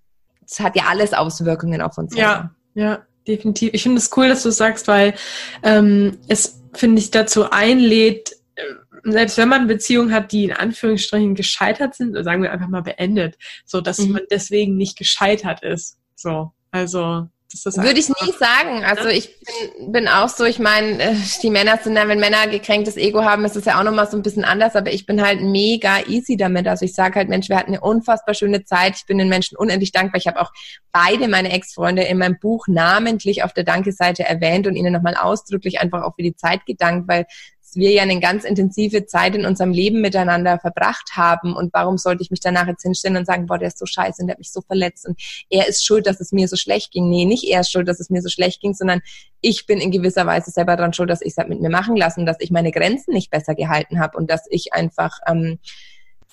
es 0.46 0.60
hat 0.60 0.76
ja 0.76 0.84
alles 0.88 1.14
Auswirkungen 1.14 1.82
auf 1.82 1.98
uns. 1.98 2.16
Ja, 2.16 2.52
ja, 2.74 3.04
definitiv. 3.28 3.74
Ich 3.74 3.84
finde 3.84 3.98
es 3.98 4.12
cool, 4.16 4.30
dass 4.30 4.44
du 4.44 4.50
es 4.50 4.58
sagst, 4.58 4.88
weil 4.88 5.16
ähm, 5.64 6.20
es, 6.28 6.62
finde 6.74 7.02
ich, 7.02 7.12
dazu 7.12 7.50
einlädt, 7.50 8.32
äh, 8.56 8.62
selbst 9.04 9.38
wenn 9.38 9.50
man 9.50 9.62
eine 9.62 9.68
Beziehung 9.68 10.12
hat, 10.12 10.32
die 10.32 10.46
in 10.46 10.54
Anführungsstrichen 10.54 11.36
gescheitert 11.36 11.96
sind, 11.96 12.12
oder 12.12 12.24
sagen 12.24 12.42
wir 12.42 12.52
einfach 12.52 12.68
mal 12.68 12.82
beendet, 12.82 13.38
so 13.66 13.82
dass 13.82 14.00
mhm. 14.00 14.14
man 14.14 14.22
deswegen 14.32 14.78
nicht 14.78 14.98
gescheitert 14.98 15.64
ist. 15.64 15.98
So, 16.16 16.52
also 16.72 17.28
würde 17.64 18.00
ich 18.00 18.10
nie 18.10 18.32
sagen. 18.38 18.84
Also 18.84 19.08
ich 19.08 19.40
bin, 19.40 19.92
bin 19.92 20.08
auch 20.08 20.30
so, 20.30 20.44
ich 20.46 20.60
meine, 20.60 21.02
äh, 21.02 21.16
die 21.42 21.50
Männer 21.50 21.78
sind 21.82 21.96
dann, 21.96 22.08
wenn 22.08 22.20
Männer 22.20 22.48
gekränktes 22.48 22.98
Ego 22.98 23.24
haben, 23.24 23.46
ist 23.46 23.56
es 23.56 23.66
ja 23.66 23.80
auch 23.80 23.84
nochmal 23.84 24.10
so 24.10 24.18
ein 24.18 24.24
bisschen 24.24 24.46
anders, 24.46 24.76
aber 24.76 24.92
ich 24.92 25.06
bin 25.06 25.22
halt 25.22 25.42
mega 25.42 26.00
easy 26.08 26.38
damit. 26.38 26.68
Also 26.68 26.86
ich 26.86 26.94
sage 26.94 27.16
halt, 27.16 27.30
Mensch, 27.30 27.50
wir 27.50 27.58
hatten 27.58 27.72
eine 27.72 27.82
unfassbar 27.82 28.36
schöne 28.36 28.64
Zeit. 28.64 28.96
Ich 28.98 29.06
bin 29.06 29.18
den 29.18 29.30
Menschen 29.30 29.58
unendlich 29.58 29.92
dankbar. 29.92 30.20
Ich 30.20 30.28
habe 30.28 30.42
auch 30.42 30.52
beide 30.92 31.28
meine 31.28 31.52
Ex-Freunde 31.52 32.04
in 32.04 32.18
meinem 32.18 32.40
Buch 32.40 32.68
namentlich 32.68 33.44
auf 33.44 33.54
der 33.54 33.64
Danke-Seite 33.64 34.24
erwähnt 34.24 34.68
und 34.68 34.76
ihnen 34.76 34.94
nochmal 34.94 35.16
ausdrücklich 35.16 35.80
einfach 35.80 36.04
auch 36.04 36.16
für 36.16 36.24
die 36.24 36.36
Zeit 36.36 36.66
gedankt, 36.66 37.08
weil 37.08 37.26
wir 37.76 37.92
ja 37.92 38.04
eine 38.04 38.20
ganz 38.20 38.44
intensive 38.44 39.06
Zeit 39.06 39.36
in 39.36 39.46
unserem 39.46 39.72
Leben 39.72 40.02
miteinander 40.02 40.60
verbracht 40.60 41.12
haben 41.14 41.56
und 41.56 41.74
warum 41.74 41.98
sollte 41.98 42.24
ich 42.24 42.32
mich 42.32 42.40
danach 42.40 42.68
jetzt 42.68 42.84
hinstellen 42.84 43.18
und 43.18 43.26
sagen, 43.26 43.46
boah, 43.46 43.58
der 43.58 43.70
ist 43.70 43.78
so 43.78 43.86
scheiße 43.86 44.22
und 44.22 44.28
der 44.28 44.34
hat 44.34 44.40
mich 44.40 44.52
so 44.52 44.62
verletzt 44.62 45.08
und 45.08 45.20
er 45.50 45.68
ist 45.68 45.86
schuld, 45.86 46.08
dass 46.08 46.20
es 46.20 46.32
mir 46.32 46.48
so 46.48 46.56
schlecht 46.56 46.92
ging. 46.92 47.10
Nee, 47.10 47.26
nicht 47.26 47.44
er 47.46 47.62
ist 47.62 47.72
schuld, 47.72 47.88
dass 47.88 48.00
es 48.00 48.10
mir 48.10 48.22
so 48.22 48.30
schlecht 48.30 48.62
ging, 48.62 48.74
sondern 48.74 49.02
ich 49.42 49.66
bin 49.66 49.80
in 49.80 49.92
gewisser 49.92 50.26
Weise 50.26 50.52
selber 50.52 50.76
daran 50.76 50.94
schuld, 50.94 51.10
dass 51.10 51.22
ich 51.22 51.32
es 51.32 51.38
halt 51.38 51.50
mit 51.50 51.62
mir 51.62 51.70
machen 51.70 51.96
lassen, 51.96 52.26
dass 52.26 52.38
ich 52.40 52.52
meine 52.52 52.72
Grenzen 52.72 53.14
nicht 53.14 53.32
besser 53.32 53.56
gehalten 53.56 54.00
habe 54.00 54.18
und 54.18 54.30
dass 54.30 54.46
ich 54.50 54.74
einfach, 54.74 55.20
ähm, 55.28 55.60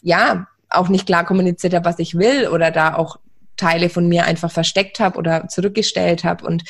ja, 0.02 0.46
auch 0.68 0.88
nicht 0.88 1.07
klar 1.07 1.24
kommuniziert 1.24 1.74
habe, 1.74 1.85
was 1.85 1.98
ich 1.98 2.16
will 2.16 2.48
oder 2.48 2.70
da 2.70 2.94
auch 2.94 3.16
Teile 3.57 3.90
von 3.90 4.09
mir 4.09 4.24
einfach 4.24 4.50
versteckt 4.50 5.00
habe 5.00 5.18
oder 5.18 5.48
zurückgestellt 5.48 6.24
habe 6.24 6.46
und 6.46 6.64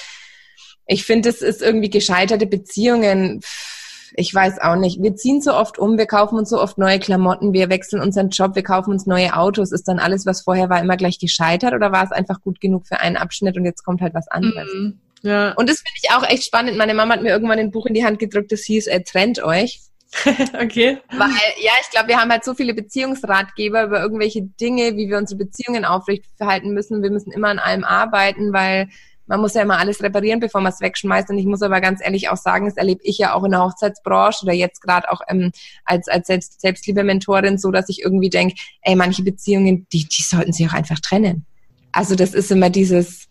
ich 0.87 1.05
finde, 1.05 1.29
es 1.29 1.43
ist 1.43 1.63
irgendwie 1.63 1.91
gescheiterte 1.91 2.47
Beziehungen. 2.47 3.41
Pff, 3.41 3.82
ich 4.15 4.35
weiß 4.35 4.61
auch 4.61 4.77
nicht. 4.77 5.03
Wir 5.03 5.15
ziehen 5.17 5.41
so 5.41 5.55
oft 5.55 5.79
um, 5.79 5.99
wir 5.99 6.07
kaufen 6.07 6.39
uns 6.39 6.51
so 6.51 6.61
oft 6.61 6.79
neue 6.79 6.99
Klamotten, 6.99 7.53
wir 7.53 7.71
wechseln 7.71 8.03
unseren 8.03 8.31
Job, 8.31 8.55
wir 8.55 8.63
kaufen 8.63 8.91
uns 8.91 9.07
neue 9.07 9.37
Autos. 9.37 9.73
Ist 9.73 9.89
dann 9.89 9.99
alles, 9.99 10.27
was 10.27 10.43
vorher 10.43 10.69
war, 10.69 10.81
immer 10.81 10.97
gleich 10.97 11.19
gescheitert 11.19 11.75
oder 11.75 11.93
war 11.93 12.05
es 12.05 12.13
einfach 12.13 12.41
gut 12.41 12.61
genug 12.61 12.87
für 12.87 13.01
einen 13.01 13.17
Abschnitt 13.17 13.57
und 13.57 13.65
jetzt 13.65 13.85
kommt 13.85 14.01
halt 14.01 14.15
was 14.15 14.29
anderes? 14.29 14.69
Mhm. 14.73 14.99
Ja. 15.23 15.53
Und 15.53 15.69
das 15.69 15.79
finde 15.79 15.99
ich 16.03 16.11
auch 16.11 16.29
echt 16.29 16.45
spannend. 16.45 16.77
Meine 16.77 16.95
Mama 16.95 17.15
hat 17.15 17.23
mir 17.23 17.31
irgendwann 17.31 17.59
ein 17.59 17.71
Buch 17.71 17.87
in 17.87 17.95
die 17.95 18.05
Hand 18.05 18.19
gedrückt, 18.19 18.53
das 18.53 18.63
hieß 18.63 18.89
äh, 18.89 19.03
Trennt 19.03 19.43
euch. 19.43 19.81
okay. 20.61 20.99
Weil, 21.11 21.31
ja, 21.63 21.73
ich 21.81 21.91
glaube, 21.91 22.09
wir 22.09 22.19
haben 22.19 22.31
halt 22.31 22.45
so 22.45 22.53
viele 22.53 22.75
Beziehungsratgeber 22.75 23.85
über 23.85 24.03
irgendwelche 24.03 24.43
Dinge, 24.43 24.97
wie 24.97 25.09
wir 25.09 25.17
unsere 25.17 25.39
Beziehungen 25.39 25.87
aufrechtverhalten 25.87 26.75
müssen. 26.75 27.03
Wir 27.03 27.11
müssen 27.11 27.33
immer 27.33 27.49
an 27.49 27.59
allem 27.59 27.85
arbeiten, 27.85 28.53
weil 28.53 28.89
man 29.27 29.41
muss 29.41 29.55
ja 29.55 29.63
immer 29.63 29.79
alles 29.79 30.03
reparieren, 30.03 30.41
bevor 30.41 30.61
man 30.61 30.73
es 30.73 30.81
wegschmeißt. 30.81 31.31
Und 31.31 31.39
ich 31.39 31.47
muss 31.47 31.63
aber 31.63 31.81
ganz 31.81 32.01
ehrlich 32.03 32.29
auch 32.29 32.37
sagen, 32.37 32.67
das 32.67 32.77
erlebe 32.77 33.01
ich 33.05 33.19
ja 33.19 33.35
auch 33.35 33.45
in 33.45 33.53
der 33.53 33.63
Hochzeitsbranche 33.63 34.45
oder 34.45 34.53
jetzt 34.53 34.83
gerade 34.83 35.11
auch 35.11 35.21
ähm, 35.29 35.53
als, 35.85 36.09
als 36.09 36.27
Selbst, 36.27 36.61
Selbstliebe-Mentorin 36.61 37.59
so, 37.59 37.71
dass 37.71 37.89
ich 37.89 38.03
irgendwie 38.03 38.31
denke, 38.31 38.57
ey, 38.83 38.97
manche 38.97 39.23
Beziehungen, 39.23 39.87
die, 39.93 40.07
die 40.07 40.23
sollten 40.23 40.53
sich 40.53 40.69
auch 40.69 40.75
einfach 40.75 41.01
trennen. 41.01 41.47
Also 41.93 42.15
das 42.15 42.35
ist 42.35 42.51
immer 42.51 42.71
dieses, 42.71 43.29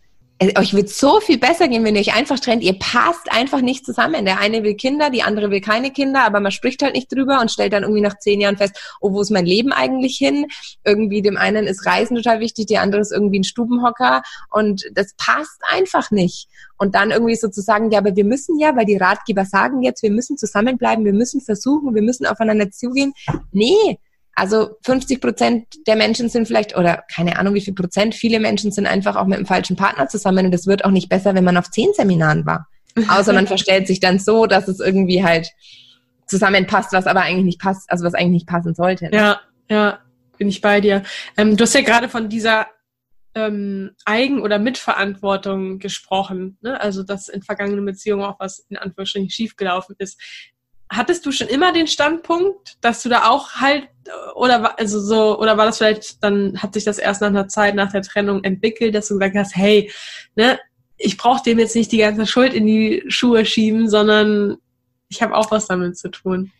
euch 0.58 0.73
wird 0.73 0.89
so 0.89 1.19
viel 1.19 1.38
besser 1.38 1.67
gehen, 1.67 1.84
wenn 1.84 1.95
ihr 1.95 2.01
euch 2.01 2.15
einfach 2.15 2.39
trennt. 2.39 2.63
Ihr 2.63 2.77
passt 2.80 3.32
einfach 3.32 3.62
nicht 3.62 3.86
zusammen. 3.86 4.25
Der 4.25 4.39
eine 4.39 4.63
will 4.63 4.73
Kinder, 4.73 5.12
die 5.12 5.21
andere 5.21 5.51
will 5.51 5.62
keine 5.62 5.91
Kinder, 5.91 6.23
aber 6.23 6.39
man 6.39 6.51
spricht 6.51 6.82
halt 6.82 6.95
nicht 6.95 7.12
drüber 7.13 7.39
und 7.41 7.51
stellt 7.51 7.73
dann 7.73 7.84
irgendwie 7.84 8.01
nach 8.01 8.17
zehn 8.17 8.41
Jahren 8.41 8.58
fest, 8.58 8.97
oh, 9.01 9.13
wo 9.13 9.21
ist 9.21 9.30
mein 9.30 9.45
Leben 9.45 9.71
eigentlich 9.71 10.17
hin? 10.17 10.47
Irgendwie 10.84 11.21
dem 11.21 11.38
einen 11.38 11.67
ist 11.67 11.86
Reisen 11.86 12.17
total 12.17 12.39
wichtig, 12.39 12.65
die 12.65 12.80
andere 12.80 13.01
ist 13.01 13.12
irgendwie 13.12 13.39
ein 13.39 13.43
Stubenhocker 13.43 14.23
und 14.49 14.84
das 14.93 15.13
passt 15.15 15.62
einfach 15.69 16.10
nicht. 16.10 16.47
Und 16.77 16.95
dann 16.95 17.12
irgendwie 17.12 17.36
sozusagen, 17.36 17.91
ja, 17.91 17.99
aber 17.99 18.15
wir 18.15 18.25
müssen 18.25 18.58
ja, 18.58 18.75
weil 18.75 18.86
die 18.86 18.97
Ratgeber 18.97 19.45
sagen 19.45 19.84
jetzt, 19.84 20.01
wir 20.01 20.12
müssen 20.12 20.38
zusammenbleiben, 20.38 21.06
wir 21.06 21.13
müssen 21.13 21.41
versuchen, 21.41 21.93
wir 21.93 22.01
müssen 22.01 22.25
aufeinander 22.25 22.71
zugehen. 22.71 23.13
Nee, 23.51 23.99
also 24.34 24.78
50 24.84 25.22
Prozent 25.22 25.67
der 25.88 25.96
Menschen 25.96 26.30
sind 26.30 26.48
vielleicht, 26.48 26.78
oder 26.78 27.04
keine 27.13 27.38
Ahnung 27.38 27.54
wie 27.54 27.62
viel 27.62 27.74
Prozent, 27.74 28.15
viele 28.15 28.39
Menschen 28.39 28.72
sind 28.72 28.88
einfach 28.88 29.15
auch 29.15 29.26
mit 29.26 29.38
dem 29.38 29.46
falschen 29.46 29.76
Partner 29.76 30.08
zusammen 30.08 30.46
und 30.46 30.56
es 30.56 30.67
wird 30.67 30.86
auch 30.86 30.91
nicht 30.91 31.10
besser, 31.10 31.36
wenn 31.36 31.44
man 31.44 31.58
auf 31.58 31.70
zehn 31.70 31.94
Seminaren 31.94 32.46
war. 32.46 32.67
Außer 33.10 33.34
man 33.34 33.48
verstellt 33.48 33.88
sich 33.88 34.00
dann 34.00 34.20
so, 34.20 34.46
dass 34.46 34.67
es 34.67 34.80
irgendwie 34.80 35.24
halt 35.24 35.50
zusammenpasst, 36.28 36.94
was 36.94 37.08
aber 37.08 37.22
eigentlich 37.22 37.46
nicht 37.46 37.62
passt, 37.62 37.91
also 37.91 38.06
was 38.06 38.13
eigentlich 38.13 38.32
nicht 38.32 38.48
passen 38.48 38.74
sollte. 38.74 39.06
Ne? 39.06 39.17
Ja, 39.17 39.41
ja, 39.70 40.00
bin 40.38 40.48
ich 40.48 40.62
bei 40.62 40.80
dir. 40.82 41.04
Ähm, 41.38 41.58
du 41.58 41.63
hast 41.63 41.76
ja 41.76 41.82
gerade 41.82 42.08
von 42.08 42.30
dieser 42.30 42.67
ähm, 43.36 43.91
Eigen- 44.06 44.41
oder 44.41 44.60
Mitverantwortung 44.60 45.80
gesprochen, 45.80 46.58
ne? 46.62 46.80
also 46.80 47.04
dass 47.04 47.30
in 47.30 47.41
vergangenen 47.41 47.86
Beziehungen 47.86 48.24
auch 48.24 48.39
was 48.39 48.60
in 48.70 48.78
Anführungsstrichen 48.78 49.30
schiefgelaufen 49.30 49.96
ist 50.00 50.20
hattest 50.91 51.25
du 51.25 51.32
schon 51.32 51.47
immer 51.47 51.71
den 51.71 51.88
Standpunkt, 51.88 52.77
dass 52.82 53.01
du 53.01 53.10
da 53.10 53.30
auch 53.30 53.56
halt 53.56 53.88
oder 54.36 54.77
also 54.77 54.99
so 54.99 55.39
oder 55.39 55.58
war 55.58 55.65
das 55.65 55.77
vielleicht 55.77 56.23
dann 56.23 56.62
hat 56.62 56.73
sich 56.73 56.84
das 56.84 56.97
erst 56.97 57.21
nach 57.21 57.30
einer 57.30 57.47
Zeit 57.47 57.75
nach 57.75 57.91
der 57.91 58.01
Trennung 58.01 58.43
entwickelt, 58.43 58.93
dass 58.93 59.08
du 59.08 59.15
gesagt 59.15 59.36
hast, 59.38 59.56
hey, 59.56 59.89
ne, 60.36 60.60
ich 60.97 61.17
brauche 61.17 61.43
dem 61.43 61.60
jetzt 61.60 61.75
nicht 61.75 61.91
die 61.91 61.97
ganze 61.97 62.27
Schuld 62.27 62.54
in 62.54 62.65
die 62.65 63.04
Schuhe 63.08 63.45
schieben, 63.45 63.89
sondern 63.89 64.58
ich 65.08 65.21
habe 65.21 65.36
auch 65.36 65.49
was 65.51 65.67
damit 65.67 65.97
zu 65.97 66.10
tun. 66.10 66.51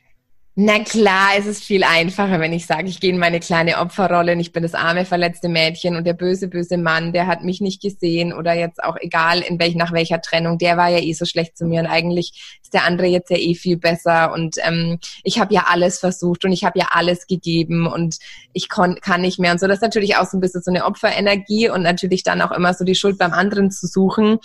Na 0.56 0.80
klar, 0.80 1.30
es 1.38 1.46
ist 1.46 1.64
viel 1.64 1.82
einfacher, 1.82 2.42
wenn 2.42 2.52
ich 2.52 2.66
sage, 2.66 2.90
ich 2.90 3.00
gehe 3.00 3.12
in 3.12 3.18
meine 3.18 3.40
kleine 3.40 3.78
Opferrolle 3.78 4.34
und 4.34 4.42
ich 4.42 4.52
bin 4.52 4.64
das 4.64 4.74
arme, 4.74 5.06
verletzte 5.06 5.48
Mädchen 5.48 5.96
und 5.96 6.06
der 6.06 6.12
böse, 6.12 6.50
böse 6.50 6.78
Mann, 6.78 7.14
der 7.14 7.26
hat 7.26 7.46
mich 7.46 7.62
nicht 7.62 7.82
gesehen 7.82 8.34
oder 8.34 8.54
jetzt 8.54 8.84
auch 8.84 8.98
egal 9.00 9.40
in 9.40 9.62
welch, 9.62 9.76
nach 9.76 9.94
welcher 9.94 10.22
Trennung, 10.22 10.58
der 10.58 10.76
war 10.76 10.90
ja 10.90 11.00
eh 11.00 11.14
so 11.14 11.24
schlecht 11.24 11.58
zu 11.58 11.66
mir 11.66 11.80
und 11.80 11.88
eigentlich 11.88 12.60
ist 12.62 12.74
der 12.74 12.84
andere 12.84 13.08
jetzt 13.08 13.30
ja 13.30 13.38
eh 13.38 13.56
viel 13.56 13.78
besser 13.78 14.34
und 14.34 14.58
ähm, 14.64 15.00
ich 15.24 15.40
habe 15.40 15.54
ja 15.54 15.68
alles 15.70 16.00
versucht 16.00 16.44
und 16.44 16.52
ich 16.52 16.66
habe 16.66 16.78
ja 16.78 16.90
alles 16.92 17.28
gegeben 17.28 17.88
und 17.88 18.18
ich 18.52 18.68
kann 18.68 19.00
nicht 19.20 19.40
mehr 19.40 19.54
und 19.54 19.60
so. 19.62 19.68
Das 19.68 19.78
ist 19.78 19.84
natürlich 19.84 20.18
auch 20.18 20.26
so 20.26 20.36
ein 20.36 20.42
bisschen 20.42 20.62
so 20.62 20.70
eine 20.70 20.84
Opferenergie 20.84 21.70
und 21.70 21.82
natürlich 21.82 22.24
dann 22.24 22.42
auch 22.42 22.52
immer 22.52 22.74
so 22.74 22.84
die 22.84 22.96
Schuld 22.96 23.18
beim 23.18 23.32
anderen 23.32 23.72
zu 23.72 23.88
suchen. 23.88 24.40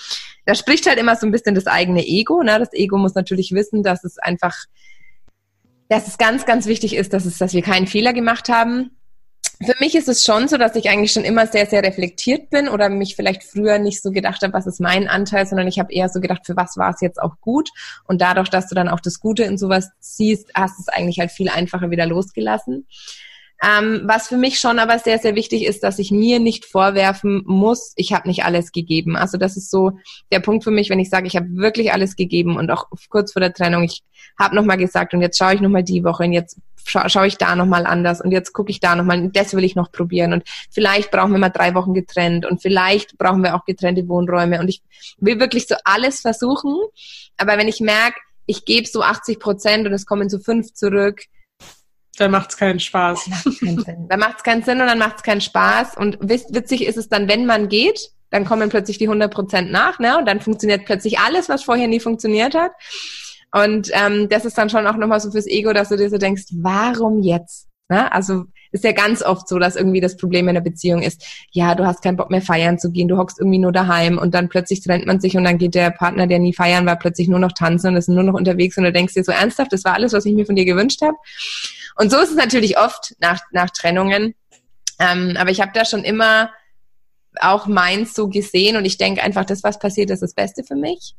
Da 0.45 0.55
spricht 0.55 0.87
halt 0.87 1.01
immer 1.01 1.17
so 1.17 1.27
ein 1.27 1.33
bisschen 1.33 1.57
das 1.57 1.67
eigene 1.67 2.07
Ego. 2.07 2.45
Ne? 2.45 2.61
Das 2.61 2.73
Ego 2.75 2.97
muss 2.97 3.17
natürlich 3.17 3.51
wissen, 3.51 3.83
dass 3.83 4.05
es 4.05 4.19
einfach 4.19 4.55
dass 5.89 6.07
es 6.07 6.19
ganz, 6.19 6.47
ganz 6.47 6.67
wichtig 6.67 6.97
ist, 6.97 7.13
dass, 7.13 7.25
es, 7.25 7.39
dass 7.39 7.55
wir 7.55 7.63
keinen 7.63 7.87
Fehler 7.87 8.13
gemacht 8.13 8.49
haben. 8.49 8.91
Für 9.65 9.75
mich 9.81 9.95
ist 9.95 10.09
es 10.09 10.25
schon 10.25 10.49
so, 10.49 10.59
dass 10.59 10.77
ich 10.77 10.91
eigentlich 10.91 11.13
schon 11.13 11.25
immer 11.25 11.47
sehr, 11.47 11.65
sehr 11.65 11.83
reflektiert 11.83 12.51
bin 12.51 12.69
oder 12.69 12.91
mich 12.91 13.17
vielleicht 13.17 13.43
früher 13.43 13.79
nicht 13.79 14.03
so 14.03 14.11
gedacht 14.11 14.43
habe, 14.43 14.53
was 14.53 14.67
ist 14.67 14.81
mein 14.81 15.09
Anteil, 15.09 15.47
sondern 15.47 15.67
ich 15.67 15.79
habe 15.79 15.93
eher 15.93 16.11
so 16.11 16.21
gedacht, 16.21 16.45
für 16.45 16.57
was 16.57 16.77
war 16.77 16.91
es 16.91 17.01
jetzt 17.01 17.21
auch 17.23 17.41
gut. 17.41 17.71
Und 18.05 18.21
dadurch, 18.21 18.51
dass 18.51 18.69
du 18.69 18.75
dann 18.75 18.89
auch 18.89 19.01
das 19.01 19.19
Gute 19.19 19.45
in 19.45 19.57
sowas 19.57 19.89
siehst, 19.99 20.51
hast 20.55 20.79
du 20.79 20.83
es 20.83 20.89
eigentlich 20.89 21.21
halt 21.21 21.31
viel 21.31 21.49
einfacher 21.49 21.91
wieder 21.91 22.05
losgelassen. 22.05 22.87
Ähm, 23.63 24.03
was 24.05 24.29
für 24.29 24.37
mich 24.37 24.59
schon 24.59 24.79
aber 24.79 24.99
sehr, 24.99 25.19
sehr 25.19 25.35
wichtig 25.35 25.65
ist, 25.65 25.83
dass 25.83 25.99
ich 25.99 26.11
mir 26.11 26.41
nicht 26.41 26.67
vorwerfen 26.67 27.43
muss, 27.47 27.95
ich 27.97 28.13
habe 28.13 28.29
nicht 28.29 28.45
alles 28.45 28.71
gegeben. 28.71 29.17
Also 29.17 29.39
das 29.39 29.57
ist 29.57 29.71
so 29.71 29.93
der 30.31 30.41
Punkt 30.41 30.63
für 30.63 30.71
mich, 30.71 30.91
wenn 30.91 31.01
ich 31.01 31.09
sage, 31.09 31.27
ich 31.27 31.37
habe 31.37 31.47
wirklich 31.55 31.93
alles 31.93 32.17
gegeben 32.17 32.57
und 32.57 32.71
auch 32.71 32.89
kurz 33.09 33.33
vor 33.33 33.41
der 33.41 33.55
Trennung, 33.55 33.83
ich 33.83 34.03
habe 34.39 34.55
nochmal 34.55 34.77
gesagt 34.77 35.15
und 35.15 35.23
jetzt 35.23 35.39
schaue 35.39 35.55
ich 35.55 35.61
nochmal 35.63 35.85
die 35.85 36.05
Woche 36.05 36.25
und 36.25 36.33
jetzt 36.33 36.59
scha 36.85 37.09
schaue 37.09 37.27
ich 37.27 37.39
da 37.39 37.57
nochmal 37.57 37.87
anders 37.87 38.21
und 38.21 38.31
jetzt 38.31 38.53
gucke 38.53 38.71
ich 38.71 38.81
da 38.81 38.95
nochmal, 38.95 39.31
das 39.31 39.55
will 39.55 39.65
ich 39.65 39.75
noch 39.75 39.91
probieren 39.91 40.35
und 40.35 40.45
vielleicht 40.71 41.11
brauchen 41.11 41.33
wir 41.33 41.39
mal 41.39 41.49
drei 41.49 41.75
Wochen 41.75 41.95
getrennt 41.95 42.45
und 42.45 42.61
vielleicht 42.61 43.17
brauchen 43.17 43.43
wir 43.43 43.55
auch 43.55 43.65
getrennte 43.65 44.07
Wohnräume 44.09 44.61
und 44.61 44.69
ich 44.69 44.83
will 45.19 45.41
wirklich 45.41 45.67
so 45.67 45.77
alles 45.85 46.21
versuchen, 46.21 46.77
aber 47.39 47.57
wenn 47.57 47.69
ich 47.69 47.81
merke, 47.81 48.19
ich 48.45 48.65
gebe 48.65 48.87
so 48.87 49.03
80 49.03 49.41
Prozent 49.41 49.87
und 49.87 49.93
es 49.93 50.07
kommen 50.07 50.29
so 50.29 50.39
fünf 50.39 50.73
zurück, 50.75 51.23
dann 52.19 52.31
macht 52.31 52.51
es 52.51 52.57
keinen 52.57 52.81
Spaß. 52.81 53.31
Dann 54.09 54.21
macht 54.21 54.39
es 54.39 54.43
keinen 54.43 54.63
Sinn 54.63 54.81
und 54.81 54.87
dann 54.87 54.99
macht 54.99 55.17
es 55.17 55.23
keinen 55.23 55.41
Spaß. 55.41 55.97
Und 55.97 56.19
witzig 56.21 56.87
ist 56.87 56.97
es 56.97 57.09
dann, 57.09 57.29
wenn 57.29 57.47
man 57.47 57.69
geht, 57.69 58.11
dann 58.31 58.45
kommen 58.45 58.69
plötzlich 58.69 58.99
die 58.99 59.07
100 59.07 59.33
Prozent 59.33 59.71
nach, 59.71 59.99
ne? 59.99 60.19
Und 60.19 60.27
dann 60.27 60.41
funktioniert 60.41 60.85
plötzlich 60.85 61.19
alles, 61.19 61.49
was 61.49 61.63
vorher 61.63 61.89
nie 61.89 62.01
funktioniert 62.01 62.55
hat. 62.55 62.73
Und 63.53 63.91
ähm, 63.93 64.29
das 64.29 64.45
ist 64.45 64.59
dann 64.59 64.71
schon 64.71 64.87
auch 64.87 64.97
nochmal 64.97 65.21
so 65.21 65.31
fürs 65.31 65.47
Ego, 65.47 65.73
dass 65.73 65.89
du 65.89 65.97
dir 65.97 66.11
so 66.11 66.19
denkst, 66.19 66.45
warum 66.53 67.23
jetzt? 67.23 67.69
Ne? 67.89 68.11
Also 68.13 68.45
ist 68.73 68.85
ja 68.85 68.93
ganz 68.93 69.23
oft 69.23 69.49
so, 69.49 69.59
dass 69.59 69.77
irgendwie 69.77 70.01
das 70.01 70.17
Problem 70.17 70.49
in 70.49 70.55
der 70.55 70.61
Beziehung 70.61 71.03
ist, 71.03 71.25
ja, 71.53 71.75
du 71.75 71.87
hast 71.87 72.03
keinen 72.03 72.17
Bock 72.17 72.31
mehr 72.31 72.43
feiern 72.43 72.79
zu 72.79 72.91
gehen, 72.91 73.07
du 73.07 73.17
hockst 73.17 73.39
irgendwie 73.39 73.59
nur 73.59 73.73
daheim 73.73 74.19
und 74.19 74.35
dann 74.35 74.49
plötzlich 74.49 74.83
trennt 74.83 75.07
man 75.07 75.21
sich 75.21 75.37
und 75.37 75.45
dann 75.45 75.57
geht 75.57 75.75
der 75.75 75.91
Partner, 75.91 76.27
der 76.27 76.41
nie 76.41 76.53
feiern 76.53 76.85
war, 76.85 76.97
plötzlich 76.97 77.29
nur 77.29 77.39
noch 77.39 77.53
tanzen 77.53 77.89
und 77.89 77.97
ist 77.97 78.09
nur 78.09 78.25
noch 78.25 78.35
unterwegs 78.35 78.77
und 78.77 78.85
du 78.85 78.93
denkst 78.93 79.15
dir 79.15 79.23
so 79.23 79.33
ernsthaft, 79.33 79.73
das 79.73 79.85
war 79.85 79.95
alles, 79.95 80.13
was 80.13 80.27
ich 80.27 80.35
mir 80.35 80.47
von 80.47 80.57
dir 80.57 80.65
gewünscht 80.65 81.01
habe. 81.01 81.17
Und 81.97 82.11
so 82.11 82.19
ist 82.19 82.31
es 82.31 82.37
natürlich 82.37 82.79
oft 82.79 83.15
nach, 83.19 83.41
nach 83.53 83.71
Trennungen. 83.71 84.35
Ähm, 84.99 85.37
aber 85.39 85.51
ich 85.51 85.61
habe 85.61 85.73
da 85.75 85.85
schon 85.85 86.05
immer 86.05 86.51
auch 87.41 87.67
meins 87.67 88.15
so 88.15 88.29
gesehen 88.29 88.77
und 88.77 88.85
ich 88.85 88.97
denke 88.97 89.23
einfach, 89.23 89.45
das, 89.45 89.63
was 89.63 89.79
passiert, 89.79 90.11
ist 90.11 90.23
das 90.23 90.35
Beste 90.35 90.65
für 90.65 90.77
mich. 90.77 91.15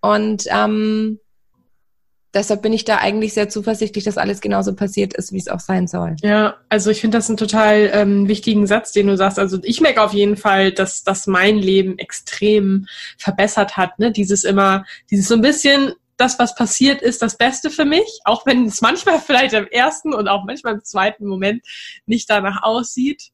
Und 0.00 0.44
ähm, 0.50 1.20
deshalb 2.34 2.60
bin 2.60 2.72
ich 2.72 2.84
da 2.84 2.98
eigentlich 2.98 3.32
sehr 3.32 3.48
zuversichtlich, 3.48 4.04
dass 4.04 4.18
alles 4.18 4.40
genauso 4.40 4.74
passiert 4.74 5.14
ist, 5.14 5.32
wie 5.32 5.38
es 5.38 5.48
auch 5.48 5.60
sein 5.60 5.86
soll. 5.86 6.16
Ja, 6.22 6.56
also 6.68 6.90
ich 6.90 7.00
finde 7.00 7.16
das 7.16 7.30
einen 7.30 7.38
total 7.38 7.90
ähm, 7.92 8.28
wichtigen 8.28 8.66
Satz, 8.66 8.92
den 8.92 9.06
du 9.06 9.16
sagst. 9.16 9.38
Also 9.38 9.58
ich 9.62 9.80
merke 9.80 10.02
auf 10.02 10.12
jeden 10.12 10.36
Fall, 10.36 10.72
dass 10.72 11.04
das 11.04 11.26
mein 11.26 11.56
Leben 11.56 11.98
extrem 11.98 12.86
verbessert 13.16 13.76
hat. 13.78 13.98
Ne? 13.98 14.12
Dieses 14.12 14.44
immer, 14.44 14.84
dieses 15.10 15.28
so 15.28 15.34
ein 15.34 15.42
bisschen, 15.42 15.92
das, 16.16 16.38
was 16.38 16.54
passiert, 16.54 17.02
ist 17.02 17.22
das 17.22 17.36
Beste 17.36 17.70
für 17.70 17.84
mich, 17.84 18.20
auch 18.24 18.46
wenn 18.46 18.66
es 18.66 18.80
manchmal 18.80 19.20
vielleicht 19.20 19.54
im 19.54 19.66
ersten 19.66 20.14
und 20.14 20.28
auch 20.28 20.44
manchmal 20.44 20.74
im 20.74 20.84
zweiten 20.84 21.26
Moment 21.26 21.64
nicht 22.06 22.28
danach 22.30 22.62
aussieht. 22.62 23.30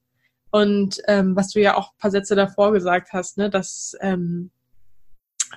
Und 0.51 1.01
ähm, 1.07 1.37
was 1.37 1.51
du 1.51 1.61
ja 1.61 1.77
auch 1.77 1.93
ein 1.93 1.99
paar 1.99 2.11
Sätze 2.11 2.35
davor 2.35 2.73
gesagt 2.73 3.13
hast, 3.13 3.39
ne, 3.39 3.51
dass, 3.51 3.97
ähm, 4.01 4.51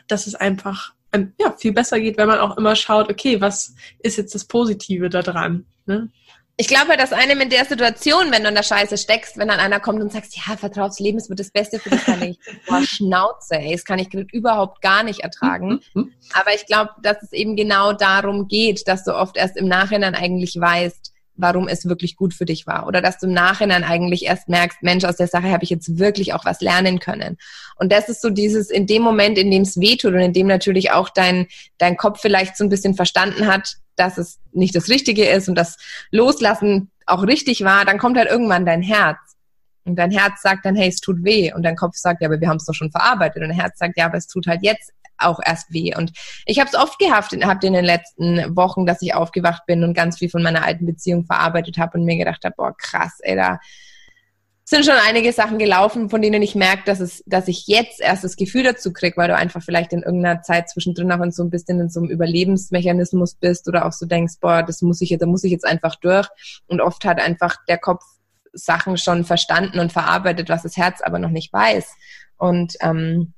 dass 0.08 0.28
es 0.28 0.36
einfach 0.36 0.94
ähm, 1.14 1.34
ja, 1.40 1.52
viel 1.58 1.74
besser 1.74 2.00
geht, 2.00 2.18
wenn 2.18 2.28
man 2.28 2.40
auch 2.40 2.58
immer 2.58 2.76
schaut, 2.76 3.10
okay, 3.10 3.42
was 3.42 3.74
ist 4.00 4.18
jetzt 4.18 4.36
das 4.36 4.46
Positive 4.46 5.10
daran? 5.10 5.66
Ne? 5.86 6.12
Ich 6.56 6.68
glaube, 6.68 6.98
dass 6.98 7.14
einem 7.14 7.42
in 7.42 7.50
der 7.50 7.66
Situation, 7.66 8.32
wenn 8.32 8.44
du 8.44 8.50
in 8.50 8.56
der 8.56 8.62
Scheiße 8.62 8.98
steckst, 8.98 9.38
wenn 9.38 9.48
dann 9.48 9.60
einer 9.60 9.80
kommt 9.80 10.02
und 10.02 10.12
sagt, 10.12 10.28
ja, 10.36 10.56
vertrau 10.56 10.86
aufs 10.86 11.00
Leben, 11.00 11.18
es 11.18 11.28
wird 11.28 11.40
das 11.40 11.50
Beste 11.50 11.80
für 11.80 11.90
dich, 11.90 12.04
kann 12.04 12.22
ich, 12.22 12.38
boah, 12.68 12.84
Schnauze, 12.84 13.56
ey, 13.56 13.72
das 13.72 13.86
kann 13.86 13.98
ich 13.98 14.14
überhaupt 14.14 14.82
gar 14.82 15.02
nicht 15.02 15.22
ertragen. 15.22 15.80
Mhm. 15.96 16.14
Aber 16.34 16.54
ich 16.54 16.68
glaube, 16.68 16.92
dass 17.02 17.24
es 17.24 17.34
eben 17.34 17.56
genau 17.56 17.94
darum 17.94 18.48
geht, 18.48 18.88
dass 18.88 19.04
du 19.04 19.16
oft 19.16 19.36
erst 19.36 19.58
im 19.58 19.68
Nachhinein 19.68 20.14
eigentlich 20.14 20.56
weißt, 20.60 21.12
warum 21.36 21.68
es 21.68 21.88
wirklich 21.88 22.16
gut 22.16 22.36
für 22.36 22.46
dich 22.46 22.68
war. 22.68 22.86
Oder 22.86 23.02
dass 23.02 23.18
du 23.18 23.26
im 23.26 23.34
Nachhinein 23.34 23.84
eigentlich 23.84 24.26
erst 24.26 24.48
merkst, 24.48 24.84
Mensch, 24.84 25.04
aus 25.06 25.18
der 25.18 25.28
Sache 25.28 25.50
habe 25.50 25.64
ich 25.64 25.72
jetzt 25.72 25.98
wirklich 25.98 26.34
auch 26.34 26.46
was 26.46 26.62
lernen 26.62 27.00
können. 27.00 27.38
Und 27.78 27.92
das 27.92 28.10
ist 28.10 28.22
so 28.22 28.30
dieses, 28.30 28.70
in 28.70 28.86
dem 28.86 29.02
Moment, 29.02 29.40
in 29.40 29.50
dem 29.50 29.64
es 29.64 29.80
wehtut 29.80 30.14
und 30.14 30.20
in 30.20 30.34
dem 30.34 30.46
natürlich 30.46 30.92
auch 30.92 31.10
dein, 31.10 31.48
dein 31.80 31.98
Kopf 31.98 32.22
vielleicht 32.22 32.58
so 32.58 32.64
ein 32.64 32.70
bisschen 32.70 32.94
verstanden 32.94 33.48
hat, 33.48 33.78
dass 33.96 34.18
es 34.18 34.40
nicht 34.52 34.76
das 34.76 34.90
Richtige 34.90 35.26
ist 35.26 35.50
und 35.50 35.56
das 35.56 35.78
Loslassen 36.12 36.92
auch 37.06 37.24
richtig 37.24 37.64
war, 37.64 37.86
dann 37.86 37.98
kommt 37.98 38.18
halt 38.18 38.30
irgendwann 38.30 38.66
dein 38.66 38.82
Herz. 38.82 39.18
Und 39.86 39.98
dein 39.98 40.12
Herz 40.12 40.42
sagt 40.42 40.66
dann, 40.66 40.76
hey, 40.76 40.88
es 40.88 41.02
tut 41.02 41.24
weh. 41.24 41.52
Und 41.54 41.64
dein 41.64 41.76
Kopf 41.76 41.96
sagt, 41.96 42.22
ja, 42.22 42.28
aber 42.28 42.40
wir 42.40 42.48
haben 42.48 42.58
es 42.58 42.66
doch 42.66 42.74
schon 42.74 42.92
verarbeitet. 42.92 43.42
Und 43.44 43.50
dein 43.50 43.60
Herz 43.60 43.78
sagt, 43.78 43.98
ja, 43.98 44.06
aber 44.06 44.18
es 44.18 44.28
tut 44.28 44.48
halt 44.48 44.64
jetzt 44.64 44.94
auch 45.18 45.40
erst 45.46 45.72
weh. 45.74 45.96
Und 45.96 46.12
ich 46.46 46.60
habe 46.60 46.70
es 46.70 46.76
oft 46.76 47.00
gehabt, 47.00 47.36
habt 47.44 47.64
in 47.64 47.74
den 47.74 47.86
letzten 47.86 48.56
Wochen, 48.56 48.86
dass 48.86 49.02
ich 49.02 49.14
aufgewacht 49.14 49.66
bin 49.66 49.84
und 49.84 49.94
ganz 49.94 50.18
viel 50.20 50.30
von 50.30 50.44
meiner 50.44 50.64
alten 50.64 50.86
Beziehung 50.86 51.26
verarbeitet 51.26 51.78
habe 51.78 51.98
und 51.98 52.06
mir 52.06 52.18
gedacht 52.18 52.44
habe, 52.44 52.56
boah, 52.58 52.76
krass, 52.78 53.20
ey, 53.20 53.36
da 53.36 53.60
sind 54.66 54.86
schon 54.86 54.96
einige 55.06 55.34
Sachen 55.34 55.60
gelaufen, 55.60 56.10
von 56.10 56.22
denen 56.22 56.42
ich 56.42 56.56
merke, 56.56 56.84
dass 56.86 57.00
es, 57.00 57.24
dass 57.26 57.48
ich 57.48 57.68
jetzt 57.68 58.00
erst 58.00 58.24
das 58.24 58.38
Gefühl 58.38 58.64
dazu 58.64 58.94
kriege, 58.94 59.18
weil 59.18 59.28
du 59.28 59.36
einfach 59.36 59.62
vielleicht 59.62 59.92
in 59.92 60.04
irgendeiner 60.04 60.42
Zeit 60.42 60.70
zwischendrin 60.70 61.12
auch 61.12 61.22
in 61.22 61.32
so 61.32 61.44
ein 61.44 61.50
bisschen 61.50 61.80
in 61.82 61.90
so 61.90 62.00
einem 62.00 62.10
Überlebensmechanismus 62.10 63.36
bist 63.36 63.68
oder 63.68 63.86
auch 63.86 63.92
so 63.92 64.06
denkst, 64.06 64.36
boah, 64.40 64.64
das 64.64 64.82
muss 64.82 65.02
ich 65.02 65.10
jetzt, 65.10 65.22
da 65.22 65.26
muss 65.26 65.44
ich 65.44 65.52
jetzt 65.52 65.66
einfach 65.66 65.96
durch. 65.98 66.28
Und 66.68 66.80
oft 66.80 67.04
hat 67.04 67.20
einfach 67.20 67.58
der 67.68 67.78
Kopf 67.78 68.04
Sachen 68.54 68.98
schon 68.98 69.26
verstanden 69.26 69.80
und 69.80 69.92
verarbeitet, 69.92 70.48
was 70.48 70.64
das 70.64 70.78
Herz 70.78 71.02
aber 71.02 71.20
noch 71.20 71.32
nicht 71.32 71.52
weiß. 71.52 71.92
Und 72.38 72.76
ähm, 72.82 73.34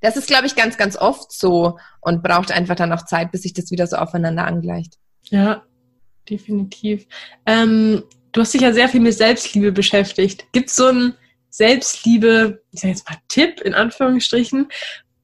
das 0.00 0.16
ist, 0.16 0.28
glaube 0.28 0.46
ich, 0.46 0.56
ganz, 0.56 0.78
ganz 0.78 0.96
oft 0.96 1.32
so 1.32 1.78
und 2.00 2.22
braucht 2.22 2.52
einfach 2.52 2.76
dann 2.76 2.92
auch 2.92 3.04
Zeit, 3.04 3.32
bis 3.32 3.42
sich 3.42 3.52
das 3.52 3.70
wieder 3.70 3.86
so 3.86 3.96
aufeinander 3.96 4.46
angleicht. 4.46 4.98
Ja, 5.24 5.64
definitiv. 6.28 7.06
Ähm, 7.44 8.04
du 8.36 8.42
hast 8.42 8.52
dich 8.52 8.60
ja 8.60 8.72
sehr 8.72 8.88
viel 8.88 9.00
mit 9.00 9.14
Selbstliebe 9.14 9.72
beschäftigt. 9.72 10.46
Gibt 10.52 10.68
es 10.68 10.76
so 10.76 10.86
einen 10.86 11.14
Selbstliebe, 11.48 12.62
ich 12.70 12.80
sage 12.80 12.92
jetzt 12.92 13.08
mal 13.08 13.16
Tipp 13.28 13.62
in 13.62 13.72
Anführungsstrichen, 13.72 14.68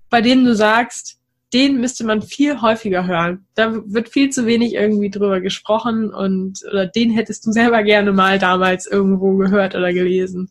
bei 0.09 0.23
dem 0.23 0.45
du 0.45 0.57
sagst, 0.57 1.19
den 1.53 1.79
müsste 1.79 2.05
man 2.05 2.23
viel 2.23 2.63
häufiger 2.63 3.07
hören. 3.07 3.47
Da 3.55 3.83
wird 3.85 4.09
viel 4.09 4.31
zu 4.31 4.47
wenig 4.47 4.73
irgendwie 4.73 5.11
drüber 5.11 5.43
gesprochen 5.43 6.11
und 6.11 6.61
oder 6.71 6.87
den 6.87 7.11
hättest 7.11 7.47
du 7.47 7.53
selber 7.53 7.83
gerne 7.83 8.13
mal 8.13 8.39
damals 8.39 8.87
irgendwo 8.87 9.37
gehört 9.37 9.75
oder 9.75 9.93
gelesen. 9.93 10.51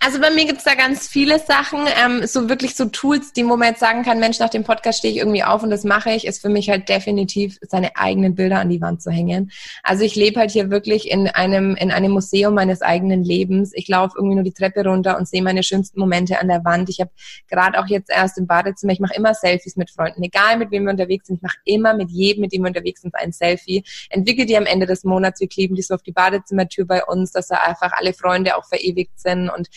Also 0.00 0.20
bei 0.20 0.30
mir 0.30 0.46
gibt's 0.46 0.64
da 0.64 0.74
ganz 0.74 1.08
viele 1.08 1.38
Sachen, 1.38 1.80
ähm, 2.04 2.26
so 2.26 2.48
wirklich 2.48 2.76
so 2.76 2.84
Tools, 2.86 3.32
die 3.32 3.44
wo 3.44 3.56
man 3.56 3.68
jetzt 3.68 3.80
sagen 3.80 4.02
kann, 4.04 4.20
Mensch, 4.20 4.38
nach 4.38 4.48
dem 4.48 4.62
Podcast 4.62 4.98
stehe 5.00 5.12
ich 5.12 5.18
irgendwie 5.18 5.42
auf 5.42 5.62
und 5.62 5.70
das 5.70 5.84
mache 5.84 6.10
ich, 6.10 6.26
ist 6.26 6.40
für 6.40 6.48
mich 6.48 6.68
halt 6.70 6.88
definitiv 6.88 7.58
seine 7.62 7.96
eigenen 7.96 8.34
Bilder 8.34 8.60
an 8.60 8.68
die 8.68 8.80
Wand 8.80 9.02
zu 9.02 9.10
hängen. 9.10 9.50
Also 9.82 10.04
ich 10.04 10.14
lebe 10.14 10.38
halt 10.38 10.50
hier 10.50 10.70
wirklich 10.70 11.10
in 11.10 11.28
einem, 11.28 11.74
in 11.76 11.90
einem 11.90 12.12
Museum 12.12 12.54
meines 12.54 12.82
eigenen 12.82 13.24
Lebens. 13.24 13.72
Ich 13.74 13.88
laufe 13.88 14.14
irgendwie 14.16 14.36
nur 14.36 14.44
die 14.44 14.52
Treppe 14.52 14.84
runter 14.84 15.18
und 15.18 15.28
sehe 15.28 15.42
meine 15.42 15.62
schönsten 15.62 15.98
Momente 15.98 16.38
an 16.40 16.48
der 16.48 16.64
Wand. 16.64 16.88
Ich 16.90 17.00
habe 17.00 17.10
gerade 17.48 17.78
auch 17.80 17.86
jetzt 17.86 18.10
erst 18.10 18.38
im 18.38 18.46
Badezimmer, 18.46 18.92
ich 18.92 19.00
mache 19.00 19.14
immer 19.14 19.34
Selfies 19.34 19.76
mit 19.76 19.90
Freunden, 19.90 20.22
egal 20.22 20.58
mit 20.58 20.70
wem 20.70 20.84
wir 20.84 20.92
unterwegs 20.92 21.26
sind, 21.26 21.36
ich 21.36 21.42
mache 21.42 21.58
immer 21.64 21.94
mit 21.94 22.10
jedem, 22.10 22.42
mit 22.42 22.52
dem 22.52 22.62
wir 22.62 22.68
unterwegs 22.68 23.02
sind, 23.02 23.14
ein 23.14 23.32
Selfie. 23.32 23.82
Entwickle 24.10 24.46
die 24.46 24.56
am 24.56 24.66
Ende 24.66 24.86
des 24.86 25.04
Monats, 25.04 25.40
wir 25.40 25.48
kleben 25.48 25.74
die 25.74 25.82
so 25.82 25.94
auf 25.94 26.02
die 26.02 26.12
Badezimmertür 26.12 26.84
bei 26.84 27.04
uns, 27.04 27.32
dass 27.32 27.48
da 27.48 27.56
einfach 27.56 27.92
alle 27.92 28.12
Freunde 28.12 28.56
auch 28.56 28.66
verewigt 28.66 29.18
sind 29.18 29.48
und 29.48 29.68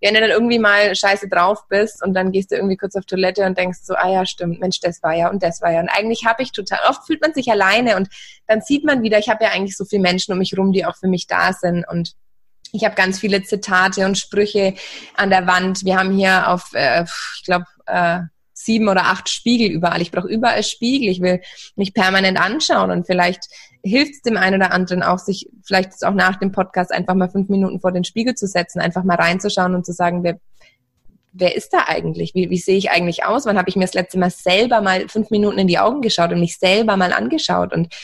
wenn 0.00 0.14
du 0.14 0.20
dann 0.20 0.30
irgendwie 0.30 0.58
mal 0.58 0.94
scheiße 0.94 1.28
drauf 1.28 1.66
bist 1.68 2.02
und 2.02 2.14
dann 2.14 2.32
gehst 2.32 2.50
du 2.50 2.56
irgendwie 2.56 2.76
kurz 2.76 2.96
auf 2.96 3.04
Toilette 3.04 3.44
und 3.44 3.56
denkst 3.56 3.78
so, 3.82 3.94
ah 3.94 4.10
ja, 4.10 4.26
stimmt, 4.26 4.60
Mensch, 4.60 4.80
das 4.80 5.02
war 5.02 5.14
ja 5.14 5.30
und 5.30 5.42
das 5.42 5.60
war 5.60 5.72
ja. 5.72 5.80
Und 5.80 5.88
eigentlich 5.88 6.24
habe 6.26 6.42
ich 6.42 6.52
total, 6.52 6.80
oft 6.88 7.06
fühlt 7.06 7.20
man 7.20 7.34
sich 7.34 7.50
alleine 7.50 7.96
und 7.96 8.08
dann 8.46 8.60
sieht 8.60 8.84
man 8.84 9.02
wieder, 9.02 9.18
ich 9.18 9.28
habe 9.28 9.44
ja 9.44 9.50
eigentlich 9.50 9.76
so 9.76 9.84
viele 9.84 10.02
Menschen 10.02 10.32
um 10.32 10.38
mich 10.38 10.56
rum, 10.56 10.72
die 10.72 10.84
auch 10.84 10.96
für 10.96 11.08
mich 11.08 11.26
da 11.26 11.52
sind 11.52 11.86
und 11.88 12.14
ich 12.72 12.84
habe 12.84 12.94
ganz 12.94 13.18
viele 13.18 13.42
Zitate 13.42 14.04
und 14.04 14.18
Sprüche 14.18 14.74
an 15.14 15.30
der 15.30 15.46
Wand. 15.46 15.84
Wir 15.84 15.96
haben 15.96 16.12
hier 16.12 16.48
auf, 16.48 16.74
äh, 16.74 17.04
ich 17.36 17.44
glaube, 17.44 17.64
äh, 17.86 18.20
sieben 18.58 18.88
oder 18.88 19.04
acht 19.04 19.28
Spiegel 19.28 19.70
überall. 19.70 20.02
Ich 20.02 20.10
brauche 20.10 20.28
überall 20.28 20.62
Spiegel. 20.62 21.08
Ich 21.08 21.20
will 21.20 21.40
mich 21.76 21.94
permanent 21.94 22.40
anschauen 22.40 22.90
und 22.90 23.06
vielleicht 23.06 23.44
hilft 23.84 24.14
es 24.14 24.22
dem 24.22 24.36
einen 24.36 24.60
oder 24.60 24.72
anderen 24.72 25.02
auch, 25.02 25.18
sich 25.18 25.48
vielleicht 25.64 26.04
auch 26.04 26.14
nach 26.14 26.36
dem 26.36 26.52
Podcast 26.52 26.92
einfach 26.92 27.14
mal 27.14 27.30
fünf 27.30 27.48
Minuten 27.48 27.80
vor 27.80 27.92
den 27.92 28.04
Spiegel 28.04 28.34
zu 28.34 28.46
setzen, 28.46 28.80
einfach 28.80 29.04
mal 29.04 29.16
reinzuschauen 29.16 29.74
und 29.74 29.86
zu 29.86 29.92
sagen, 29.92 30.24
wer, 30.24 30.38
wer 31.32 31.54
ist 31.54 31.72
da 31.72 31.84
eigentlich? 31.86 32.34
Wie, 32.34 32.50
wie 32.50 32.58
sehe 32.58 32.76
ich 32.76 32.90
eigentlich 32.90 33.24
aus? 33.24 33.46
Wann 33.46 33.58
habe 33.58 33.68
ich 33.68 33.76
mir 33.76 33.84
das 33.84 33.94
letzte 33.94 34.18
Mal 34.18 34.30
selber 34.30 34.80
mal 34.82 35.08
fünf 35.08 35.30
Minuten 35.30 35.58
in 35.58 35.68
die 35.68 35.78
Augen 35.78 36.02
geschaut 36.02 36.32
und 36.32 36.40
mich 36.40 36.58
selber 36.58 36.96
mal 36.96 37.12
angeschaut? 37.12 37.72
Und 37.72 37.94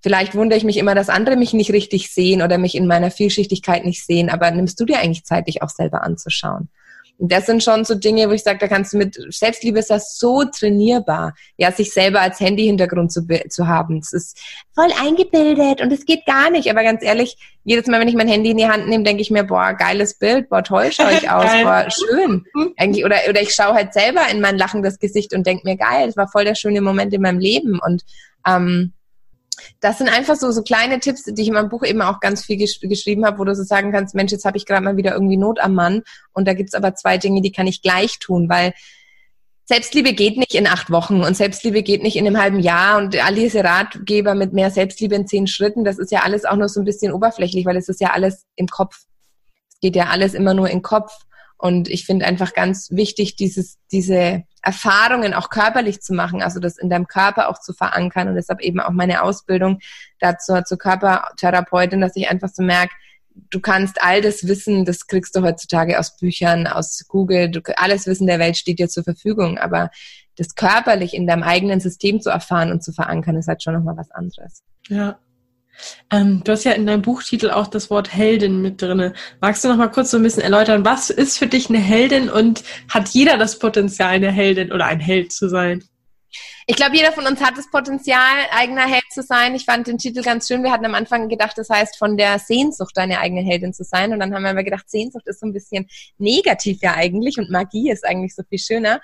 vielleicht 0.00 0.34
wundere 0.34 0.56
ich 0.56 0.64
mich 0.64 0.78
immer, 0.78 0.94
dass 0.94 1.10
andere 1.10 1.36
mich 1.36 1.52
nicht 1.52 1.72
richtig 1.72 2.10
sehen 2.10 2.40
oder 2.40 2.56
mich 2.56 2.74
in 2.74 2.86
meiner 2.86 3.10
Vielschichtigkeit 3.10 3.84
nicht 3.84 4.04
sehen. 4.04 4.30
Aber 4.30 4.50
nimmst 4.50 4.80
du 4.80 4.86
dir 4.86 4.98
eigentlich 4.98 5.24
Zeit, 5.24 5.48
dich 5.48 5.62
auch 5.62 5.70
selber 5.70 6.02
anzuschauen? 6.02 6.70
Das 7.18 7.46
sind 7.46 7.62
schon 7.62 7.84
so 7.84 7.94
Dinge, 7.94 8.28
wo 8.28 8.32
ich 8.32 8.42
sage, 8.42 8.58
da 8.58 8.68
kannst 8.68 8.92
du 8.92 8.98
mit 8.98 9.16
Selbstliebe 9.30 9.78
ist 9.78 9.90
das 9.90 10.16
so 10.18 10.44
trainierbar, 10.44 11.34
ja, 11.56 11.72
sich 11.72 11.92
selber 11.92 12.20
als 12.20 12.40
Handy-Hintergrund 12.40 13.10
zu, 13.10 13.26
zu 13.48 13.66
haben. 13.66 13.98
Es 13.98 14.12
ist 14.12 14.38
voll 14.74 14.90
eingebildet 15.00 15.80
und 15.80 15.92
es 15.92 16.04
geht 16.04 16.26
gar 16.26 16.50
nicht. 16.50 16.70
Aber 16.70 16.82
ganz 16.82 17.02
ehrlich, 17.02 17.36
jedes 17.64 17.86
Mal, 17.86 18.00
wenn 18.00 18.08
ich 18.08 18.14
mein 18.14 18.28
Handy 18.28 18.50
in 18.50 18.56
die 18.56 18.68
Hand 18.68 18.88
nehme, 18.88 19.04
denke 19.04 19.22
ich 19.22 19.30
mir, 19.30 19.44
boah, 19.44 19.74
geiles 19.74 20.18
Bild, 20.18 20.48
boah, 20.48 20.62
toll 20.62 20.92
schaue 20.92 21.12
ich 21.12 21.30
aus, 21.30 21.50
boah, 21.62 21.88
schön. 21.90 22.44
Eigentlich, 22.76 23.04
oder, 23.04 23.16
oder 23.28 23.42
ich 23.42 23.54
schaue 23.54 23.74
halt 23.74 23.92
selber 23.92 24.22
in 24.30 24.40
mein 24.40 24.58
lachendes 24.58 24.98
Gesicht 24.98 25.34
und 25.34 25.46
denke 25.46 25.66
mir, 25.66 25.76
geil, 25.76 26.06
das 26.06 26.16
war 26.16 26.28
voll 26.28 26.44
der 26.44 26.54
schöne 26.54 26.80
Moment 26.80 27.12
in 27.12 27.22
meinem 27.22 27.40
Leben. 27.40 27.80
Und 27.84 28.02
ähm, 28.46 28.92
das 29.80 29.98
sind 29.98 30.08
einfach 30.08 30.36
so, 30.36 30.50
so 30.50 30.62
kleine 30.62 31.00
Tipps, 31.00 31.24
die 31.24 31.42
ich 31.42 31.48
in 31.48 31.54
meinem 31.54 31.68
Buch 31.68 31.84
eben 31.84 32.02
auch 32.02 32.20
ganz 32.20 32.44
viel 32.44 32.56
gesch 32.56 32.80
geschrieben 32.80 33.24
habe, 33.24 33.38
wo 33.38 33.44
du 33.44 33.54
so 33.54 33.62
sagen 33.62 33.92
kannst, 33.92 34.14
Mensch, 34.14 34.32
jetzt 34.32 34.44
habe 34.44 34.56
ich 34.56 34.66
gerade 34.66 34.84
mal 34.84 34.96
wieder 34.96 35.12
irgendwie 35.12 35.36
Not 35.36 35.60
am 35.60 35.74
Mann 35.74 36.02
und 36.32 36.46
da 36.46 36.54
gibt's 36.54 36.74
aber 36.74 36.94
zwei 36.94 37.18
Dinge, 37.18 37.42
die 37.42 37.52
kann 37.52 37.66
ich 37.66 37.82
gleich 37.82 38.18
tun, 38.18 38.48
weil 38.48 38.72
Selbstliebe 39.68 40.14
geht 40.14 40.38
nicht 40.38 40.54
in 40.54 40.66
acht 40.66 40.90
Wochen 40.90 41.22
und 41.22 41.36
Selbstliebe 41.36 41.82
geht 41.82 42.02
nicht 42.02 42.16
in 42.16 42.26
einem 42.26 42.40
halben 42.40 42.58
Jahr 42.58 42.96
und 42.96 43.22
all 43.22 43.34
diese 43.34 43.62
Ratgeber 43.62 44.34
mit 44.34 44.54
mehr 44.54 44.70
Selbstliebe 44.70 45.14
in 45.14 45.26
zehn 45.26 45.46
Schritten, 45.46 45.84
das 45.84 45.98
ist 45.98 46.10
ja 46.10 46.20
alles 46.22 46.46
auch 46.46 46.56
nur 46.56 46.70
so 46.70 46.80
ein 46.80 46.86
bisschen 46.86 47.12
oberflächlich, 47.12 47.66
weil 47.66 47.76
es 47.76 47.90
ist 47.90 48.00
ja 48.00 48.12
alles 48.12 48.46
im 48.56 48.66
Kopf. 48.66 49.04
Es 49.70 49.78
geht 49.80 49.94
ja 49.94 50.06
alles 50.06 50.32
immer 50.32 50.54
nur 50.54 50.70
im 50.70 50.80
Kopf. 50.80 51.12
Und 51.58 51.88
ich 51.88 52.06
finde 52.06 52.24
einfach 52.24 52.54
ganz 52.54 52.90
wichtig, 52.92 53.36
dieses, 53.36 53.76
diese 53.92 54.44
Erfahrungen 54.62 55.34
auch 55.34 55.50
körperlich 55.50 56.00
zu 56.00 56.14
machen, 56.14 56.42
also 56.42 56.60
das 56.60 56.78
in 56.78 56.90
deinem 56.90 57.06
Körper 57.06 57.48
auch 57.48 57.60
zu 57.60 57.72
verankern. 57.72 58.28
Und 58.28 58.34
deshalb 58.34 58.60
eben 58.60 58.80
auch 58.80 58.90
meine 58.90 59.22
Ausbildung 59.22 59.78
dazu 60.18 60.60
zur 60.62 60.78
Körpertherapeutin, 60.78 62.00
dass 62.00 62.16
ich 62.16 62.28
einfach 62.30 62.48
so 62.48 62.62
merke, 62.62 62.94
du 63.50 63.60
kannst 63.60 64.02
all 64.02 64.20
das 64.20 64.46
Wissen, 64.46 64.84
das 64.84 65.06
kriegst 65.06 65.36
du 65.36 65.42
heutzutage 65.42 65.98
aus 65.98 66.16
Büchern, 66.16 66.66
aus 66.66 67.04
Google, 67.08 67.50
du, 67.50 67.60
alles 67.76 68.06
Wissen 68.06 68.26
der 68.26 68.38
Welt 68.38 68.56
steht 68.56 68.78
dir 68.78 68.88
zur 68.88 69.04
Verfügung, 69.04 69.58
aber 69.58 69.90
das 70.36 70.54
körperlich 70.54 71.14
in 71.14 71.26
deinem 71.26 71.42
eigenen 71.42 71.80
System 71.80 72.20
zu 72.20 72.30
erfahren 72.30 72.70
und 72.70 72.82
zu 72.82 72.92
verankern, 72.92 73.36
ist 73.36 73.48
halt 73.48 73.62
schon 73.62 73.74
nochmal 73.74 73.96
was 73.96 74.10
anderes. 74.10 74.62
Ja. 74.88 75.18
Ähm, 76.10 76.42
du 76.44 76.52
hast 76.52 76.64
ja 76.64 76.72
in 76.72 76.86
deinem 76.86 77.02
Buchtitel 77.02 77.50
auch 77.50 77.66
das 77.66 77.90
Wort 77.90 78.12
Heldin 78.12 78.62
mit 78.62 78.80
drinne. 78.80 79.14
Magst 79.40 79.64
du 79.64 79.68
noch 79.68 79.76
mal 79.76 79.88
kurz 79.88 80.10
so 80.10 80.16
ein 80.16 80.22
bisschen 80.22 80.42
erläutern, 80.42 80.84
was 80.84 81.10
ist 81.10 81.38
für 81.38 81.46
dich 81.46 81.68
eine 81.68 81.78
Heldin 81.78 82.28
und 82.30 82.64
hat 82.88 83.08
jeder 83.10 83.36
das 83.36 83.58
Potenzial, 83.58 84.10
eine 84.10 84.30
Heldin 84.30 84.72
oder 84.72 84.86
ein 84.86 85.00
Held 85.00 85.32
zu 85.32 85.48
sein? 85.48 85.84
Ich 86.70 86.76
glaube, 86.76 86.94
jeder 86.94 87.12
von 87.12 87.26
uns 87.26 87.40
hat 87.40 87.56
das 87.56 87.70
Potenzial, 87.70 88.20
eigener 88.50 88.86
Held 88.86 89.10
zu 89.10 89.22
sein. 89.22 89.54
Ich 89.54 89.64
fand 89.64 89.86
den 89.86 89.96
Titel 89.96 90.20
ganz 90.20 90.46
schön. 90.46 90.62
Wir 90.62 90.70
hatten 90.70 90.84
am 90.84 90.94
Anfang 90.94 91.30
gedacht, 91.30 91.56
das 91.56 91.70
heißt 91.70 91.96
von 91.96 92.18
der 92.18 92.38
Sehnsucht, 92.38 92.94
deine 92.94 93.20
eigene 93.20 93.40
Heldin 93.40 93.72
zu 93.72 93.84
sein. 93.84 94.12
Und 94.12 94.20
dann 94.20 94.34
haben 94.34 94.42
wir 94.42 94.50
aber 94.50 94.64
gedacht, 94.64 94.84
Sehnsucht 94.90 95.26
ist 95.28 95.40
so 95.40 95.46
ein 95.46 95.54
bisschen 95.54 95.88
negativ 96.18 96.80
ja 96.82 96.94
eigentlich 96.94 97.38
und 97.38 97.50
Magie 97.50 97.90
ist 97.90 98.04
eigentlich 98.04 98.34
so 98.34 98.42
viel 98.46 98.58
schöner. 98.58 99.00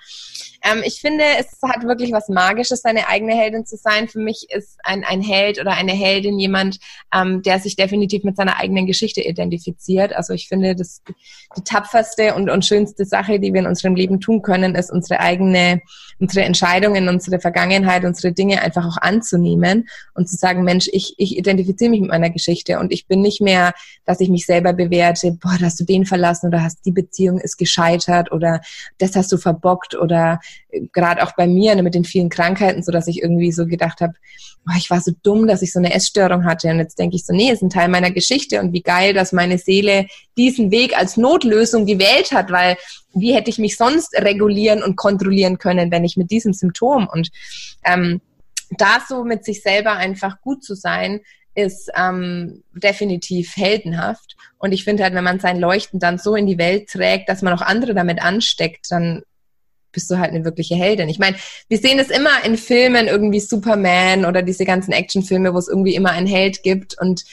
Ähm, 0.63 0.83
ich 0.85 1.01
finde, 1.01 1.25
es 1.39 1.59
hat 1.63 1.85
wirklich 1.85 2.13
was 2.13 2.29
Magisches, 2.29 2.83
deine 2.83 3.09
eigene 3.09 3.35
Heldin 3.35 3.65
zu 3.65 3.79
sein. 3.79 4.09
Für 4.09 4.21
mich 4.21 4.47
ist 4.51 4.79
ein, 4.83 5.03
ein 5.03 5.23
Held 5.23 5.59
oder 5.59 5.73
eine 5.73 5.93
Heldin 5.93 6.39
jemand, 6.39 6.79
ähm, 7.15 7.41
der 7.41 7.61
sich 7.61 7.77
definitiv 7.77 8.25
mit 8.25 8.37
seiner 8.37 8.61
eigenen 8.61 8.87
Geschichte 8.87 9.23
identifiziert. 9.23 10.13
Also 10.13 10.35
ich 10.35 10.49
finde, 10.49 10.77
das 10.77 11.01
die 11.57 11.65
tapferste 11.65 12.35
und, 12.35 12.51
und 12.51 12.67
schönste 12.67 13.07
Sache, 13.07 13.41
die 13.41 13.55
wir 13.55 13.61
in 13.61 13.67
unserem 13.67 13.95
Leben 13.95 14.21
tun 14.21 14.43
können, 14.43 14.75
ist 14.75 14.91
unsere 14.91 15.21
eigene, 15.21 15.81
unsere 16.19 16.45
Entscheidungen, 16.45 17.09
unsere 17.09 17.41
Vergangenheit, 17.55 18.05
unsere 18.05 18.33
Dinge 18.33 18.61
einfach 18.63 18.85
auch 18.85 18.97
anzunehmen 19.01 19.89
und 20.15 20.29
zu 20.29 20.37
sagen, 20.37 20.65
Mensch, 20.65 20.89
ich, 20.93 21.15
ich 21.19 21.39
identifiziere 21.39 21.91
mich 21.91 22.01
mit 22.01 22.11
meiner 22.11 22.31
Geschichte 22.31 22.81
und 22.81 22.93
ich 22.93 23.07
bin 23.07 23.21
nicht 23.21 23.41
mehr, 23.41 23.75
dass 24.05 24.19
ich 24.19 24.29
mich 24.29 24.45
selber 24.45 24.73
bewerte, 24.73 25.39
boah, 25.41 25.57
da 25.59 25.67
hast 25.67 25.79
du 25.79 25.85
den 25.85 26.05
verlassen 26.05 26.49
oder 26.49 26.65
hast 26.65 26.85
die 26.85 26.91
Beziehung 26.91 27.39
ist 27.39 27.57
gescheitert 27.57 28.33
oder 28.33 28.61
das 28.99 29.15
hast 29.15 29.31
du 29.31 29.37
verbockt 29.37 29.95
oder 29.95 30.41
äh, 30.71 30.81
gerade 30.93 31.23
auch 31.23 31.33
bei 31.37 31.47
mir 31.47 31.77
ne, 31.77 31.85
mit 31.85 31.95
den 31.95 32.05
vielen 32.05 32.29
Krankheiten, 32.29 32.83
so 32.83 32.91
dass 32.91 33.07
ich 33.07 33.23
irgendwie 33.23 33.53
so 33.53 33.67
gedacht 33.67 34.01
habe, 34.01 34.15
boah, 34.65 34.75
ich 34.77 34.91
war 34.91 35.01
so 35.01 35.13
dumm, 35.23 35.47
dass 35.47 35.63
ich 35.63 35.73
so 35.73 35.79
eine 35.79 35.95
Essstörung 35.95 36.45
hatte. 36.45 36.69
Und 36.69 36.79
jetzt 36.79 36.99
denke 36.99 37.17
ich 37.17 37.25
so, 37.25 37.33
nee, 37.33 37.53
ist 37.53 37.63
ein 37.63 37.71
Teil 37.71 37.89
meiner 37.89 38.11
Geschichte 38.11 38.61
und 38.61 38.73
wie 38.73 38.83
geil, 38.83 39.15
dass 39.15 39.33
meine 39.33 39.59
Seele 39.59 40.07
diesen 40.37 40.73
Weg 40.73 40.99
als 40.99 41.17
Notlösung 41.17 41.87
gewählt 41.87 42.33
hat, 42.33 42.51
weil 42.51 42.77
wie 43.15 43.35
hätte 43.35 43.51
ich 43.51 43.59
mich 43.59 43.77
sonst 43.77 44.15
regulieren 44.15 44.83
und 44.83 44.97
kontrollieren 44.97 45.59
können, 45.59 45.91
wenn 45.91 46.05
ich 46.05 46.17
mit 46.17 46.31
diesem 46.31 46.53
Symptom 46.53 47.09
und 47.11 47.31
ähm, 47.85 48.21
da 48.71 48.99
so 49.07 49.25
mit 49.25 49.45
sich 49.45 49.63
selber 49.63 49.93
einfach 49.93 50.41
gut 50.41 50.65
zu 50.65 50.75
sein, 50.75 51.21
ist 51.55 51.91
ähm, 51.97 52.65
definitiv 52.73 53.57
heldenhaft. 53.57 54.37
Und 54.59 54.73
ich 54.73 54.85
finde 54.85 55.05
halt, 55.05 55.15
wenn 55.15 55.25
man 55.25 55.39
sein 55.39 55.61
Leuchten 55.61 56.01
dann 56.01 56.19
so 56.19 56.35
in 56.35 56.47
die 56.47 56.59
Welt 56.59 56.89
trägt, 56.89 57.29
dass 57.29 57.43
man 57.43 57.55
auch 57.55 57.63
andere 57.63 57.95
damit 57.95 58.21
ansteckt, 58.21 58.87
dann 58.91 59.23
bist 59.93 60.11
du 60.11 60.19
halt 60.19 60.31
eine 60.31 60.45
wirkliche 60.45 60.75
Heldin. 60.75 61.09
Ich 61.09 61.21
meine, 61.21 61.37
wir 61.69 61.79
sehen 61.79 62.01
es 62.01 62.11
immer 62.11 62.45
in 62.45 62.57
Filmen, 62.57 63.07
irgendwie 63.07 63.39
Superman 63.39 64.25
oder 64.25 64.43
diese 64.43 64.65
ganzen 64.65 64.93
Actionfilme, 64.93 65.55
wo 65.55 65.59
es 65.59 65.69
irgendwie 65.69 65.95
immer 65.95 66.11
einen 66.11 66.27
Held 66.27 66.65
gibt. 66.65 67.01
Und 67.01 67.25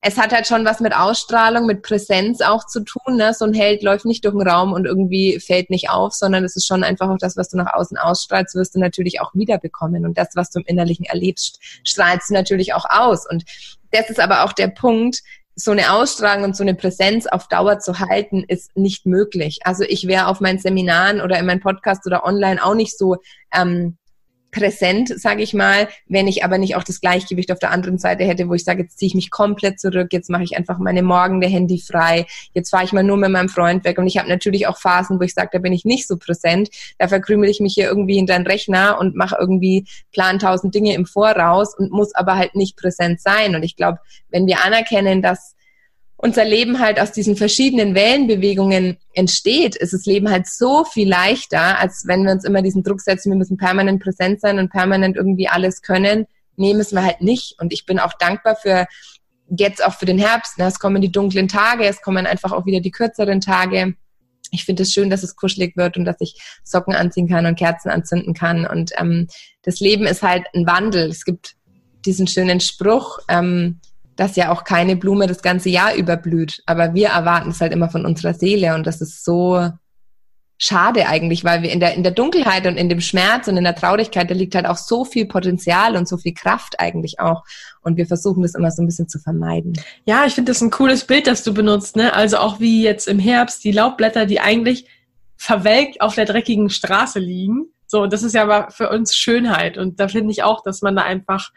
es 0.00 0.16
hat 0.16 0.32
halt 0.32 0.46
schon 0.46 0.64
was 0.64 0.78
mit 0.80 0.94
Ausstrahlung, 0.94 1.66
mit 1.66 1.82
Präsenz 1.82 2.40
auch 2.40 2.64
zu 2.64 2.80
tun. 2.84 3.16
Ne? 3.16 3.34
So 3.34 3.44
ein 3.44 3.54
Held 3.54 3.82
läuft 3.82 4.04
nicht 4.04 4.24
durch 4.24 4.34
den 4.34 4.46
Raum 4.46 4.72
und 4.72 4.84
irgendwie 4.84 5.40
fällt 5.40 5.70
nicht 5.70 5.90
auf, 5.90 6.14
sondern 6.14 6.44
es 6.44 6.54
ist 6.54 6.66
schon 6.66 6.84
einfach 6.84 7.08
auch 7.08 7.18
das, 7.18 7.36
was 7.36 7.48
du 7.48 7.56
nach 7.56 7.74
außen 7.74 7.98
ausstrahlst, 7.98 8.54
wirst 8.54 8.76
du 8.76 8.78
natürlich 8.78 9.20
auch 9.20 9.34
wiederbekommen. 9.34 10.06
Und 10.06 10.16
das, 10.16 10.28
was 10.34 10.50
du 10.50 10.60
im 10.60 10.66
Innerlichen 10.66 11.04
erlebst, 11.04 11.58
strahlst 11.84 12.30
du 12.30 12.34
natürlich 12.34 12.74
auch 12.74 12.84
aus. 12.88 13.28
Und 13.28 13.44
das 13.90 14.08
ist 14.08 14.20
aber 14.20 14.44
auch 14.44 14.52
der 14.52 14.68
Punkt, 14.68 15.20
so 15.56 15.72
eine 15.72 15.92
Ausstrahlung 15.92 16.44
und 16.44 16.56
so 16.56 16.62
eine 16.62 16.76
Präsenz 16.76 17.26
auf 17.26 17.48
Dauer 17.48 17.80
zu 17.80 17.98
halten, 17.98 18.44
ist 18.46 18.76
nicht 18.76 19.06
möglich. 19.06 19.58
Also 19.64 19.82
ich 19.82 20.06
wäre 20.06 20.28
auf 20.28 20.38
meinen 20.38 20.60
Seminaren 20.60 21.20
oder 21.20 21.36
in 21.36 21.46
meinem 21.46 21.60
Podcast 21.60 22.06
oder 22.06 22.24
online 22.24 22.64
auch 22.64 22.74
nicht 22.74 22.96
so 22.96 23.16
ähm, 23.52 23.98
präsent, 24.50 25.12
sage 25.20 25.42
ich 25.42 25.54
mal, 25.54 25.88
wenn 26.06 26.26
ich 26.26 26.44
aber 26.44 26.58
nicht 26.58 26.76
auch 26.76 26.82
das 26.82 27.00
Gleichgewicht 27.00 27.52
auf 27.52 27.58
der 27.58 27.70
anderen 27.70 27.98
Seite 27.98 28.24
hätte, 28.24 28.48
wo 28.48 28.54
ich 28.54 28.64
sage, 28.64 28.82
jetzt 28.82 28.98
ziehe 28.98 29.08
ich 29.08 29.14
mich 29.14 29.30
komplett 29.30 29.78
zurück, 29.78 30.08
jetzt 30.12 30.30
mache 30.30 30.42
ich 30.42 30.56
einfach 30.56 30.78
meine 30.78 31.02
morgende 31.02 31.46
Handy 31.46 31.78
frei, 31.78 32.26
jetzt 32.54 32.70
fahre 32.70 32.84
ich 32.84 32.92
mal 32.92 33.02
nur 33.02 33.16
mit 33.16 33.30
meinem 33.30 33.48
Freund 33.48 33.84
weg. 33.84 33.98
Und 33.98 34.06
ich 34.06 34.18
habe 34.18 34.28
natürlich 34.28 34.66
auch 34.66 34.78
Phasen, 34.78 35.20
wo 35.20 35.24
ich 35.24 35.34
sage, 35.34 35.50
da 35.52 35.58
bin 35.58 35.72
ich 35.72 35.84
nicht 35.84 36.06
so 36.06 36.16
präsent, 36.16 36.70
da 36.98 37.08
verkrümel 37.08 37.48
ich 37.48 37.60
mich 37.60 37.74
hier 37.74 37.88
irgendwie 37.88 38.16
hinter 38.16 38.36
den 38.36 38.46
Rechner 38.46 38.98
und 38.98 39.14
mache 39.14 39.36
irgendwie 39.38 39.86
plan 40.12 40.38
tausend 40.38 40.74
Dinge 40.74 40.94
im 40.94 41.06
Voraus 41.06 41.76
und 41.76 41.90
muss 41.90 42.14
aber 42.14 42.36
halt 42.36 42.54
nicht 42.54 42.76
präsent 42.76 43.20
sein. 43.20 43.54
Und 43.54 43.62
ich 43.62 43.76
glaube, 43.76 43.98
wenn 44.30 44.46
wir 44.46 44.64
anerkennen, 44.64 45.22
dass 45.22 45.54
unser 46.20 46.44
Leben 46.44 46.80
halt 46.80 47.00
aus 47.00 47.12
diesen 47.12 47.36
verschiedenen 47.36 47.94
Wellenbewegungen 47.94 48.98
entsteht, 49.14 49.76
ist 49.76 49.92
das 49.92 50.04
Leben 50.04 50.28
halt 50.28 50.48
so 50.48 50.84
viel 50.84 51.08
leichter, 51.08 51.78
als 51.78 52.04
wenn 52.06 52.24
wir 52.24 52.32
uns 52.32 52.44
immer 52.44 52.60
diesen 52.60 52.82
Druck 52.82 53.00
setzen, 53.00 53.30
wir 53.30 53.38
müssen 53.38 53.56
permanent 53.56 54.02
präsent 54.02 54.40
sein 54.40 54.58
und 54.58 54.70
permanent 54.70 55.16
irgendwie 55.16 55.48
alles 55.48 55.80
können. 55.80 56.26
Nee, 56.56 56.74
müssen 56.74 56.96
wir 56.96 57.04
halt 57.04 57.20
nicht. 57.20 57.54
Und 57.60 57.72
ich 57.72 57.86
bin 57.86 58.00
auch 58.00 58.12
dankbar 58.14 58.56
für 58.56 58.86
jetzt 59.48 59.82
auch 59.82 59.94
für 59.94 60.06
den 60.06 60.18
Herbst. 60.18 60.58
Ne? 60.58 60.66
Es 60.66 60.80
kommen 60.80 61.00
die 61.00 61.12
dunklen 61.12 61.46
Tage, 61.46 61.84
es 61.86 62.02
kommen 62.02 62.26
einfach 62.26 62.50
auch 62.50 62.66
wieder 62.66 62.80
die 62.80 62.90
kürzeren 62.90 63.40
Tage. 63.40 63.94
Ich 64.50 64.64
finde 64.64 64.82
es 64.82 64.92
schön, 64.92 65.10
dass 65.10 65.22
es 65.22 65.36
kuschelig 65.36 65.76
wird 65.76 65.96
und 65.96 66.04
dass 66.04 66.16
ich 66.18 66.34
Socken 66.64 66.96
anziehen 66.96 67.28
kann 67.28 67.46
und 67.46 67.56
Kerzen 67.56 67.90
anzünden 67.90 68.34
kann. 68.34 68.66
Und 68.66 68.90
ähm, 68.98 69.28
das 69.62 69.78
Leben 69.78 70.04
ist 70.04 70.22
halt 70.22 70.46
ein 70.52 70.66
Wandel. 70.66 71.10
Es 71.10 71.24
gibt 71.24 71.54
diesen 72.04 72.26
schönen 72.26 72.58
Spruch, 72.58 73.20
ähm, 73.28 73.80
dass 74.18 74.34
ja 74.34 74.50
auch 74.50 74.64
keine 74.64 74.96
Blume 74.96 75.28
das 75.28 75.42
ganze 75.42 75.70
Jahr 75.70 75.94
überblüht. 75.94 76.60
Aber 76.66 76.92
wir 76.92 77.10
erwarten 77.10 77.50
es 77.50 77.60
halt 77.60 77.72
immer 77.72 77.88
von 77.88 78.04
unserer 78.04 78.34
Seele 78.34 78.74
und 78.74 78.84
das 78.84 79.00
ist 79.00 79.24
so 79.24 79.70
schade 80.60 81.06
eigentlich, 81.06 81.44
weil 81.44 81.62
wir 81.62 81.70
in 81.70 81.78
der, 81.78 81.94
in 81.94 82.02
der 82.02 82.10
Dunkelheit 82.10 82.66
und 82.66 82.76
in 82.76 82.88
dem 82.88 83.00
Schmerz 83.00 83.46
und 83.46 83.56
in 83.56 83.62
der 83.62 83.76
Traurigkeit, 83.76 84.28
da 84.28 84.34
liegt 84.34 84.56
halt 84.56 84.66
auch 84.66 84.76
so 84.76 85.04
viel 85.04 85.26
Potenzial 85.26 85.96
und 85.96 86.08
so 86.08 86.16
viel 86.16 86.34
Kraft 86.34 86.80
eigentlich 86.80 87.20
auch. 87.20 87.44
Und 87.80 87.96
wir 87.96 88.06
versuchen 88.06 88.42
das 88.42 88.56
immer 88.56 88.72
so 88.72 88.82
ein 88.82 88.86
bisschen 88.86 89.08
zu 89.08 89.20
vermeiden. 89.20 89.74
Ja, 90.04 90.26
ich 90.26 90.34
finde 90.34 90.50
das 90.50 90.60
ein 90.60 90.72
cooles 90.72 91.04
Bild, 91.04 91.28
das 91.28 91.44
du 91.44 91.54
benutzt, 91.54 91.94
ne? 91.94 92.12
Also 92.12 92.38
auch 92.38 92.58
wie 92.58 92.82
jetzt 92.82 93.06
im 93.06 93.20
Herbst 93.20 93.62
die 93.62 93.70
Laubblätter, 93.70 94.26
die 94.26 94.40
eigentlich 94.40 94.86
verwelkt 95.36 96.00
auf 96.00 96.16
der 96.16 96.24
dreckigen 96.24 96.70
Straße 96.70 97.20
liegen 97.20 97.68
so, 97.88 98.06
das 98.06 98.22
ist 98.22 98.34
ja 98.34 98.42
aber 98.42 98.70
für 98.70 98.90
uns 98.90 99.16
Schönheit. 99.16 99.78
Und 99.78 99.98
da 99.98 100.08
finde 100.08 100.30
ich 100.30 100.42
auch, 100.42 100.62
dass 100.62 100.82
man 100.82 100.94
da 100.94 101.02
einfach 101.02 101.50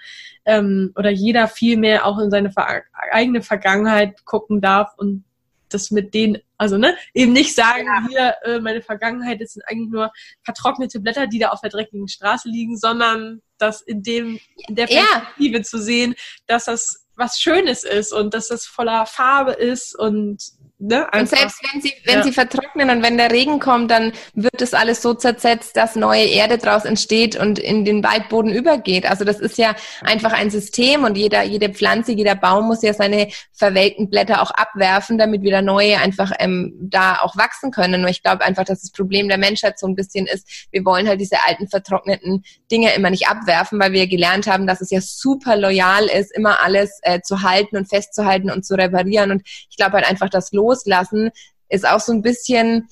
ähm, 0.45 0.93
oder 0.95 1.11
jeder 1.11 1.47
viel 1.47 1.77
mehr 1.77 2.05
auch 2.05 2.17
in 2.19 2.31
seine 2.31 2.51
ver 2.51 2.83
eigene 3.11 3.41
Vergangenheit 3.41 4.23
gucken 4.25 4.61
darf 4.61 4.93
und 4.97 5.25
das 5.69 5.91
mit 5.91 6.13
denen, 6.13 6.37
also 6.57 6.77
ne, 6.77 6.95
eben 7.13 7.33
nicht 7.33 7.53
sagen, 7.55 7.85
ja. 7.85 8.07
hier, 8.07 8.35
äh, 8.43 8.59
meine 8.59 8.81
Vergangenheit, 8.81 9.41
das 9.41 9.53
sind 9.53 9.63
eigentlich 9.67 9.89
nur 9.89 10.11
vertrocknete 10.43 10.99
Blätter, 10.99 11.27
die 11.27 11.39
da 11.39 11.49
auf 11.49 11.61
der 11.61 11.69
dreckigen 11.69 12.07
Straße 12.07 12.49
liegen, 12.49 12.77
sondern 12.77 13.41
das 13.57 13.81
in 13.81 14.01
dem, 14.01 14.39
in 14.67 14.75
der 14.75 14.87
Perspektive 14.87 15.57
ja. 15.57 15.63
zu 15.63 15.79
sehen, 15.79 16.15
dass 16.47 16.65
das 16.65 17.05
was 17.15 17.39
Schönes 17.39 17.83
ist 17.83 18.13
und 18.13 18.33
dass 18.33 18.47
das 18.47 18.65
voller 18.65 19.05
Farbe 19.05 19.51
ist 19.51 19.97
und 19.97 20.41
Ne, 20.83 21.07
und 21.13 21.29
selbst 21.29 21.59
wenn 21.71 21.79
sie, 21.79 21.93
wenn 22.05 22.17
ja. 22.17 22.23
sie 22.23 22.31
vertrocknen 22.31 22.89
und 22.89 23.03
wenn 23.03 23.15
der 23.15 23.29
Regen 23.29 23.59
kommt, 23.59 23.91
dann 23.91 24.13
wird 24.33 24.61
das 24.61 24.73
alles 24.73 25.03
so 25.03 25.13
zersetzt, 25.13 25.77
dass 25.77 25.95
neue 25.95 26.23
Erde 26.23 26.57
draus 26.57 26.85
entsteht 26.85 27.35
und 27.35 27.59
in 27.59 27.85
den 27.85 28.03
Waldboden 28.03 28.51
übergeht. 28.51 29.07
Also 29.07 29.23
das 29.23 29.39
ist 29.39 29.59
ja 29.59 29.75
einfach 30.01 30.33
ein 30.33 30.49
System 30.49 31.03
und 31.03 31.17
jeder, 31.17 31.43
jede 31.43 31.69
Pflanze, 31.69 32.13
jeder 32.13 32.33
Baum 32.33 32.65
muss 32.65 32.81
ja 32.81 32.95
seine 32.95 33.27
verwelkten 33.53 34.09
Blätter 34.09 34.41
auch 34.41 34.49
abwerfen, 34.49 35.19
damit 35.19 35.43
wieder 35.43 35.61
neue 35.61 35.99
einfach 35.99 36.31
ähm, 36.39 36.73
da 36.81 37.19
auch 37.21 37.37
wachsen 37.37 37.69
können. 37.69 38.03
Und 38.03 38.09
ich 38.09 38.23
glaube 38.23 38.43
einfach, 38.43 38.63
dass 38.63 38.81
das 38.81 38.91
Problem 38.91 39.27
der 39.27 39.37
Menschheit 39.37 39.77
so 39.77 39.85
ein 39.85 39.93
bisschen 39.93 40.25
ist, 40.25 40.67
wir 40.71 40.83
wollen 40.83 41.07
halt 41.07 41.21
diese 41.21 41.37
alten 41.47 41.67
vertrockneten 41.67 42.43
Dinge 42.71 42.91
immer 42.95 43.11
nicht 43.11 43.27
abwerfen, 43.27 43.79
weil 43.79 43.91
wir 43.91 44.07
gelernt 44.07 44.47
haben, 44.47 44.65
dass 44.65 44.81
es 44.81 44.89
ja 44.89 44.99
super 44.99 45.57
loyal 45.57 46.05
ist, 46.05 46.35
immer 46.35 46.63
alles 46.63 46.97
äh, 47.03 47.21
zu 47.21 47.43
halten 47.43 47.77
und 47.77 47.87
festzuhalten 47.87 48.49
und 48.49 48.65
zu 48.65 48.73
reparieren. 48.73 49.29
Und 49.29 49.43
ich 49.45 49.77
glaube 49.77 49.97
halt 49.97 50.09
einfach, 50.09 50.29
dass 50.29 50.51
Los 50.51 50.70
loslassen 50.71 51.31
ist 51.69 51.87
auch 51.87 51.99
so 51.99 52.11
ein 52.11 52.21
bisschen 52.21 52.87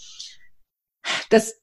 das, 1.29 1.55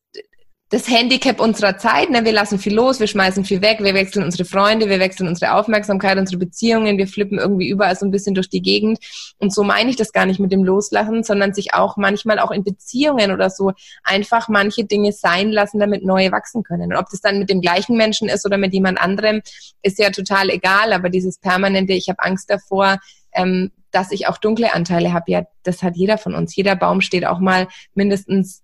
das 0.69 0.89
Handicap 0.89 1.41
unserer 1.41 1.79
Zeit. 1.79 2.11
Ne? 2.11 2.25
Wir 2.25 2.33
lassen 2.33 2.59
viel 2.59 2.75
los, 2.75 2.99
wir 2.99 3.07
schmeißen 3.07 3.45
viel 3.45 3.63
weg, 3.63 3.79
wir 3.81 3.95
wechseln 3.95 4.25
unsere 4.25 4.45
Freunde, 4.45 4.89
wir 4.89 4.99
wechseln 4.99 5.29
unsere 5.29 5.55
Aufmerksamkeit, 5.55 6.19
unsere 6.19 6.39
Beziehungen, 6.39 6.99
wir 6.99 7.07
flippen 7.07 7.39
irgendwie 7.39 7.69
überall 7.69 7.97
so 7.97 8.05
ein 8.05 8.11
bisschen 8.11 8.35
durch 8.35 8.51
die 8.51 8.61
Gegend. 8.61 8.99
Und 9.39 9.55
so 9.55 9.63
meine 9.63 9.89
ich 9.89 9.97
das 9.97 10.13
gar 10.13 10.27
nicht 10.27 10.41
mit 10.41 10.53
dem 10.53 10.65
Loslassen, 10.65 11.23
sondern 11.23 11.55
sich 11.55 11.73
auch 11.75 11.97
manchmal 11.97 12.39
auch 12.39 12.51
in 12.51 12.65
Beziehungen 12.65 13.31
oder 13.31 13.49
so 13.49 13.73
einfach 14.03 14.49
manche 14.49 14.85
Dinge 14.85 15.13
sein 15.13 15.53
lassen, 15.53 15.79
damit 15.79 16.05
neue 16.05 16.33
wachsen 16.33 16.65
können. 16.65 16.93
Und 16.93 16.99
ob 16.99 17.09
das 17.11 17.21
dann 17.21 17.39
mit 17.39 17.49
dem 17.49 17.61
gleichen 17.61 17.97
Menschen 17.97 18.29
ist 18.29 18.45
oder 18.45 18.59
mit 18.59 18.73
jemand 18.75 19.01
anderem, 19.01 19.43
ist 19.83 19.99
ja 19.99 20.11
total 20.11 20.51
egal. 20.51 20.93
Aber 20.93 21.11
dieses 21.11 21.39
permanente, 21.39 21.93
ich 21.93 22.09
habe 22.09 22.23
Angst 22.23 22.51
davor, 22.51 22.99
ähm, 23.33 23.71
dass 23.97 24.13
ich 24.13 24.27
auch 24.27 24.37
dunkle 24.37 24.75
Anteile 24.75 25.15
habe. 25.15 25.31
Ja, 25.31 25.47
das 25.63 25.83
hat 25.83 25.97
jeder 25.97 26.19
von 26.19 26.35
uns. 26.35 26.55
Jeder 26.55 26.77
Baum 26.77 27.01
steht 27.01 27.25
auch 27.25 27.39
mal 27.39 27.67
mindestens 27.95 28.63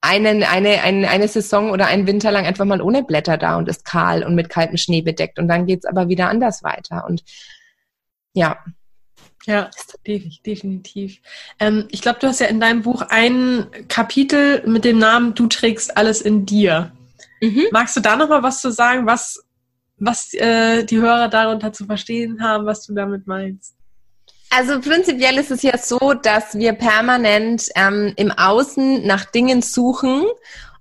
einen, 0.00 0.42
eine, 0.42 0.80
eine, 0.82 1.10
eine 1.10 1.28
Saison 1.28 1.70
oder 1.70 1.86
einen 1.86 2.06
Winter 2.06 2.30
lang 2.30 2.46
einfach 2.46 2.64
mal 2.64 2.80
ohne 2.80 3.04
Blätter 3.04 3.36
da 3.36 3.58
und 3.58 3.68
ist 3.68 3.84
kahl 3.84 4.24
und 4.24 4.34
mit 4.34 4.48
kaltem 4.48 4.78
Schnee 4.78 5.02
bedeckt. 5.02 5.38
Und 5.38 5.48
dann 5.48 5.66
geht's 5.66 5.84
aber 5.84 6.08
wieder 6.08 6.30
anders 6.30 6.62
weiter. 6.62 7.04
Und 7.06 7.22
ja. 8.32 8.56
Ja, 9.44 9.68
definitiv. 10.06 11.20
Ähm, 11.60 11.86
ich 11.90 12.00
glaube, 12.00 12.20
du 12.20 12.26
hast 12.26 12.40
ja 12.40 12.46
in 12.46 12.60
deinem 12.60 12.80
Buch 12.80 13.02
ein 13.02 13.66
Kapitel 13.88 14.66
mit 14.66 14.86
dem 14.86 14.98
Namen 14.98 15.34
Du 15.34 15.46
trägst 15.46 15.98
alles 15.98 16.22
in 16.22 16.46
dir. 16.46 16.90
Mhm. 17.42 17.64
Magst 17.70 17.96
du 17.96 18.00
da 18.00 18.16
nochmal 18.16 18.42
was 18.42 18.62
zu 18.62 18.72
sagen? 18.72 19.04
Was 19.04 19.44
was 19.98 20.32
äh, 20.34 20.84
die 20.84 21.00
Hörer 21.00 21.28
darunter 21.28 21.70
zu 21.72 21.84
verstehen 21.84 22.42
haben, 22.42 22.66
was 22.66 22.86
du 22.86 22.94
damit 22.94 23.26
meinst. 23.26 23.76
Also 24.50 24.80
prinzipiell 24.80 25.38
ist 25.38 25.50
es 25.50 25.62
ja 25.62 25.76
so, 25.78 26.14
dass 26.14 26.54
wir 26.54 26.74
permanent 26.74 27.68
ähm, 27.74 28.12
im 28.16 28.30
Außen 28.30 29.06
nach 29.06 29.24
Dingen 29.24 29.62
suchen 29.62 30.24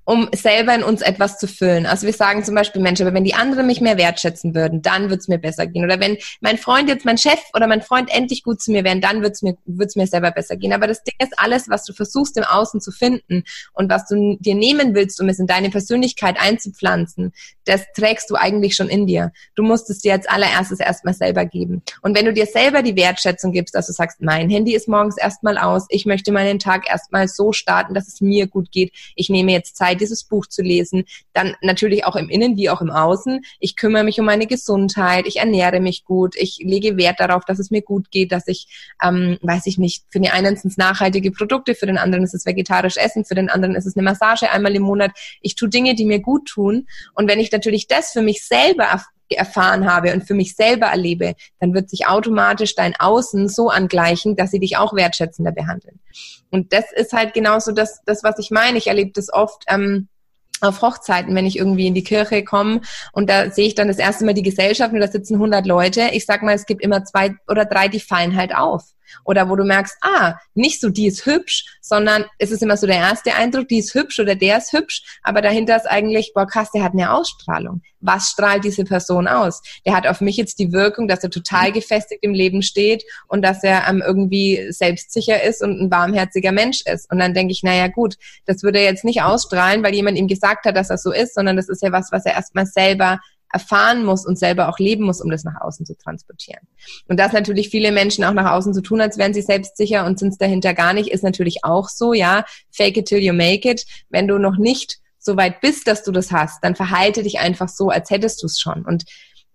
um 0.05 0.29
selber 0.33 0.75
in 0.75 0.83
uns 0.83 1.01
etwas 1.01 1.37
zu 1.37 1.47
füllen. 1.47 1.85
Also 1.85 2.05
wir 2.05 2.13
sagen 2.13 2.43
zum 2.43 2.55
Beispiel, 2.55 2.81
Mensch, 2.81 3.01
aber 3.01 3.13
wenn 3.13 3.23
die 3.23 3.35
anderen 3.35 3.67
mich 3.67 3.81
mehr 3.81 3.97
wertschätzen 3.97 4.53
würden, 4.55 4.81
dann 4.81 5.03
würde 5.03 5.17
es 5.17 5.27
mir 5.27 5.37
besser 5.37 5.67
gehen. 5.67 5.83
Oder 5.83 5.99
wenn 5.99 6.17
mein 6.41 6.57
Freund 6.57 6.89
jetzt, 6.89 7.05
mein 7.05 7.17
Chef 7.17 7.39
oder 7.55 7.67
mein 7.67 7.81
Freund 7.81 8.13
endlich 8.13 8.43
gut 8.43 8.61
zu 8.61 8.71
mir 8.71 8.83
wären, 8.83 9.01
dann 9.01 9.17
würde 9.17 9.31
es 9.31 9.41
mir, 9.41 9.55
wird's 9.65 9.95
mir 9.95 10.07
selber 10.07 10.31
besser 10.31 10.57
gehen. 10.57 10.73
Aber 10.73 10.87
das 10.87 11.03
Ding 11.03 11.15
ist, 11.19 11.33
alles, 11.37 11.69
was 11.69 11.85
du 11.85 11.93
versuchst 11.93 12.37
im 12.37 12.43
Außen 12.43 12.81
zu 12.81 12.91
finden 12.91 13.43
und 13.73 13.89
was 13.89 14.07
du 14.07 14.37
dir 14.39 14.55
nehmen 14.55 14.93
willst, 14.95 15.21
um 15.21 15.29
es 15.29 15.39
in 15.39 15.47
deine 15.47 15.69
Persönlichkeit 15.69 16.37
einzupflanzen, 16.39 17.33
das 17.65 17.83
trägst 17.95 18.29
du 18.29 18.35
eigentlich 18.35 18.75
schon 18.75 18.89
in 18.89 19.07
dir. 19.07 19.31
Du 19.55 19.63
musst 19.63 19.89
es 19.89 19.99
dir 19.99 20.13
als 20.13 20.27
allererstes 20.27 20.79
erstmal 20.79 21.13
selber 21.13 21.45
geben. 21.45 21.81
Und 22.01 22.17
wenn 22.17 22.25
du 22.25 22.33
dir 22.33 22.45
selber 22.45 22.81
die 22.81 22.95
Wertschätzung 22.95 23.51
gibst, 23.51 23.75
dass 23.75 23.87
du 23.87 23.93
sagst, 23.93 24.21
mein 24.21 24.49
Handy 24.49 24.75
ist 24.75 24.87
morgens 24.87 25.17
erstmal 25.17 25.57
aus, 25.57 25.85
ich 25.89 26.05
möchte 26.05 26.31
meinen 26.31 26.59
Tag 26.59 26.89
erstmal 26.89 27.27
so 27.27 27.53
starten, 27.53 27.93
dass 27.93 28.07
es 28.07 28.21
mir 28.21 28.47
gut 28.47 28.71
geht, 28.71 28.91
ich 29.15 29.29
nehme 29.29 29.51
jetzt 29.51 29.77
Zeit, 29.77 29.92
Zeit, 29.93 30.01
dieses 30.01 30.23
Buch 30.23 30.47
zu 30.47 30.61
lesen. 30.61 31.05
Dann 31.33 31.55
natürlich 31.61 32.05
auch 32.05 32.15
im 32.15 32.29
Innen 32.29 32.57
wie 32.57 32.69
auch 32.69 32.81
im 32.81 32.89
Außen. 32.89 33.41
Ich 33.59 33.75
kümmere 33.75 34.03
mich 34.03 34.19
um 34.19 34.25
meine 34.25 34.47
Gesundheit, 34.47 35.25
ich 35.27 35.37
ernähre 35.37 35.79
mich 35.79 36.03
gut, 36.05 36.35
ich 36.37 36.59
lege 36.63 36.97
Wert 36.97 37.19
darauf, 37.19 37.45
dass 37.45 37.59
es 37.59 37.71
mir 37.71 37.81
gut 37.81 38.11
geht, 38.11 38.31
dass 38.31 38.47
ich, 38.47 38.67
ähm, 39.03 39.37
weiß 39.41 39.65
ich 39.67 39.77
nicht, 39.77 40.03
für 40.09 40.19
den 40.19 40.31
einen 40.31 40.55
sind 40.55 40.71
es 40.71 40.77
nachhaltige 40.77 41.31
Produkte, 41.31 41.75
für 41.75 41.85
den 41.85 41.97
anderen 41.97 42.23
ist 42.23 42.33
es 42.33 42.45
vegetarisch 42.45 42.97
Essen, 42.97 43.25
für 43.25 43.35
den 43.35 43.49
anderen 43.49 43.75
ist 43.75 43.85
es 43.85 43.95
eine 43.95 44.03
Massage 44.03 44.49
einmal 44.49 44.75
im 44.75 44.83
Monat. 44.83 45.11
Ich 45.41 45.55
tue 45.55 45.69
Dinge, 45.69 45.95
die 45.95 46.05
mir 46.05 46.19
gut 46.19 46.47
tun. 46.47 46.87
Und 47.13 47.29
wenn 47.29 47.39
ich 47.39 47.51
natürlich 47.51 47.87
das 47.87 48.11
für 48.11 48.21
mich 48.21 48.45
selber 48.45 48.91
erfahren 49.35 49.91
habe 49.91 50.13
und 50.13 50.27
für 50.27 50.33
mich 50.33 50.55
selber 50.55 50.87
erlebe, 50.87 51.35
dann 51.59 51.73
wird 51.73 51.89
sich 51.89 52.07
automatisch 52.07 52.75
dein 52.75 52.95
Außen 52.95 53.49
so 53.49 53.69
angleichen, 53.69 54.35
dass 54.35 54.51
sie 54.51 54.59
dich 54.59 54.77
auch 54.77 54.93
wertschätzender 54.93 55.51
behandeln. 55.51 55.99
Und 56.49 56.73
das 56.73 56.91
ist 56.91 57.13
halt 57.13 57.33
genauso 57.33 57.71
das, 57.71 58.01
das 58.05 58.23
was 58.23 58.37
ich 58.39 58.51
meine. 58.51 58.77
Ich 58.77 58.87
erlebe 58.87 59.11
das 59.13 59.31
oft. 59.31 59.63
Ähm, 59.67 60.07
auf 60.61 60.81
Hochzeiten, 60.81 61.35
wenn 61.35 61.45
ich 61.45 61.57
irgendwie 61.57 61.87
in 61.87 61.93
die 61.93 62.03
Kirche 62.03 62.43
komme 62.43 62.81
und 63.11 63.29
da 63.29 63.51
sehe 63.51 63.67
ich 63.67 63.75
dann 63.75 63.87
das 63.87 63.97
erste 63.97 64.25
Mal 64.25 64.33
die 64.33 64.43
Gesellschaft 64.43 64.93
und 64.93 65.01
da 65.01 65.07
sitzen 65.07 65.35
100 65.35 65.65
Leute. 65.65 66.09
Ich 66.13 66.25
sag 66.25 66.41
mal, 66.41 66.55
es 66.55 66.65
gibt 66.65 66.81
immer 66.81 67.03
zwei 67.03 67.35
oder 67.47 67.65
drei, 67.65 67.87
die 67.89 67.99
fallen 67.99 68.35
halt 68.37 68.55
auf. 68.55 68.83
Oder 69.23 69.49
wo 69.49 69.55
du 69.55 69.63
merkst, 69.63 69.97
ah, 70.01 70.35
nicht 70.53 70.81
so, 70.81 70.89
die 70.89 71.07
ist 71.07 71.25
hübsch, 71.25 71.65
sondern 71.81 72.25
es 72.37 72.51
ist 72.51 72.63
immer 72.63 72.77
so 72.77 72.87
der 72.87 72.97
erste 72.97 73.33
Eindruck, 73.35 73.67
die 73.67 73.79
ist 73.79 73.93
hübsch 73.93 74.19
oder 74.19 74.35
der 74.35 74.57
ist 74.57 74.73
hübsch, 74.73 75.03
aber 75.23 75.41
dahinter 75.41 75.75
ist 75.75 75.85
eigentlich, 75.85 76.31
boah 76.33 76.47
krass, 76.47 76.71
der 76.71 76.83
hat 76.83 76.93
eine 76.93 77.13
Ausstrahlung. 77.13 77.81
Was 77.99 78.29
strahlt 78.29 78.63
diese 78.63 78.83
Person 78.83 79.27
aus? 79.27 79.61
Der 79.85 79.95
hat 79.95 80.07
auf 80.07 80.21
mich 80.21 80.37
jetzt 80.37 80.59
die 80.59 80.71
Wirkung, 80.71 81.07
dass 81.07 81.23
er 81.23 81.29
total 81.29 81.71
gefestigt 81.71 82.23
im 82.23 82.33
Leben 82.33 82.61
steht 82.61 83.03
und 83.27 83.41
dass 83.41 83.63
er 83.63 83.87
ähm, 83.87 84.03
irgendwie 84.05 84.67
selbstsicher 84.69 85.43
ist 85.43 85.61
und 85.61 85.79
ein 85.79 85.91
warmherziger 85.91 86.51
Mensch 86.51 86.81
ist. 86.85 87.09
Und 87.11 87.19
dann 87.19 87.33
denke 87.33 87.53
ich, 87.53 87.63
naja 87.63 87.87
gut, 87.87 88.15
das 88.45 88.63
würde 88.63 88.79
er 88.79 88.85
jetzt 88.85 89.05
nicht 89.05 89.21
ausstrahlen, 89.21 89.83
weil 89.83 89.95
jemand 89.95 90.17
ihm 90.17 90.27
gesagt 90.27 90.65
hat, 90.65 90.75
dass 90.75 90.89
er 90.89 90.97
so 90.97 91.11
ist, 91.11 91.33
sondern 91.33 91.55
das 91.55 91.69
ist 91.69 91.81
ja 91.81 91.91
was, 91.91 92.11
was 92.11 92.25
er 92.25 92.33
erstmal 92.33 92.65
selber 92.65 93.19
erfahren 93.53 94.03
muss 94.03 94.25
und 94.25 94.37
selber 94.37 94.67
auch 94.67 94.79
leben 94.79 95.05
muss, 95.05 95.21
um 95.21 95.29
das 95.29 95.43
nach 95.43 95.61
außen 95.61 95.85
zu 95.85 95.95
transportieren. 95.95 96.67
Und 97.07 97.19
dass 97.19 97.31
natürlich 97.31 97.69
viele 97.69 97.91
Menschen 97.91 98.23
auch 98.23 98.33
nach 98.33 98.51
außen 98.51 98.73
zu 98.73 98.81
tun, 98.81 98.99
als 98.99 99.17
wären 99.17 99.33
sie 99.33 99.41
selbstsicher 99.41 100.05
und 100.05 100.19
sind 100.19 100.29
es 100.29 100.37
dahinter 100.37 100.73
gar 100.73 100.93
nicht, 100.93 101.09
ist 101.09 101.23
natürlich 101.23 101.63
auch 101.63 101.87
so, 101.87 102.13
ja. 102.13 102.43
Fake 102.71 102.97
it 102.97 103.05
till 103.05 103.19
you 103.19 103.33
make 103.33 103.69
it. 103.69 103.85
Wenn 104.09 104.27
du 104.27 104.39
noch 104.39 104.57
nicht 104.57 104.97
so 105.19 105.37
weit 105.37 105.61
bist, 105.61 105.87
dass 105.87 106.03
du 106.03 106.11
das 106.11 106.31
hast, 106.31 106.63
dann 106.63 106.75
verhalte 106.75 107.23
dich 107.23 107.39
einfach 107.39 107.69
so, 107.69 107.89
als 107.89 108.09
hättest 108.09 108.41
du 108.41 108.47
es 108.47 108.59
schon. 108.59 108.83
Und 108.83 109.05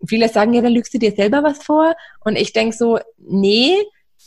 viele 0.06 0.28
sagen, 0.28 0.54
ja, 0.54 0.62
dann 0.62 0.72
lügst 0.72 0.94
du 0.94 0.98
dir 0.98 1.12
selber 1.12 1.42
was 1.42 1.62
vor. 1.62 1.94
Und 2.24 2.36
ich 2.36 2.52
denk 2.52 2.72
so, 2.74 3.00
nee, 3.18 3.74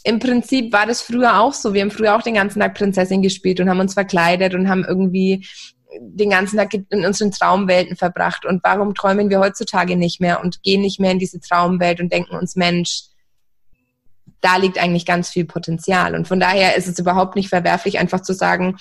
im 0.03 0.19
Prinzip 0.19 0.74
war 0.74 0.86
das 0.86 1.01
früher 1.01 1.39
auch 1.39 1.53
so. 1.53 1.74
Wir 1.74 1.82
haben 1.82 1.91
früher 1.91 2.15
auch 2.15 2.22
den 2.22 2.34
ganzen 2.34 2.59
Tag 2.59 2.76
Prinzessin 2.76 3.22
gespielt 3.22 3.59
und 3.59 3.69
haben 3.69 3.80
uns 3.80 3.93
verkleidet 3.93 4.53
und 4.53 4.67
haben 4.67 4.84
irgendwie 4.84 5.45
den 5.99 6.29
ganzen 6.29 6.57
Tag 6.57 6.73
in 6.73 7.05
unseren 7.05 7.31
Traumwelten 7.31 7.95
verbracht. 7.95 8.45
Und 8.45 8.63
warum 8.63 8.93
träumen 8.93 9.29
wir 9.29 9.39
heutzutage 9.39 9.95
nicht 9.95 10.21
mehr 10.21 10.41
und 10.41 10.63
gehen 10.63 10.81
nicht 10.81 10.99
mehr 10.99 11.11
in 11.11 11.19
diese 11.19 11.39
Traumwelt 11.39 11.99
und 11.99 12.11
denken 12.11 12.35
uns, 12.35 12.55
Mensch, 12.55 13.03
da 14.39 14.57
liegt 14.57 14.79
eigentlich 14.79 15.05
ganz 15.05 15.29
viel 15.29 15.45
Potenzial. 15.45 16.15
Und 16.15 16.27
von 16.27 16.39
daher 16.39 16.75
ist 16.75 16.87
es 16.87 16.97
überhaupt 16.97 17.35
nicht 17.35 17.49
verwerflich, 17.49 17.99
einfach 17.99 18.21
zu 18.21 18.33
sagen, 18.33 18.77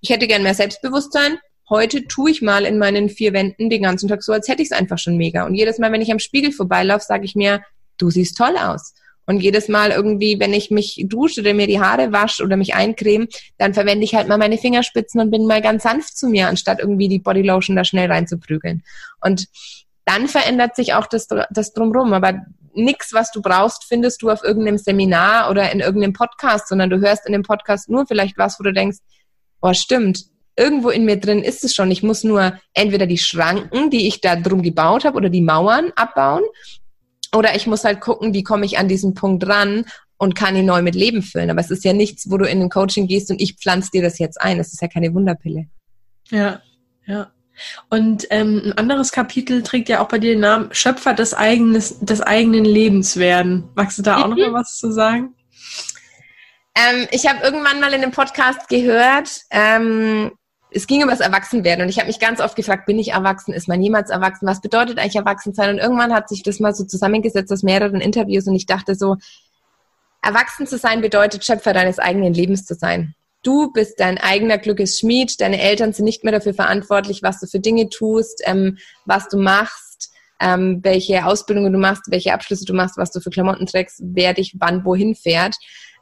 ich 0.00 0.10
hätte 0.10 0.26
gern 0.26 0.42
mehr 0.42 0.54
Selbstbewusstsein. 0.54 1.38
Heute 1.68 2.06
tue 2.06 2.30
ich 2.30 2.42
mal 2.42 2.64
in 2.64 2.78
meinen 2.78 3.08
vier 3.08 3.32
Wänden 3.32 3.70
den 3.70 3.82
ganzen 3.82 4.08
Tag 4.08 4.22
so, 4.22 4.32
als 4.32 4.48
hätte 4.48 4.62
ich 4.62 4.70
es 4.70 4.76
einfach 4.76 4.98
schon 4.98 5.16
mega. 5.16 5.44
Und 5.44 5.54
jedes 5.54 5.78
Mal, 5.78 5.92
wenn 5.92 6.00
ich 6.00 6.12
am 6.12 6.18
Spiegel 6.18 6.52
vorbeilaufe, 6.52 7.04
sage 7.04 7.24
ich 7.24 7.34
mir, 7.34 7.62
du 7.98 8.10
siehst 8.10 8.36
toll 8.36 8.56
aus. 8.56 8.94
Und 9.26 9.40
jedes 9.40 9.68
Mal 9.68 9.90
irgendwie, 9.90 10.40
wenn 10.40 10.52
ich 10.52 10.70
mich 10.70 11.04
dusche 11.06 11.40
oder 11.40 11.54
mir 11.54 11.66
die 11.66 11.80
Haare 11.80 12.12
wasche 12.12 12.42
oder 12.42 12.56
mich 12.56 12.74
eincreme, 12.74 13.28
dann 13.58 13.74
verwende 13.74 14.04
ich 14.04 14.14
halt 14.14 14.28
mal 14.28 14.38
meine 14.38 14.58
Fingerspitzen 14.58 15.20
und 15.20 15.30
bin 15.30 15.46
mal 15.46 15.62
ganz 15.62 15.84
sanft 15.84 16.16
zu 16.16 16.28
mir, 16.28 16.48
anstatt 16.48 16.80
irgendwie 16.80 17.08
die 17.08 17.20
Bodylotion 17.20 17.76
da 17.76 17.84
schnell 17.84 18.10
reinzuprügeln. 18.10 18.82
Und 19.20 19.46
dann 20.04 20.26
verändert 20.26 20.74
sich 20.74 20.94
auch 20.94 21.06
das, 21.06 21.28
das 21.50 21.72
drumrum. 21.72 22.12
Aber 22.12 22.40
nichts, 22.74 23.12
was 23.12 23.30
du 23.30 23.42
brauchst, 23.42 23.84
findest 23.84 24.22
du 24.22 24.30
auf 24.30 24.42
irgendeinem 24.42 24.78
Seminar 24.78 25.50
oder 25.50 25.70
in 25.70 25.80
irgendeinem 25.80 26.12
Podcast, 26.12 26.68
sondern 26.68 26.90
du 26.90 26.98
hörst 26.98 27.26
in 27.26 27.32
dem 27.32 27.42
Podcast 27.42 27.88
nur 27.88 28.06
vielleicht 28.06 28.38
was, 28.38 28.58
wo 28.58 28.64
du 28.64 28.72
denkst, 28.72 28.98
oh, 29.60 29.72
stimmt, 29.74 30.24
irgendwo 30.56 30.90
in 30.90 31.04
mir 31.04 31.18
drin 31.18 31.42
ist 31.42 31.64
es 31.64 31.74
schon. 31.74 31.90
Ich 31.90 32.02
muss 32.02 32.24
nur 32.24 32.58
entweder 32.74 33.06
die 33.06 33.18
Schranken, 33.18 33.90
die 33.90 34.08
ich 34.08 34.20
da 34.20 34.36
drum 34.36 34.62
gebaut 34.62 35.04
habe, 35.04 35.16
oder 35.16 35.28
die 35.28 35.42
Mauern 35.42 35.92
abbauen 35.96 36.42
oder 37.34 37.54
ich 37.54 37.66
muss 37.66 37.84
halt 37.84 38.00
gucken, 38.00 38.34
wie 38.34 38.42
komme 38.42 38.66
ich 38.66 38.78
an 38.78 38.88
diesen 38.88 39.14
Punkt 39.14 39.46
ran 39.46 39.84
und 40.18 40.34
kann 40.34 40.56
ihn 40.56 40.66
neu 40.66 40.82
mit 40.82 40.94
Leben 40.94 41.22
füllen. 41.22 41.50
Aber 41.50 41.60
es 41.60 41.70
ist 41.70 41.84
ja 41.84 41.92
nichts, 41.92 42.30
wo 42.30 42.36
du 42.36 42.44
in 42.44 42.60
ein 42.60 42.70
Coaching 42.70 43.06
gehst 43.06 43.30
und 43.30 43.40
ich 43.40 43.56
pflanze 43.56 43.90
dir 43.90 44.02
das 44.02 44.18
jetzt 44.18 44.40
ein. 44.40 44.58
Es 44.58 44.72
ist 44.72 44.82
ja 44.82 44.88
keine 44.88 45.14
Wunderpille. 45.14 45.66
Ja, 46.30 46.60
ja. 47.06 47.30
Und 47.88 48.26
ähm, 48.30 48.62
ein 48.64 48.72
anderes 48.78 49.12
Kapitel 49.12 49.62
trägt 49.62 49.88
ja 49.88 50.00
auch 50.00 50.08
bei 50.08 50.18
dir 50.18 50.32
den 50.32 50.40
Namen 50.40 50.68
Schöpfer 50.72 51.14
des, 51.14 51.34
eigenes, 51.34 51.98
des 52.00 52.20
eigenen 52.20 52.64
Lebens 52.64 53.16
werden. 53.16 53.68
Magst 53.74 53.98
du 53.98 54.02
da 54.02 54.22
auch 54.22 54.28
noch 54.28 54.36
mal 54.36 54.52
was 54.52 54.76
zu 54.76 54.92
sagen? 54.92 55.34
Ähm, 56.74 57.06
ich 57.10 57.26
habe 57.26 57.42
irgendwann 57.42 57.80
mal 57.80 57.92
in 57.92 58.02
einem 58.02 58.12
Podcast 58.12 58.68
gehört, 58.68 59.28
ähm, 59.50 60.32
es 60.72 60.86
ging 60.86 61.02
über 61.02 61.10
das 61.10 61.20
Erwachsenwerden 61.20 61.82
und 61.82 61.88
ich 61.88 61.98
habe 61.98 62.06
mich 62.06 62.20
ganz 62.20 62.40
oft 62.40 62.56
gefragt, 62.56 62.86
bin 62.86 62.98
ich 62.98 63.12
erwachsen? 63.12 63.52
Ist 63.52 63.68
man 63.68 63.82
jemals 63.82 64.10
erwachsen? 64.10 64.46
Was 64.46 64.60
bedeutet 64.60 64.98
eigentlich 64.98 65.16
erwachsen 65.16 65.52
sein? 65.52 65.70
Und 65.70 65.78
irgendwann 65.78 66.12
hat 66.12 66.28
sich 66.28 66.42
das 66.42 66.60
mal 66.60 66.74
so 66.74 66.84
zusammengesetzt 66.84 67.52
aus 67.52 67.62
mehreren 67.62 68.00
Interviews 68.00 68.46
und 68.46 68.54
ich 68.54 68.66
dachte 68.66 68.94
so, 68.94 69.16
erwachsen 70.22 70.66
zu 70.66 70.78
sein 70.78 71.00
bedeutet 71.00 71.44
Schöpfer 71.44 71.72
deines 71.72 71.98
eigenen 71.98 72.34
Lebens 72.34 72.64
zu 72.64 72.74
sein. 72.74 73.14
Du 73.42 73.72
bist 73.72 73.98
dein 74.00 74.18
eigener 74.18 74.58
Glückesschmied, 74.58 75.40
deine 75.40 75.60
Eltern 75.60 75.92
sind 75.92 76.04
nicht 76.04 76.24
mehr 76.24 76.32
dafür 76.32 76.52
verantwortlich, 76.52 77.22
was 77.22 77.40
du 77.40 77.46
für 77.46 77.58
Dinge 77.58 77.88
tust, 77.88 78.42
ähm, 78.44 78.76
was 79.06 79.28
du 79.28 79.38
machst, 79.38 80.12
ähm, 80.40 80.80
welche 80.82 81.24
Ausbildungen 81.24 81.72
du 81.72 81.78
machst, 81.78 82.04
welche 82.08 82.34
Abschlüsse 82.34 82.66
du 82.66 82.74
machst, 82.74 82.98
was 82.98 83.10
du 83.10 83.20
für 83.20 83.30
Klamotten 83.30 83.66
trägst, 83.66 84.00
wer 84.02 84.34
dich 84.34 84.56
wann 84.58 84.84
wohin 84.84 85.14
fährt. 85.14 85.56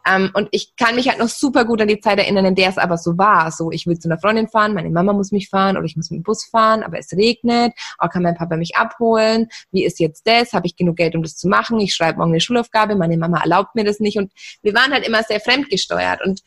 Ähm, 0.08 0.30
und 0.34 0.48
ich 0.52 0.74
kann 0.76 0.94
mich 0.94 1.08
halt 1.08 1.18
noch 1.18 1.28
super 1.28 1.64
gut 1.64 1.80
an 1.82 1.88
die 1.88 2.00
Zeit 2.00 2.18
erinnern, 2.18 2.44
in 2.44 2.54
der 2.54 2.68
es 2.68 2.78
aber 2.78 2.96
so 2.96 3.18
war. 3.18 3.50
So, 3.50 3.70
ich 3.70 3.86
will 3.86 3.98
zu 3.98 4.08
einer 4.08 4.18
Freundin 4.18 4.48
fahren, 4.48 4.74
meine 4.74 4.90
Mama 4.90 5.12
muss 5.12 5.32
mich 5.32 5.48
fahren 5.48 5.76
oder 5.76 5.84
ich 5.84 5.96
muss 5.96 6.10
mit 6.10 6.20
dem 6.20 6.22
Bus 6.22 6.44
fahren, 6.44 6.82
aber 6.82 6.98
es 6.98 7.12
regnet. 7.12 7.72
Oh, 8.00 8.08
kann 8.08 8.22
mein 8.22 8.36
Papa 8.36 8.56
mich 8.56 8.76
abholen? 8.76 9.48
Wie 9.70 9.84
ist 9.84 9.98
jetzt 10.00 10.26
das? 10.26 10.52
Habe 10.52 10.66
ich 10.66 10.76
genug 10.76 10.96
Geld, 10.96 11.14
um 11.14 11.22
das 11.22 11.36
zu 11.36 11.48
machen? 11.48 11.78
Ich 11.80 11.94
schreibe 11.94 12.18
morgen 12.18 12.32
eine 12.32 12.40
Schulaufgabe, 12.40 12.96
meine 12.96 13.18
Mama 13.18 13.40
erlaubt 13.40 13.74
mir 13.74 13.84
das 13.84 14.00
nicht. 14.00 14.18
Und 14.18 14.32
wir 14.62 14.74
waren 14.74 14.92
halt 14.92 15.06
immer 15.06 15.22
sehr 15.22 15.40
fremdgesteuert. 15.40 16.24
Und 16.24 16.42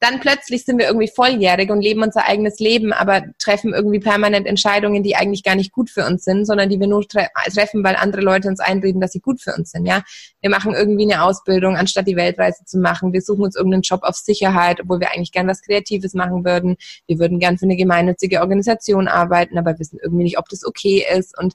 dann 0.00 0.20
plötzlich 0.20 0.64
sind 0.64 0.78
wir 0.78 0.86
irgendwie 0.86 1.08
volljährig 1.08 1.70
und 1.70 1.80
leben 1.80 2.02
unser 2.02 2.26
eigenes 2.26 2.58
Leben, 2.58 2.92
aber 2.92 3.22
treffen 3.38 3.72
irgendwie 3.72 3.98
permanent 3.98 4.46
Entscheidungen, 4.46 5.02
die 5.02 5.16
eigentlich 5.16 5.42
gar 5.42 5.54
nicht 5.54 5.72
gut 5.72 5.88
für 5.88 6.04
uns 6.04 6.24
sind, 6.24 6.44
sondern 6.44 6.68
die 6.68 6.78
wir 6.78 6.86
nur 6.86 7.08
tre 7.08 7.28
treffen, 7.52 7.82
weil 7.82 7.96
andere 7.96 8.20
Leute 8.20 8.48
uns 8.48 8.60
einreden, 8.60 9.00
dass 9.00 9.12
sie 9.12 9.20
gut 9.20 9.40
für 9.40 9.54
uns 9.54 9.70
sind. 9.70 9.86
Ja, 9.86 10.02
wir 10.42 10.50
machen 10.50 10.74
irgendwie 10.74 11.10
eine 11.10 11.22
Ausbildung, 11.22 11.76
anstatt 11.76 12.06
die 12.06 12.16
Weltreise 12.16 12.64
zu 12.66 12.78
machen. 12.78 13.14
Wir 13.14 13.22
suchen 13.22 13.44
uns 13.44 13.56
irgendeinen 13.56 13.82
Job 13.82 14.00
auf 14.02 14.16
Sicherheit, 14.16 14.80
obwohl 14.82 15.00
wir 15.00 15.12
eigentlich 15.12 15.32
gern 15.32 15.48
was 15.48 15.62
Kreatives 15.62 16.12
machen 16.12 16.44
würden. 16.44 16.76
Wir 17.06 17.18
würden 17.18 17.38
gern 17.38 17.56
für 17.56 17.64
eine 17.64 17.76
gemeinnützige 17.76 18.40
Organisation 18.40 19.08
arbeiten, 19.08 19.56
aber 19.56 19.78
wissen 19.78 19.98
irgendwie 20.02 20.24
nicht, 20.24 20.38
ob 20.38 20.48
das 20.50 20.64
okay 20.64 21.06
ist 21.16 21.38
und 21.38 21.54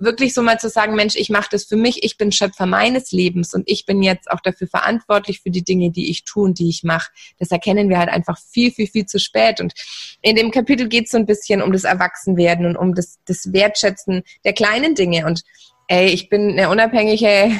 wirklich 0.00 0.34
so 0.34 0.42
mal 0.42 0.58
zu 0.58 0.68
sagen, 0.68 0.94
Mensch, 0.94 1.14
ich 1.14 1.30
mache 1.30 1.48
das 1.50 1.64
für 1.64 1.76
mich, 1.76 2.02
ich 2.02 2.16
bin 2.16 2.32
Schöpfer 2.32 2.66
meines 2.66 3.12
Lebens 3.12 3.54
und 3.54 3.64
ich 3.66 3.86
bin 3.86 4.02
jetzt 4.02 4.30
auch 4.30 4.40
dafür 4.40 4.66
verantwortlich 4.66 5.40
für 5.40 5.50
die 5.50 5.62
Dinge, 5.62 5.90
die 5.90 6.10
ich 6.10 6.24
tue 6.24 6.44
und 6.44 6.58
die 6.58 6.68
ich 6.68 6.82
mache. 6.82 7.10
Das 7.38 7.50
erkennen 7.50 7.88
wir 7.88 7.98
halt 7.98 8.08
einfach 8.08 8.38
viel, 8.38 8.72
viel, 8.72 8.86
viel 8.86 9.06
zu 9.06 9.18
spät. 9.18 9.60
Und 9.60 9.74
in 10.22 10.36
dem 10.36 10.50
Kapitel 10.50 10.88
geht 10.88 11.04
es 11.04 11.12
so 11.12 11.18
ein 11.18 11.26
bisschen 11.26 11.62
um 11.62 11.72
das 11.72 11.84
Erwachsenwerden 11.84 12.66
und 12.66 12.76
um 12.76 12.94
das, 12.94 13.18
das 13.26 13.52
Wertschätzen 13.52 14.22
der 14.44 14.54
kleinen 14.54 14.94
Dinge. 14.94 15.26
Und 15.26 15.42
ey, 15.86 16.08
ich 16.08 16.28
bin 16.28 16.50
eine 16.50 16.70
unabhängige 16.70 17.52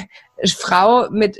Frau 0.57 1.09
mit 1.09 1.37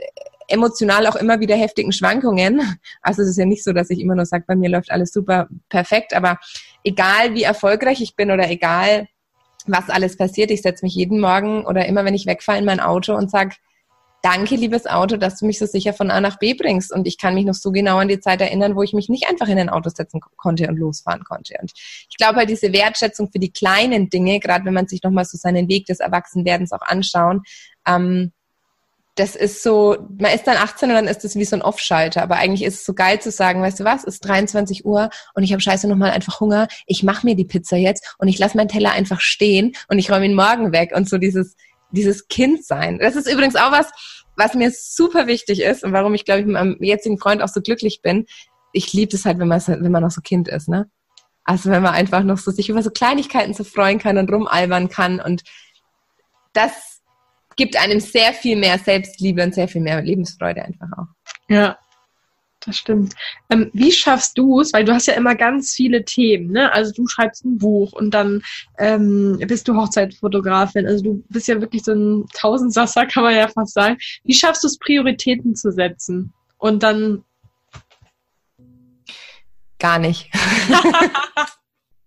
emotional 0.52 1.08
auch 1.08 1.16
immer 1.16 1.40
wieder 1.40 1.56
heftigen 1.56 1.92
Schwankungen. 1.92 2.62
Also 3.02 3.22
es 3.22 3.30
ist 3.30 3.38
ja 3.38 3.46
nicht 3.46 3.64
so, 3.64 3.74
dass 3.74 3.90
ich 3.90 4.00
immer 4.00 4.16
nur 4.16 4.26
sage, 4.26 4.44
bei 4.46 4.56
mir 4.56 4.70
läuft 4.70 4.92
alles 4.92 5.12
super 5.12 5.48
perfekt, 5.70 6.14
aber 6.14 6.40
egal 6.84 7.34
wie 7.34 7.44
erfolgreich 7.44 8.02
ich 8.02 8.16
bin 8.16 8.32
oder 8.32 8.50
egal 8.50 9.08
was 9.68 9.90
alles 9.90 10.18
passiert. 10.18 10.52
Ich 10.52 10.62
setze 10.62 10.86
mich 10.86 10.96
jeden 10.96 11.20
Morgen 11.20 11.66
oder 11.66 11.86
immer, 11.86 12.06
wenn 12.06 12.14
ich 12.14 12.26
wegfahre, 12.26 12.58
in 12.58 12.66
mein 12.66 12.80
Auto 12.80 13.16
und 13.16 13.30
sag 13.32 13.56
danke, 14.22 14.56
liebes 14.56 14.86
Auto, 14.86 15.18
dass 15.18 15.40
du 15.40 15.46
mich 15.46 15.60
so 15.60 15.66
sicher 15.66 15.94
von 15.94 16.12
A 16.12 16.22
nach 16.22 16.38
B 16.38 16.54
bringst. 16.54 16.94
Und 16.94 17.08
ich 17.08 17.18
kann 17.18 17.34
mich 17.34 17.46
noch 17.46 17.54
so 17.54 17.72
genau 17.72 17.98
an 17.98 18.08
die 18.08 18.20
Zeit 18.20 18.42
erinnern, 18.42 18.76
wo 18.76 18.84
ich 18.84 18.94
mich 18.94 19.10
nicht 19.10 19.28
einfach 19.28 19.48
in 19.48 19.58
ein 19.58 19.70
Auto 19.70 19.90
setzen 19.90 20.22
konnte 20.38 20.68
und 20.68 20.78
losfahren 20.78 21.24
konnte. 21.24 21.56
Und 21.60 21.72
ich 21.76 22.18
glaube 22.18 22.38
halt 22.38 22.50
diese 22.50 22.72
Wertschätzung 22.72 23.32
für 23.32 23.40
die 23.40 23.52
kleinen 23.52 24.10
Dinge, 24.10 24.40
gerade 24.40 24.66
wenn 24.66 24.74
man 24.74 24.88
sich 24.88 25.02
nochmal 25.04 25.26
so 25.26 25.38
seinen 25.38 25.68
Weg 25.68 25.86
des 25.88 26.00
Erwachsenwerdens 26.00 26.72
auch 26.72 26.82
anschauen, 26.82 27.42
ähm, 27.88 28.32
das 29.16 29.36
ist 29.36 29.62
so, 29.62 29.98
man 30.18 30.32
ist 30.34 30.48
dann 30.48 30.56
18 30.56 30.90
und 30.90 30.96
dann 30.96 31.08
ist 31.08 31.24
das 31.24 31.36
wie 31.36 31.44
so 31.44 31.56
ein 31.56 31.62
Off-Schalter. 31.62 32.24
Aber 32.24 32.38
eigentlich 32.38 32.64
ist 32.64 32.76
es 32.76 32.86
so 32.86 32.94
geil 32.94 33.22
zu 33.22 33.30
sagen, 33.30 33.62
weißt 33.62 33.82
du 33.82 33.84
was, 33.84 34.04
es 34.04 34.16
ist 34.16 34.26
23 34.26 34.86
Uhr 34.86 35.10
und 35.34 35.44
ich 35.44 35.52
habe 35.52 35.62
scheiße 35.62 35.88
nochmal 35.88 36.12
einfach 36.12 36.40
Hunger. 36.40 36.68
Ich 36.88 37.04
mache 37.04 37.26
mir 37.26 37.36
die 37.36 37.46
Pizza 37.46 37.76
jetzt 37.76 38.16
und 38.20 38.30
ich 38.30 38.40
lasse 38.40 38.56
meinen 38.56 38.70
Teller 38.70 38.92
einfach 38.92 39.20
stehen 39.20 39.74
und 39.90 40.00
ich 40.00 40.10
räume 40.10 40.26
ihn 40.26 40.36
morgen 40.36 40.72
weg. 40.72 40.92
Und 40.96 41.10
so 41.10 41.18
dieses, 41.18 41.56
dieses 41.92 42.30
Kind 42.30 42.66
sein. 42.66 43.00
Das 43.00 43.18
ist 43.18 43.30
übrigens 43.30 43.58
auch 43.58 43.72
was, 43.72 43.92
was 44.38 44.54
mir 44.54 44.72
super 44.72 45.28
wichtig 45.28 45.62
ist 45.62 45.84
und 45.84 45.92
warum 45.92 46.14
ich, 46.14 46.24
glaube 46.24 46.40
ich, 46.40 46.46
mit 46.46 46.54
meinem 46.54 46.78
jetzigen 46.82 47.18
Freund 47.18 47.42
auch 47.42 47.50
so 47.50 47.62
glücklich 47.62 48.02
bin. 48.02 48.26
Ich 48.72 48.94
liebe 48.94 49.14
es 49.16 49.26
halt, 49.26 49.40
wenn 49.40 49.50
man, 49.50 49.62
wenn 49.68 49.92
man 49.92 50.04
noch 50.04 50.12
so 50.12 50.22
Kind 50.22 50.48
ist, 50.48 50.70
ne? 50.70 50.90
Also 51.44 51.70
wenn 51.70 51.82
man 51.82 51.94
einfach 51.94 52.24
noch 52.24 52.38
so 52.38 52.52
sich 52.52 52.70
über 52.70 52.82
so 52.82 52.92
Kleinigkeiten 52.92 53.54
so 53.54 53.64
freuen 53.64 54.00
kann 54.00 54.18
und 54.18 54.32
rumalbern 54.32 54.90
kann 54.90 55.20
und 55.20 55.44
das 56.54 57.01
gibt 57.62 57.78
einem 57.78 58.00
sehr 58.00 58.34
viel 58.34 58.56
mehr 58.56 58.80
Selbstliebe 58.80 59.44
und 59.44 59.54
sehr 59.54 59.68
viel 59.68 59.82
mehr 59.82 60.02
Lebensfreude 60.02 60.64
einfach 60.64 60.88
auch. 60.98 61.06
Ja, 61.48 61.78
das 62.66 62.76
stimmt. 62.76 63.14
Ähm, 63.52 63.70
wie 63.74 63.92
schaffst 63.92 64.36
du 64.36 64.62
es, 64.62 64.74
weil 64.74 64.84
du 64.84 64.92
hast 64.92 65.06
ja 65.06 65.14
immer 65.14 65.36
ganz 65.36 65.72
viele 65.74 66.04
Themen, 66.04 66.52
ne? 66.52 66.74
Also 66.74 66.92
du 66.92 67.08
schreibst 67.08 67.46
ein 67.46 67.60
Buch 67.60 67.94
und 67.94 68.16
dann 68.16 68.42
ähm, 68.80 69.38
bist 69.48 69.68
du 69.68 69.76
Hochzeitfotografin. 69.76 70.88
Also 70.88 71.04
du 71.04 71.24
bist 71.30 71.48
ja 71.48 71.62
wirklich 71.62 71.84
so 71.84 71.92
ein 71.92 72.26
Tausendsasser, 72.34 73.06
kann 73.06 73.26
man 73.26 73.36
ja 73.36 73.48
fast 73.48 73.76
sagen. 73.76 74.00
Wie 74.24 74.34
schaffst 74.34 74.64
du 74.64 74.68
es, 74.68 74.80
Prioritäten 74.80 75.56
zu 75.56 75.72
setzen? 75.72 76.34
Und 76.58 76.82
dann 76.82 77.24
gar 79.78 80.00
nicht. 80.00 80.32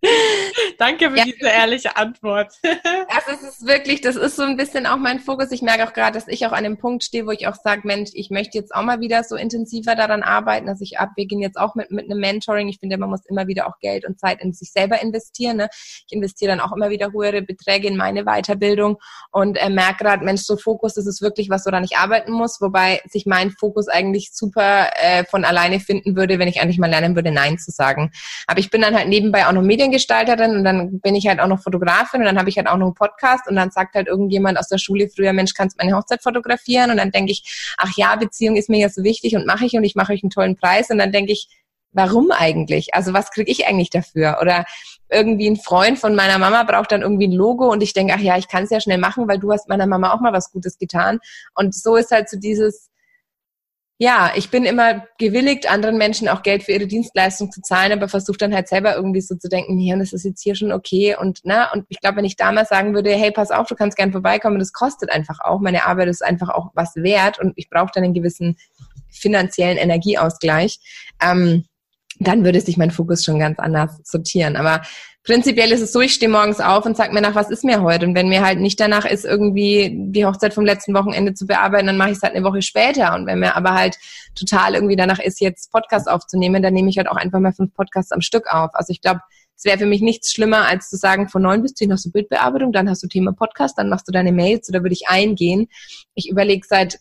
Danke 0.78 1.10
für 1.10 1.18
ja. 1.18 1.24
diese 1.24 1.46
ehrliche 1.46 1.96
Antwort. 1.96 2.54
also 2.62 3.32
es 3.32 3.42
ist 3.42 3.66
wirklich, 3.66 4.00
das 4.00 4.16
ist 4.16 4.36
so 4.36 4.42
ein 4.42 4.56
bisschen 4.56 4.86
auch 4.86 4.96
mein 4.96 5.20
Fokus. 5.20 5.50
Ich 5.52 5.62
merke 5.62 5.86
auch 5.86 5.92
gerade, 5.92 6.14
dass 6.14 6.28
ich 6.28 6.46
auch 6.46 6.52
an 6.52 6.64
dem 6.64 6.78
Punkt 6.78 7.04
stehe, 7.04 7.26
wo 7.26 7.30
ich 7.30 7.46
auch 7.46 7.54
sage, 7.54 7.82
Mensch, 7.84 8.10
ich 8.14 8.30
möchte 8.30 8.58
jetzt 8.58 8.74
auch 8.74 8.82
mal 8.82 9.00
wieder 9.00 9.24
so 9.24 9.36
intensiver 9.36 9.94
daran 9.94 10.22
arbeiten, 10.22 10.66
dass 10.66 10.80
ich 10.80 10.98
abbeginne 10.98 11.42
jetzt 11.42 11.56
auch 11.56 11.74
mit, 11.74 11.90
mit 11.90 12.04
einem 12.04 12.20
Mentoring. 12.20 12.68
Ich 12.68 12.78
finde, 12.78 12.98
man 12.98 13.10
muss 13.10 13.24
immer 13.26 13.46
wieder 13.46 13.66
auch 13.66 13.78
Geld 13.80 14.04
und 14.04 14.18
Zeit 14.18 14.40
in 14.42 14.52
sich 14.52 14.72
selber 14.72 15.00
investieren. 15.00 15.56
Ne? 15.56 15.68
Ich 15.72 16.12
investiere 16.12 16.52
dann 16.52 16.60
auch 16.60 16.72
immer 16.74 16.90
wieder 16.90 17.12
höhere 17.12 17.42
Beträge 17.42 17.88
in 17.88 17.96
meine 17.96 18.24
Weiterbildung 18.24 18.98
und 19.30 19.56
äh, 19.56 19.70
merke 19.70 20.04
gerade, 20.04 20.24
Mensch, 20.24 20.42
so 20.42 20.56
Fokus, 20.56 20.94
das 20.94 21.06
ist 21.06 21.22
wirklich 21.22 21.50
was, 21.50 21.66
woran 21.66 21.84
ich 21.84 21.96
arbeiten 21.96 22.32
muss, 22.32 22.60
wobei 22.60 23.00
sich 23.08 23.26
mein 23.26 23.50
Fokus 23.50 23.88
eigentlich 23.88 24.30
super 24.32 24.90
äh, 25.00 25.24
von 25.24 25.44
alleine 25.44 25.80
finden 25.80 26.16
würde, 26.16 26.38
wenn 26.38 26.48
ich 26.48 26.60
eigentlich 26.60 26.78
mal 26.78 26.90
lernen 26.90 27.14
würde, 27.14 27.30
Nein 27.30 27.58
zu 27.58 27.70
sagen. 27.70 28.12
Aber 28.46 28.60
ich 28.60 28.70
bin 28.70 28.80
dann 28.80 28.94
halt 28.96 29.08
nebenbei 29.08 29.46
auch 29.46 29.52
noch 29.52 29.62
Medien 29.62 29.90
Mediengestalterin 30.44 30.56
und 30.56 30.64
dann 30.64 31.00
bin 31.00 31.14
ich 31.14 31.26
halt 31.26 31.40
auch 31.40 31.46
noch 31.46 31.60
Fotografin 31.62 32.20
und 32.20 32.26
dann 32.26 32.38
habe 32.38 32.48
ich 32.48 32.56
halt 32.56 32.66
auch 32.66 32.76
noch 32.76 32.86
einen 32.86 32.94
Podcast 32.94 33.48
und 33.48 33.56
dann 33.56 33.70
sagt 33.70 33.94
halt 33.94 34.06
irgendjemand 34.06 34.58
aus 34.58 34.68
der 34.68 34.78
Schule 34.78 35.08
früher, 35.08 35.32
Mensch, 35.32 35.54
kannst 35.54 35.78
du 35.78 35.84
meine 35.84 35.96
Hochzeit 35.96 36.22
fotografieren? 36.22 36.90
Und 36.90 36.96
dann 36.98 37.10
denke 37.10 37.32
ich, 37.32 37.74
ach 37.76 37.90
ja, 37.96 38.16
Beziehung 38.16 38.56
ist 38.56 38.68
mir 38.68 38.78
ja 38.78 38.88
so 38.88 39.02
wichtig 39.02 39.36
und 39.36 39.46
mache 39.46 39.64
ich 39.64 39.74
und 39.74 39.84
ich 39.84 39.94
mache 39.94 40.12
euch 40.12 40.22
einen 40.22 40.30
tollen 40.30 40.56
Preis 40.56 40.90
und 40.90 40.98
dann 40.98 41.12
denke 41.12 41.32
ich, 41.32 41.48
warum 41.92 42.30
eigentlich? 42.32 42.94
Also 42.94 43.12
was 43.12 43.30
kriege 43.30 43.50
ich 43.50 43.66
eigentlich 43.66 43.90
dafür? 43.90 44.38
Oder 44.40 44.64
irgendwie 45.10 45.48
ein 45.48 45.56
Freund 45.56 45.98
von 45.98 46.14
meiner 46.14 46.38
Mama 46.38 46.64
braucht 46.64 46.90
dann 46.90 47.02
irgendwie 47.02 47.28
ein 47.28 47.32
Logo 47.32 47.70
und 47.70 47.82
ich 47.82 47.92
denke, 47.92 48.14
ach 48.16 48.20
ja, 48.20 48.36
ich 48.36 48.48
kann 48.48 48.64
es 48.64 48.70
ja 48.70 48.80
schnell 48.80 48.98
machen, 48.98 49.28
weil 49.28 49.38
du 49.38 49.52
hast 49.52 49.68
meiner 49.68 49.86
Mama 49.86 50.12
auch 50.12 50.20
mal 50.20 50.32
was 50.32 50.50
Gutes 50.50 50.78
getan. 50.78 51.20
Und 51.54 51.74
so 51.74 51.94
ist 51.94 52.10
halt 52.10 52.28
so 52.28 52.38
dieses, 52.38 52.90
ja, 53.98 54.32
ich 54.34 54.50
bin 54.50 54.64
immer 54.64 55.04
gewilligt, 55.18 55.70
anderen 55.70 55.98
Menschen 55.98 56.28
auch 56.28 56.42
Geld 56.42 56.64
für 56.64 56.72
ihre 56.72 56.88
Dienstleistung 56.88 57.52
zu 57.52 57.60
zahlen, 57.60 57.92
aber 57.92 58.08
versuche 58.08 58.38
dann 58.38 58.54
halt 58.54 58.66
selber 58.66 58.96
irgendwie 58.96 59.20
so 59.20 59.36
zu 59.36 59.48
denken, 59.48 59.76
nee, 59.76 59.92
und 59.92 60.00
das 60.00 60.12
ist 60.12 60.24
jetzt 60.24 60.42
hier 60.42 60.56
schon 60.56 60.72
okay 60.72 61.16
und 61.16 61.40
na, 61.44 61.72
und 61.72 61.84
ich 61.88 62.00
glaube, 62.00 62.16
wenn 62.16 62.24
ich 62.24 62.36
damals 62.36 62.70
sagen 62.70 62.94
würde, 62.94 63.12
hey, 63.12 63.30
pass 63.30 63.52
auf, 63.52 63.68
du 63.68 63.76
kannst 63.76 63.96
gern 63.96 64.10
vorbeikommen, 64.10 64.58
das 64.58 64.72
kostet 64.72 65.12
einfach 65.12 65.38
auch, 65.40 65.60
meine 65.60 65.86
Arbeit 65.86 66.08
ist 66.08 66.24
einfach 66.24 66.48
auch 66.48 66.70
was 66.74 66.96
wert 66.96 67.38
und 67.38 67.52
ich 67.56 67.70
brauche 67.70 67.90
dann 67.94 68.02
einen 68.02 68.14
gewissen 68.14 68.56
finanziellen 69.10 69.78
Energieausgleich, 69.78 70.80
ähm, 71.22 71.64
dann 72.18 72.44
würde 72.44 72.60
sich 72.60 72.76
mein 72.76 72.90
Fokus 72.90 73.24
schon 73.24 73.38
ganz 73.38 73.58
anders 73.58 74.00
sortieren. 74.04 74.56
Aber 74.56 74.82
prinzipiell 75.24 75.72
ist 75.72 75.80
es 75.80 75.92
so, 75.92 76.00
ich 76.00 76.12
stehe 76.12 76.30
morgens 76.30 76.60
auf 76.60 76.84
und 76.84 76.96
sag 76.96 77.12
mir 77.12 77.22
nach, 77.22 77.34
was 77.34 77.50
ist 77.50 77.64
mir 77.64 77.82
heute? 77.82 78.06
Und 78.06 78.14
wenn 78.14 78.28
mir 78.28 78.44
halt 78.44 78.60
nicht 78.60 78.78
danach 78.78 79.06
ist, 79.06 79.24
irgendwie 79.24 79.92
die 79.94 80.26
Hochzeit 80.26 80.52
vom 80.52 80.64
letzten 80.64 80.94
Wochenende 80.94 81.32
zu 81.34 81.46
bearbeiten, 81.46 81.86
dann 81.86 81.96
mache 81.96 82.10
ich 82.10 82.18
es 82.18 82.22
halt 82.22 82.34
eine 82.34 82.44
Woche 82.44 82.60
später. 82.60 83.14
Und 83.14 83.26
wenn 83.26 83.40
mir 83.40 83.56
aber 83.56 83.72
halt 83.74 83.98
total 84.34 84.74
irgendwie 84.74 84.96
danach 84.96 85.18
ist, 85.18 85.40
jetzt 85.40 85.72
Podcast 85.72 86.08
aufzunehmen, 86.08 86.62
dann 86.62 86.74
nehme 86.74 86.90
ich 86.90 86.98
halt 86.98 87.08
auch 87.08 87.16
einfach 87.16 87.40
mal 87.40 87.52
fünf 87.52 87.74
Podcasts 87.74 88.12
am 88.12 88.20
Stück 88.20 88.52
auf. 88.52 88.70
Also 88.74 88.90
ich 88.90 89.00
glaube, 89.00 89.20
es 89.56 89.64
wäre 89.64 89.78
für 89.78 89.86
mich 89.86 90.02
nichts 90.02 90.32
schlimmer, 90.32 90.66
als 90.66 90.90
zu 90.90 90.96
sagen, 90.96 91.28
von 91.28 91.42
neun 91.42 91.62
bis 91.62 91.74
zehn 91.74 91.90
hast 91.90 92.04
du 92.04 92.10
Bildbearbeitung, 92.10 92.72
dann 92.72 92.90
hast 92.90 93.02
du 93.02 93.06
Thema 93.06 93.32
Podcast, 93.32 93.78
dann 93.78 93.88
machst 93.88 94.06
du 94.06 94.12
deine 94.12 94.32
Mails 94.32 94.68
oder 94.68 94.82
würde 94.82 94.92
ich 94.94 95.08
eingehen. 95.08 95.68
Ich 96.14 96.28
überlege 96.28 96.66
seit 96.68 96.98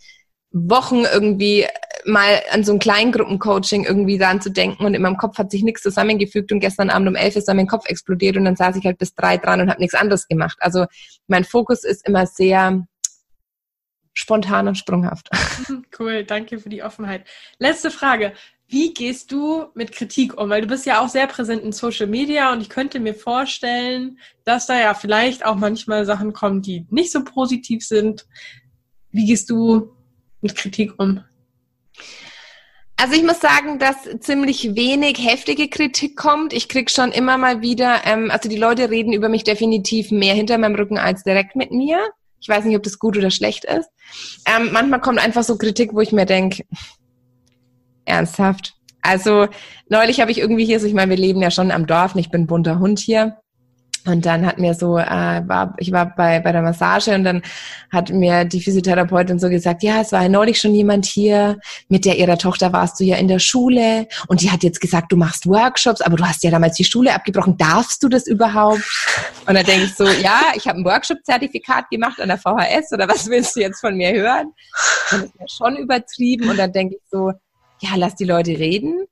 Wochen 0.54 1.04
irgendwie 1.12 1.66
mal 2.06 2.42
an 2.52 2.64
so 2.64 2.74
ein 2.74 2.80
Kleingruppencoaching 2.80 3.86
irgendwie 3.86 4.18
dran 4.18 4.40
zu 4.40 4.52
denken 4.52 4.86
und 4.86 4.94
in 4.94 5.02
meinem 5.02 5.18
Kopf 5.18 5.38
hat 5.38 5.52
sich 5.52 5.64
nichts 5.64 5.82
zusammengefügt 5.82 6.52
und 6.52 6.60
gestern 6.60 6.90
Abend 6.90 7.08
um 7.08 7.16
elf 7.16 7.36
ist 7.36 7.48
dann 7.48 7.58
mein 7.58 7.68
Kopf 7.68 7.88
explodiert 7.88 8.38
und 8.38 8.46
dann 8.46 8.56
saß 8.56 8.76
ich 8.76 8.86
halt 8.86 9.00
bis 9.00 9.16
drei 9.16 9.38
dran 9.38 9.62
und 9.62 9.70
habe 9.70 9.82
nichts 9.82 9.96
anderes 9.96 10.28
gemacht. 10.28 10.58
Also 10.62 10.86
mein 11.28 11.44
Fokus 11.44 11.84
ist 11.84 12.08
immer 12.08 12.28
sehr 12.28 12.86
spontan 14.14 14.68
und 14.68 14.78
sprunghaft. 14.78 15.30
Cool, 15.98 16.24
danke 16.24 16.60
für 16.60 16.70
die 16.70 16.84
Offenheit. 16.84 17.26
Letzte 17.60 17.92
Frage. 17.92 18.34
Wie 18.68 18.94
gehst 18.94 19.32
du 19.32 19.68
mit 19.76 19.92
Kritik 19.92 20.40
um? 20.40 20.50
Weil 20.50 20.62
du 20.62 20.68
bist 20.68 20.86
ja 20.86 21.02
auch 21.02 21.08
sehr 21.08 21.28
präsent 21.28 21.62
in 21.62 21.72
Social 21.72 22.08
Media 22.08 22.52
und 22.52 22.62
ich 22.62 22.70
könnte 22.70 23.00
mir 23.00 23.14
vorstellen, 23.14 24.18
dass 24.44 24.66
da 24.66 24.80
ja 24.80 24.96
vielleicht 24.96 25.46
auch 25.46 25.56
manchmal 25.56 26.06
Sachen 26.06 26.34
kommen, 26.34 26.64
die 26.64 26.88
nicht 26.90 27.12
so 27.12 27.24
positiv 27.24 27.86
sind. 27.86 28.26
Wie 29.12 29.28
gehst 29.28 29.52
du 29.52 29.93
mit 30.44 30.56
Kritik 30.56 30.94
um? 30.98 31.24
Also 32.96 33.16
ich 33.16 33.24
muss 33.24 33.42
sagen, 33.42 33.80
dass 33.80 34.08
ziemlich 34.20 34.76
wenig 34.76 35.18
heftige 35.20 35.68
Kritik 35.68 36.16
kommt. 36.16 36.54
Ich 36.54 36.70
krieg 36.70 36.90
schon 36.90 37.12
immer 37.12 37.38
mal 37.38 37.62
wieder, 37.62 38.02
ähm, 38.06 38.32
also 38.32 38.48
die 38.48 38.58
Leute 38.58 38.90
reden 38.90 39.14
über 39.14 39.30
mich 39.30 39.44
definitiv 39.44 40.12
mehr 40.12 40.34
hinter 40.34 40.58
meinem 40.58 40.76
Rücken 40.76 40.98
als 40.98 41.24
direkt 41.24 41.56
mit 41.56 41.72
mir. 41.72 42.00
Ich 42.40 42.48
weiß 42.48 42.66
nicht, 42.66 42.76
ob 42.76 42.84
das 42.84 43.00
gut 43.00 43.18
oder 43.18 43.32
schlecht 43.32 43.66
ist. 43.66 43.90
Ähm, 44.46 44.70
manchmal 44.72 45.02
kommt 45.02 45.20
einfach 45.20 45.44
so 45.44 45.58
Kritik, 45.58 45.94
wo 45.94 46.02
ich 46.02 46.12
mir 46.12 46.26
denke, 46.26 46.64
ernsthaft. 48.06 48.74
Also 49.02 49.48
neulich 49.90 50.22
habe 50.22 50.32
ich 50.32 50.40
irgendwie 50.40 50.66
hier, 50.66 50.80
so 50.80 50.88
ich 50.88 50.94
meine, 50.94 51.10
wir 51.10 51.18
leben 51.18 51.42
ja 51.42 51.52
schon 51.52 51.72
am 51.72 51.88
Dorf, 51.88 52.16
und 52.16 52.22
ich 52.22 52.32
bin 52.32 52.48
bunter 52.48 52.80
Hund 52.80 53.00
hier. 53.00 53.38
Und 54.06 54.26
dann 54.26 54.46
hat 54.46 54.60
mir 54.60 54.74
so, 54.74 54.98
äh, 54.98 55.42
war, 55.48 55.76
ich 55.78 55.92
war 55.92 56.14
bei, 56.16 56.40
bei 56.40 56.52
der 56.52 56.62
Massage 56.62 57.14
und 57.14 57.24
dann 57.24 57.42
hat 57.92 58.10
mir 58.10 58.44
die 58.44 58.62
Physiotherapeutin 58.62 59.40
so 59.40 59.50
gesagt, 59.50 59.82
ja, 59.82 60.02
es 60.02 60.12
war 60.12 60.24
ja 60.24 60.30
neulich 60.30 60.60
schon 60.60 60.76
jemand 60.76 61.06
hier, 61.06 61.58
mit 61.88 62.04
der 62.04 62.18
ihrer 62.18 62.38
Tochter 62.38 62.74
warst 62.74 63.00
du 63.00 63.06
ja 63.06 63.16
in 63.16 63.28
der 63.28 63.40
Schule. 63.40 64.08
Und 64.28 64.42
die 64.42 64.52
hat 64.52 64.64
jetzt 64.64 64.82
gesagt, 64.82 65.12
du 65.12 65.16
machst 65.16 65.48
Workshops, 65.48 66.02
aber 66.02 66.18
du 66.18 66.26
hast 66.26 66.44
ja 66.44 66.52
damals 66.52 66.76
die 66.76 66.84
Schule 66.84 67.14
abgebrochen, 67.14 67.58
darfst 67.58 68.04
du 68.04 68.10
das 68.10 68.28
überhaupt? 68.28 68.84
Und 69.48 69.56
dann 69.56 69.66
denke 69.66 69.86
ich 69.86 69.96
so, 69.96 70.06
ja, 70.06 70.42
ich 70.56 70.68
habe 70.68 70.80
ein 70.80 70.86
Workshop-Zertifikat 70.86 71.90
gemacht 71.90 72.20
an 72.20 72.28
der 72.28 72.38
VHS 72.38 72.92
oder 72.92 73.08
was 73.08 73.30
willst 73.30 73.56
du 73.56 73.62
jetzt 73.62 73.80
von 73.80 73.96
mir 73.96 74.12
hören? 74.12 74.48
Und 75.12 75.22
das 75.22 75.24
ist 75.24 75.40
ja 75.40 75.46
schon 75.48 75.78
übertrieben. 75.78 76.50
Und 76.50 76.58
dann 76.58 76.74
denke 76.74 76.96
ich 76.96 77.02
so, 77.10 77.32
ja, 77.80 77.90
lass 77.96 78.16
die 78.16 78.26
Leute 78.26 78.52
reden 78.52 79.06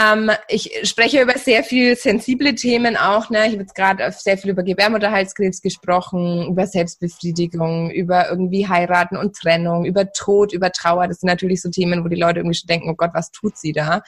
ähm, 0.00 0.30
ich 0.48 0.70
spreche 0.84 1.20
über 1.20 1.36
sehr 1.36 1.62
viel 1.62 1.94
sensible 1.94 2.54
Themen 2.54 2.96
auch. 2.96 3.28
Ne? 3.28 3.46
Ich 3.46 3.52
habe 3.52 3.62
jetzt 3.62 3.74
gerade 3.74 4.10
sehr 4.12 4.38
viel 4.38 4.50
über 4.50 4.62
Gebärmutterhalskrebs 4.62 5.60
gesprochen, 5.60 6.46
über 6.48 6.66
Selbstbefriedigung, 6.66 7.90
über 7.90 8.30
irgendwie 8.30 8.66
heiraten 8.66 9.16
und 9.16 9.36
Trennung, 9.36 9.84
über 9.84 10.10
Tod, 10.12 10.52
über 10.52 10.72
Trauer. 10.72 11.06
Das 11.08 11.20
sind 11.20 11.26
natürlich 11.26 11.60
so 11.60 11.68
Themen, 11.68 12.02
wo 12.04 12.08
die 12.08 12.20
Leute 12.20 12.40
irgendwie 12.40 12.56
schon 12.56 12.68
denken, 12.68 12.88
oh 12.88 12.94
Gott, 12.94 13.10
was 13.12 13.30
tut 13.30 13.58
sie 13.58 13.72
da? 13.72 14.02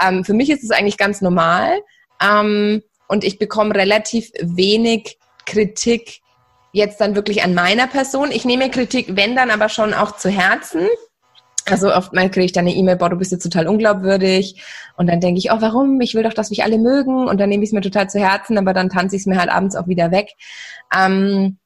Ähm, 0.00 0.24
für 0.24 0.34
mich 0.34 0.48
ist 0.48 0.64
es 0.64 0.70
eigentlich 0.70 0.96
ganz 0.96 1.20
normal. 1.20 1.80
Ähm, 2.22 2.82
und 3.08 3.22
ich 3.24 3.38
bekomme 3.38 3.74
relativ 3.74 4.30
wenig 4.40 5.18
Kritik 5.44 6.20
jetzt 6.72 7.00
dann 7.00 7.14
wirklich 7.14 7.42
an 7.42 7.54
meiner 7.54 7.86
Person. 7.86 8.30
Ich 8.32 8.44
nehme 8.44 8.70
Kritik, 8.70 9.08
wenn 9.10 9.36
dann 9.36 9.50
aber 9.50 9.68
schon 9.68 9.92
auch 9.92 10.16
zu 10.16 10.30
Herzen. 10.30 10.88
Also 11.66 11.92
oftmals 11.92 12.32
kriege 12.32 12.44
ich 12.46 12.52
dann 12.52 12.66
eine 12.66 12.74
E-Mail, 12.74 12.96
boah, 12.96 13.08
du 13.08 13.16
bist 13.16 13.32
jetzt 13.32 13.42
total 13.42 13.68
unglaubwürdig. 13.68 14.62
Und 14.96 15.06
dann 15.06 15.20
denke 15.20 15.38
ich, 15.38 15.50
oh, 15.50 15.60
warum? 15.60 16.00
Ich 16.00 16.14
will 16.14 16.22
doch, 16.22 16.34
dass 16.34 16.50
mich 16.50 16.62
alle 16.62 16.78
mögen. 16.78 17.26
Und 17.26 17.40
dann 17.40 17.48
nehme 17.48 17.62
ich 17.62 17.70
es 17.70 17.72
mir 17.72 17.80
total 17.80 18.08
zu 18.10 18.20
Herzen, 18.20 18.58
aber 18.58 18.74
dann 18.74 18.90
tanze 18.90 19.16
ich 19.16 19.22
es 19.22 19.26
mir 19.26 19.38
halt 19.38 19.50
abends 19.50 19.76
auch 19.76 19.88
wieder 19.88 20.10
weg. 20.10 20.30
Ähm, 20.94 21.58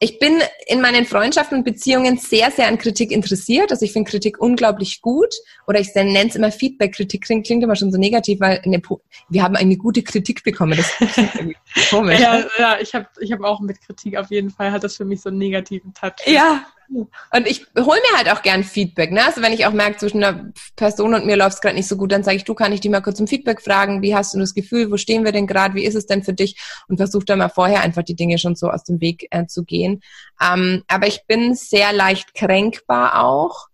ich 0.00 0.18
bin 0.18 0.40
in 0.66 0.80
meinen 0.80 1.06
Freundschaften 1.06 1.58
und 1.58 1.64
Beziehungen 1.64 2.18
sehr, 2.18 2.50
sehr 2.50 2.68
an 2.68 2.78
Kritik 2.78 3.10
interessiert. 3.10 3.70
Also 3.70 3.84
ich 3.84 3.92
finde 3.92 4.10
Kritik 4.10 4.38
unglaublich 4.38 5.00
gut. 5.00 5.34
Oder 5.66 5.80
ich 5.80 5.94
nenne 5.94 6.28
es 6.28 6.36
immer 6.36 6.50
Feedback. 6.50 6.94
Kritik 6.94 7.24
klingt, 7.24 7.46
klingt 7.46 7.62
immer 7.62 7.76
schon 7.76 7.92
so 7.92 7.98
negativ, 7.98 8.40
weil 8.40 8.60
eine, 8.64 8.82
wir 9.28 9.42
haben 9.42 9.56
eine 9.56 9.76
gute 9.76 10.02
Kritik 10.02 10.42
bekommen. 10.42 10.76
Das 10.76 10.92
ist 11.00 11.90
komisch. 11.90 12.20
ja, 12.20 12.44
ja, 12.58 12.78
ich 12.80 12.94
habe 12.94 13.06
ich 13.20 13.32
hab 13.32 13.42
auch 13.42 13.60
mit 13.60 13.80
Kritik 13.80 14.16
auf 14.16 14.30
jeden 14.30 14.50
Fall, 14.50 14.72
hat 14.72 14.84
das 14.84 14.96
für 14.96 15.04
mich 15.04 15.20
so 15.20 15.28
einen 15.28 15.38
negativen 15.38 15.94
Touch. 15.94 16.26
Ja, 16.26 16.66
und 16.88 17.46
ich 17.46 17.66
hole 17.76 18.00
mir 18.10 18.16
halt 18.16 18.30
auch 18.30 18.42
gern 18.42 18.64
Feedback. 18.64 19.10
Ne? 19.10 19.24
Also 19.24 19.42
wenn 19.42 19.52
ich 19.52 19.66
auch 19.66 19.72
merke, 19.72 19.98
zwischen 19.98 20.22
einer 20.22 20.52
Person 20.76 21.14
und 21.14 21.26
mir 21.26 21.36
läuft 21.36 21.56
es 21.56 21.60
gerade 21.60 21.76
nicht 21.76 21.88
so 21.88 21.96
gut, 21.96 22.12
dann 22.12 22.22
sage 22.22 22.36
ich, 22.36 22.44
du 22.44 22.54
kann 22.54 22.72
ich 22.72 22.80
dich 22.80 22.90
mal 22.90 23.00
kurz 23.00 23.20
um 23.20 23.26
Feedback 23.26 23.62
fragen. 23.62 24.02
Wie 24.02 24.14
hast 24.14 24.34
du 24.34 24.38
das 24.38 24.54
Gefühl? 24.54 24.90
Wo 24.90 24.96
stehen 24.96 25.24
wir 25.24 25.32
denn 25.32 25.46
gerade? 25.46 25.74
Wie 25.74 25.84
ist 25.84 25.94
es 25.94 26.06
denn 26.06 26.22
für 26.22 26.34
dich? 26.34 26.56
Und 26.88 26.98
versuche 26.98 27.24
dann 27.24 27.38
mal 27.38 27.48
vorher 27.48 27.80
einfach 27.80 28.02
die 28.02 28.16
Dinge 28.16 28.38
schon 28.38 28.54
so 28.54 28.70
aus 28.70 28.84
dem 28.84 29.00
Weg 29.00 29.28
äh, 29.30 29.46
zu 29.46 29.64
gehen. 29.64 30.02
Ähm, 30.40 30.84
aber 30.88 31.06
ich 31.06 31.26
bin 31.26 31.54
sehr 31.54 31.92
leicht 31.92 32.34
kränkbar 32.34 33.24
auch. 33.24 33.68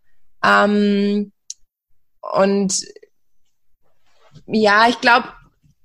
Ähm, 0.44 1.32
und 2.20 2.84
ja, 4.46 4.88
ich 4.88 5.00
glaube, 5.00 5.28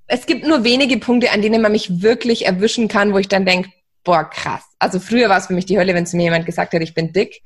es 0.06 0.26
gibt 0.26 0.46
nur 0.46 0.64
wenige 0.64 0.98
Punkte, 0.98 1.30
an 1.32 1.42
denen 1.42 1.62
man 1.62 1.72
mich 1.72 2.02
wirklich 2.02 2.46
erwischen 2.46 2.88
kann, 2.88 3.12
wo 3.12 3.18
ich 3.18 3.28
dann 3.28 3.44
denke, 3.44 3.70
boah, 4.04 4.24
krass. 4.24 4.62
Also 4.78 5.00
früher 5.00 5.28
war 5.28 5.38
es 5.38 5.46
für 5.46 5.54
mich 5.54 5.66
die 5.66 5.78
Hölle, 5.78 5.94
wenn 5.94 6.06
zu 6.06 6.16
mir 6.16 6.24
jemand 6.24 6.46
gesagt 6.46 6.74
hat, 6.74 6.82
ich 6.82 6.94
bin 6.94 7.12
dick. 7.12 7.42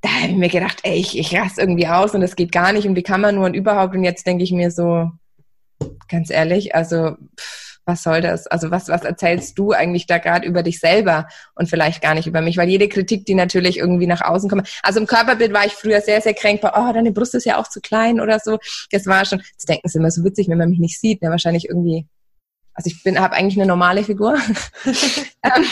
Da 0.00 0.08
habe 0.08 0.32
ich 0.32 0.36
mir 0.36 0.48
gedacht, 0.48 0.80
ey, 0.82 0.96
ich, 0.96 1.18
ich 1.18 1.34
raste 1.34 1.60
irgendwie 1.60 1.86
aus 1.86 2.14
und 2.14 2.20
das 2.20 2.36
geht 2.36 2.52
gar 2.52 2.72
nicht 2.72 2.86
und 2.86 2.96
wie 2.96 3.02
kann 3.02 3.20
man 3.20 3.34
nur 3.34 3.46
und 3.46 3.54
überhaupt. 3.54 3.94
Und 3.94 4.04
jetzt 4.04 4.26
denke 4.26 4.44
ich 4.44 4.52
mir 4.52 4.70
so, 4.70 5.10
ganz 6.08 6.30
ehrlich, 6.30 6.74
also 6.74 7.16
pff, 7.38 7.64
was 7.86 8.02
soll 8.02 8.20
das? 8.20 8.46
Also 8.46 8.70
was, 8.70 8.88
was 8.88 9.02
erzählst 9.02 9.58
du 9.58 9.72
eigentlich 9.72 10.06
da 10.06 10.18
gerade 10.18 10.46
über 10.46 10.62
dich 10.62 10.80
selber 10.80 11.28
und 11.54 11.68
vielleicht 11.68 12.02
gar 12.02 12.14
nicht 12.14 12.26
über 12.26 12.40
mich? 12.40 12.56
Weil 12.56 12.68
jede 12.68 12.88
Kritik, 12.88 13.26
die 13.26 13.34
natürlich 13.34 13.78
irgendwie 13.78 14.06
nach 14.06 14.22
außen 14.22 14.48
kommt, 14.48 14.68
also 14.82 15.00
im 15.00 15.06
Körperbild 15.06 15.52
war 15.52 15.66
ich 15.66 15.72
früher 15.72 16.00
sehr, 16.00 16.20
sehr 16.20 16.34
kränkbar, 16.34 16.74
oh, 16.76 16.92
deine 16.92 17.12
Brust 17.12 17.34
ist 17.34 17.44
ja 17.44 17.58
auch 17.58 17.68
zu 17.68 17.80
klein 17.80 18.20
oder 18.20 18.38
so. 18.38 18.58
Das 18.90 19.06
war 19.06 19.24
schon, 19.24 19.42
das 19.56 19.66
denken 19.66 19.88
sie 19.88 19.98
immer 19.98 20.10
so 20.10 20.24
witzig, 20.24 20.48
wenn 20.48 20.58
man 20.58 20.70
mich 20.70 20.78
nicht 20.78 20.98
sieht, 20.98 21.22
ne? 21.22 21.30
wahrscheinlich 21.30 21.68
irgendwie 21.68 22.06
also 22.74 22.88
ich 22.88 23.02
bin, 23.02 23.18
habe 23.18 23.34
eigentlich 23.34 23.58
eine 23.58 23.66
normale 23.66 24.04
Figur. 24.04 24.38
Ähm, 25.46 25.66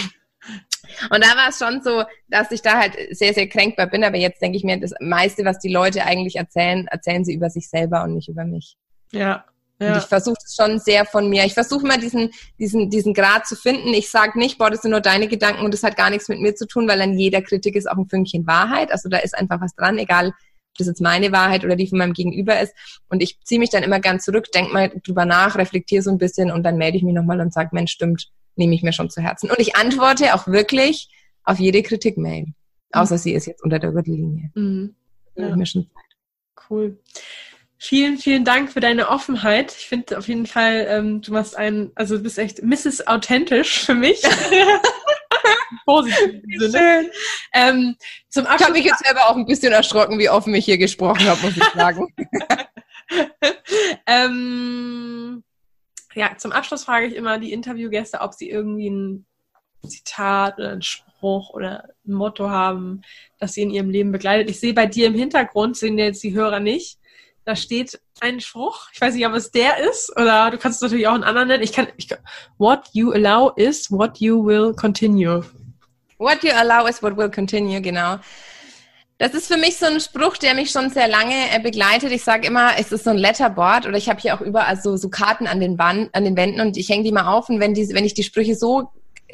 und 1.11 1.25
da 1.25 1.29
war 1.37 1.49
es 1.49 1.59
schon 1.59 1.83
so, 1.83 2.05
dass 2.29 2.51
ich 2.51 2.61
da 2.61 2.79
halt 2.79 2.95
sehr, 3.11 3.33
sehr 3.33 3.49
kränkbar 3.49 3.87
bin. 3.87 4.05
Aber 4.05 4.19
jetzt 4.19 4.43
denke 4.43 4.59
ich 4.59 4.65
mir, 4.65 4.79
das 4.79 4.93
meiste, 5.01 5.47
was 5.47 5.59
die 5.59 5.73
Leute 5.73 6.05
eigentlich 6.05 6.37
erzählen, 6.37 6.87
erzählen 6.89 7.25
sie 7.25 7.33
über 7.33 7.49
sich 7.49 7.71
selber 7.71 8.03
und 8.05 8.15
nicht 8.15 8.29
über 8.29 8.45
mich. 8.45 8.77
Ja. 9.13 9.45
ja. 9.79 9.93
Und 9.93 9.99
ich 9.99 10.05
versuche 10.05 10.37
es 10.45 10.55
schon 10.55 10.79
sehr 10.79 11.07
von 11.07 11.31
mir. 11.31 11.45
Ich 11.45 11.55
versuche 11.55 11.87
mal 11.87 11.99
diesen, 11.99 12.31
diesen, 12.59 12.91
diesen 12.91 13.15
Grad 13.15 13.47
zu 13.47 13.57
finden. 13.57 13.89
Ich 13.95 14.11
sage 14.11 14.39
nicht, 14.39 14.59
boah, 14.59 14.71
das 14.71 14.83
sind 14.83 14.91
nur 14.91 15.01
deine 15.01 15.29
Gedanken 15.29 15.65
und 15.65 15.73
das 15.73 15.83
hat 15.83 15.97
gar 15.97 16.11
nichts 16.11 16.29
mit 16.29 16.41
mir 16.41 16.55
zu 16.55 16.67
tun, 16.67 16.87
weil 16.87 17.01
an 17.01 17.19
jeder 17.19 17.41
Kritik 17.41 17.77
ist 17.77 17.91
auch 17.91 17.97
ein 17.97 18.09
Fünkchen 18.09 18.47
Wahrheit. 18.47 18.93
Also 18.93 19.09
da 19.09 19.19
ist 19.19 19.37
einfach 19.37 19.61
was 19.61 19.75
dran, 19.75 19.97
egal 19.97 20.33
das 20.79 20.87
jetzt 20.87 21.01
meine 21.01 21.33
Wahrheit 21.33 21.65
oder 21.65 21.77
die 21.77 21.87
von 21.87 21.99
meinem 21.99 22.13
Gegenüber 22.13 22.61
ist. 22.61 22.75
Und 23.09 23.23
ich 23.23 23.39
ziehe 23.45 23.59
mich 23.59 23.71
dann 23.71 23.83
immer 23.83 24.01
gern 24.01 24.21
zurück, 24.21 24.51
denk 24.53 24.73
mal 24.73 24.91
drüber 25.05 25.25
nach, 25.25 25.57
reflektiere 25.57 26.03
so 26.03 26.11
ein 26.11 26.19
bisschen 26.19 26.51
und 26.51 26.63
dann 26.63 26.77
melde 26.77 26.97
ich 26.97 27.03
mich 27.03 27.15
nochmal 27.15 27.41
und 27.41 27.53
sage, 27.53 27.71
Mensch, 27.73 27.93
stimmt, 27.93 28.31
nehme 28.57 28.75
ich 28.75 28.83
mir 28.83 28.93
schon 28.93 29.11
zu 29.11 29.21
Herzen. 29.21 29.51
Und 29.51 29.59
ich 29.59 29.77
antworte 29.77 30.35
auch 30.35 30.47
wirklich 30.47 31.09
auf 31.45 31.59
jede 31.59 31.83
Kritik-Mail. 31.83 32.47
Außer 32.93 33.15
mhm. 33.15 33.19
sie 33.19 33.33
ist 33.33 33.47
jetzt 33.47 33.63
unter 33.63 33.79
der 33.79 33.93
Gürtellinie. 33.93 34.51
Mhm. 34.55 34.95
Ja. 35.37 35.57
Mir 35.57 35.67
schon 35.67 35.85
Zeit. 35.85 36.71
Cool. 36.71 36.99
Vielen, 37.79 38.19
vielen 38.19 38.45
Dank 38.45 38.71
für 38.71 38.81
deine 38.81 39.09
Offenheit. 39.09 39.75
Ich 39.77 39.87
finde 39.87 40.17
auf 40.17 40.29
jeden 40.29 40.47
Fall, 40.47 40.87
ähm, 40.89 41.21
du 41.21 41.33
machst 41.33 41.57
einen, 41.57 41.91
also 41.97 42.17
du 42.17 42.23
bist 42.23 42.39
echt 42.39 42.63
Mrs. 42.63 43.07
Authentisch 43.09 43.85
für 43.85 43.95
mich. 43.95 44.23
positiven 45.85 46.71
Sinne. 46.71 47.11
Ähm, 47.53 47.97
zum 48.29 48.47
Abschluss 48.47 48.61
ich 48.61 48.67
habe 48.67 48.79
mich 48.79 48.85
jetzt 48.85 49.05
selber 49.05 49.29
auch 49.29 49.37
ein 49.37 49.47
bisschen 49.47 49.73
erschrocken, 49.73 50.19
wie 50.19 50.31
offen 50.31 50.55
ich 50.55 50.65
hier 50.65 50.79
gesprochen 50.79 51.27
habe, 51.27 51.41
muss 51.43 51.57
ich 51.57 51.65
sagen. 51.65 52.15
ähm, 54.07 55.45
ja, 56.15 56.37
zum 56.37 56.53
Abschluss 56.53 56.85
frage 56.85 57.07
ich 57.07 57.15
immer 57.15 57.39
die 57.39 57.53
Interviewgäste, 57.53 58.21
ob 58.21 58.35
sie 58.35 58.51
irgendwie 58.51 58.91
ein 58.91 59.27
Zitat 59.87 60.59
oder 60.59 60.73
ein 60.73 60.83
Spruch 60.83 61.51
oder 61.51 61.89
ein 62.07 62.13
Motto 62.13 62.51
haben, 62.51 63.03
das 63.39 63.55
sie 63.55 63.63
in 63.63 63.71
ihrem 63.71 63.91
Leben 63.91 64.13
begleitet. 64.13 64.51
Ich 64.51 64.61
sehe 64.61 64.75
bei 64.75 64.87
dir 64.87 65.07
im 65.07 65.15
Hintergrund, 65.15 65.77
sehen 65.77 65.99
jetzt 65.99 66.23
die 66.23 66.35
Hörer 66.35 66.61
nicht, 66.61 66.99
da 67.45 67.57
steht 67.57 68.01
ein 68.21 68.41
Spruch. 68.41 68.89
Ich 68.93 69.01
weiß 69.01 69.15
nicht, 69.15 69.27
ob 69.27 69.35
es 69.35 69.51
der 69.51 69.79
ist 69.79 70.11
oder 70.17 70.51
du 70.51 70.59
kannst 70.59 70.77
es 70.77 70.83
natürlich 70.83 71.09
auch 71.09 71.15
einen 71.15 71.25
anderen 71.25 71.49
nennen. 71.49 71.63
Ich 71.63 71.73
kann, 71.73 71.89
ich, 71.97 72.09
what 72.59 72.81
you 72.93 73.13
allow 73.13 73.51
is 73.57 73.91
what 73.91 74.19
you 74.19 74.45
will 74.45 74.73
continue. 74.75 75.45
What 76.19 76.45
you 76.45 76.53
allow 76.53 76.87
is 76.87 77.03
what 77.03 77.17
will 77.17 77.31
continue, 77.31 77.81
genau. 77.81 78.19
Das 79.19 79.35
ist 79.35 79.47
für 79.47 79.57
mich 79.57 79.77
so 79.77 79.87
ein 79.87 80.01
Spruch, 80.01 80.37
der 80.37 80.55
mich 80.55 80.71
schon 80.71 80.91
sehr 80.91 81.07
lange 81.07 81.35
äh, 81.53 81.61
begleitet. 81.61 82.11
Ich 82.13 82.25
sage 82.25 82.47
immer, 82.47 82.73
es 82.79 82.91
ist 82.91 83.05
so 83.05 83.11
ein 83.11 83.19
Letterboard 83.19 83.87
oder 83.87 83.97
ich 83.97 84.09
habe 84.09 84.21
hier 84.21 84.35
auch 84.35 84.41
überall 84.41 84.81
so, 84.81 84.97
so 84.97 85.09
Karten 85.11 85.47
an 85.47 85.61
den, 85.61 85.79
Wand, 85.79 86.15
an 86.15 86.25
den 86.25 86.37
Wänden 86.37 86.61
und 86.61 86.77
ich 86.77 86.89
hänge 86.89 87.05
die 87.05 87.13
mal 87.13 87.27
auf 87.27 87.49
und 87.49 87.61
wenn, 87.61 87.75
die, 87.75 87.89
wenn 87.95 88.05
ich 88.05 88.15
die 88.15 88.25
Sprüche 88.25 88.55
so 88.55 88.91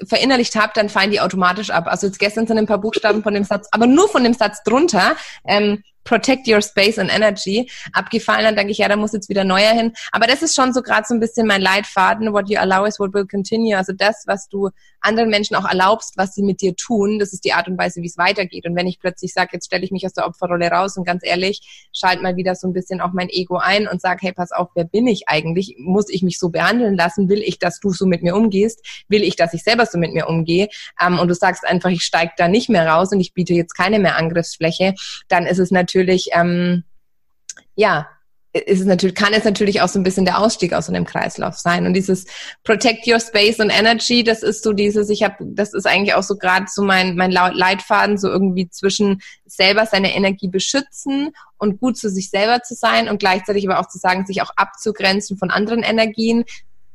verinnerlicht 0.06 0.54
habe, 0.56 0.72
dann 0.74 0.88
fallen 0.88 1.10
die 1.10 1.20
automatisch 1.20 1.70
ab. 1.70 1.86
Also 1.86 2.06
jetzt 2.06 2.18
gestern 2.18 2.46
sind 2.46 2.58
ein 2.58 2.66
paar 2.66 2.78
Buchstaben 2.78 3.22
von 3.22 3.34
dem 3.34 3.44
Satz, 3.44 3.68
aber 3.70 3.86
nur 3.86 4.08
von 4.08 4.24
dem 4.24 4.34
Satz 4.34 4.62
drunter. 4.62 5.16
Ähm, 5.46 5.82
Protect 6.08 6.48
Your 6.48 6.62
Space 6.62 6.98
and 6.98 7.14
Energy 7.14 7.70
abgefallen. 7.92 8.44
Dann 8.44 8.56
denke 8.56 8.72
ich, 8.72 8.78
ja, 8.78 8.88
da 8.88 8.96
muss 8.96 9.12
jetzt 9.12 9.28
wieder 9.28 9.44
neuer 9.44 9.72
hin. 9.72 9.92
Aber 10.10 10.26
das 10.26 10.42
ist 10.42 10.54
schon 10.54 10.72
so 10.72 10.80
gerade 10.80 11.06
so 11.06 11.12
ein 11.12 11.20
bisschen 11.20 11.46
mein 11.46 11.60
Leitfaden. 11.60 12.32
What 12.32 12.48
you 12.48 12.58
allow 12.58 12.86
is 12.86 12.98
what 12.98 13.12
will 13.12 13.26
continue. 13.26 13.76
Also 13.76 13.92
das, 13.92 14.24
was 14.26 14.48
du 14.48 14.70
anderen 15.00 15.28
Menschen 15.28 15.54
auch 15.54 15.68
erlaubst, 15.68 16.16
was 16.16 16.34
sie 16.34 16.42
mit 16.42 16.60
dir 16.60 16.74
tun, 16.74 17.18
das 17.18 17.32
ist 17.32 17.44
die 17.44 17.52
Art 17.52 17.68
und 17.68 17.78
Weise, 17.78 18.02
wie 18.02 18.06
es 18.06 18.16
weitergeht. 18.16 18.66
Und 18.66 18.74
wenn 18.74 18.86
ich 18.86 18.98
plötzlich 18.98 19.32
sage, 19.32 19.50
jetzt 19.52 19.66
stelle 19.66 19.84
ich 19.84 19.90
mich 19.90 20.04
aus 20.06 20.14
der 20.14 20.26
Opferrolle 20.26 20.68
raus 20.70 20.96
und 20.96 21.04
ganz 21.04 21.24
ehrlich, 21.24 21.88
schalte 21.92 22.22
mal 22.22 22.36
wieder 22.36 22.54
so 22.54 22.66
ein 22.66 22.72
bisschen 22.72 23.00
auch 23.00 23.12
mein 23.12 23.28
Ego 23.28 23.58
ein 23.58 23.86
und 23.86 24.00
sage, 24.00 24.20
hey, 24.22 24.32
pass 24.32 24.50
auf, 24.50 24.68
wer 24.74 24.84
bin 24.84 25.06
ich 25.06 25.28
eigentlich? 25.28 25.76
Muss 25.78 26.08
ich 26.08 26.22
mich 26.22 26.38
so 26.38 26.48
behandeln 26.48 26.96
lassen? 26.96 27.28
Will 27.28 27.42
ich, 27.42 27.58
dass 27.58 27.80
du 27.80 27.90
so 27.90 28.06
mit 28.06 28.22
mir 28.22 28.34
umgehst? 28.34 28.84
Will 29.08 29.22
ich, 29.22 29.36
dass 29.36 29.54
ich 29.54 29.62
selber 29.62 29.86
so 29.86 29.98
mit 29.98 30.14
mir 30.14 30.26
umgehe? 30.26 30.68
Ähm, 31.00 31.18
und 31.18 31.28
du 31.28 31.34
sagst 31.34 31.64
einfach, 31.66 31.90
ich 31.90 32.02
steige 32.02 32.32
da 32.36 32.48
nicht 32.48 32.68
mehr 32.68 32.88
raus 32.88 33.12
und 33.12 33.20
ich 33.20 33.34
biete 33.34 33.54
jetzt 33.54 33.74
keine 33.74 33.98
mehr 33.98 34.16
Angriffsfläche, 34.16 34.94
dann 35.28 35.46
ist 35.46 35.58
es 35.58 35.70
natürlich 35.70 35.97
natürlich, 35.98 36.28
ähm, 36.32 36.84
ja, 37.74 38.08
ist 38.52 38.80
es 38.80 38.86
natürlich, 38.86 39.14
kann 39.14 39.34
es 39.34 39.44
natürlich 39.44 39.82
auch 39.82 39.88
so 39.88 39.98
ein 39.98 40.02
bisschen 40.02 40.24
der 40.24 40.38
Ausstieg 40.38 40.72
aus 40.72 40.86
so 40.86 40.92
einem 40.92 41.04
Kreislauf 41.04 41.56
sein. 41.56 41.86
Und 41.86 41.94
dieses 41.94 42.24
Protect 42.64 43.06
Your 43.06 43.20
Space 43.20 43.60
and 43.60 43.70
Energy, 43.70 44.24
das 44.24 44.42
ist 44.42 44.64
so 44.64 44.72
dieses, 44.72 45.10
ich 45.10 45.22
habe, 45.22 45.36
das 45.40 45.74
ist 45.74 45.86
eigentlich 45.86 46.14
auch 46.14 46.22
so 46.22 46.36
gerade 46.36 46.66
so 46.68 46.82
mein, 46.82 47.14
mein 47.14 47.30
Leitfaden, 47.30 48.16
so 48.16 48.28
irgendwie 48.28 48.68
zwischen 48.70 49.20
selber 49.44 49.86
seine 49.86 50.14
Energie 50.14 50.48
beschützen 50.48 51.30
und 51.58 51.78
gut 51.78 51.98
zu 51.98 52.08
sich 52.08 52.30
selber 52.30 52.62
zu 52.62 52.74
sein 52.74 53.08
und 53.08 53.18
gleichzeitig 53.18 53.68
aber 53.68 53.80
auch 53.80 53.88
zu 53.88 53.98
sagen, 53.98 54.24
sich 54.24 54.40
auch 54.40 54.50
abzugrenzen 54.56 55.36
von 55.36 55.50
anderen 55.50 55.82
Energien, 55.82 56.44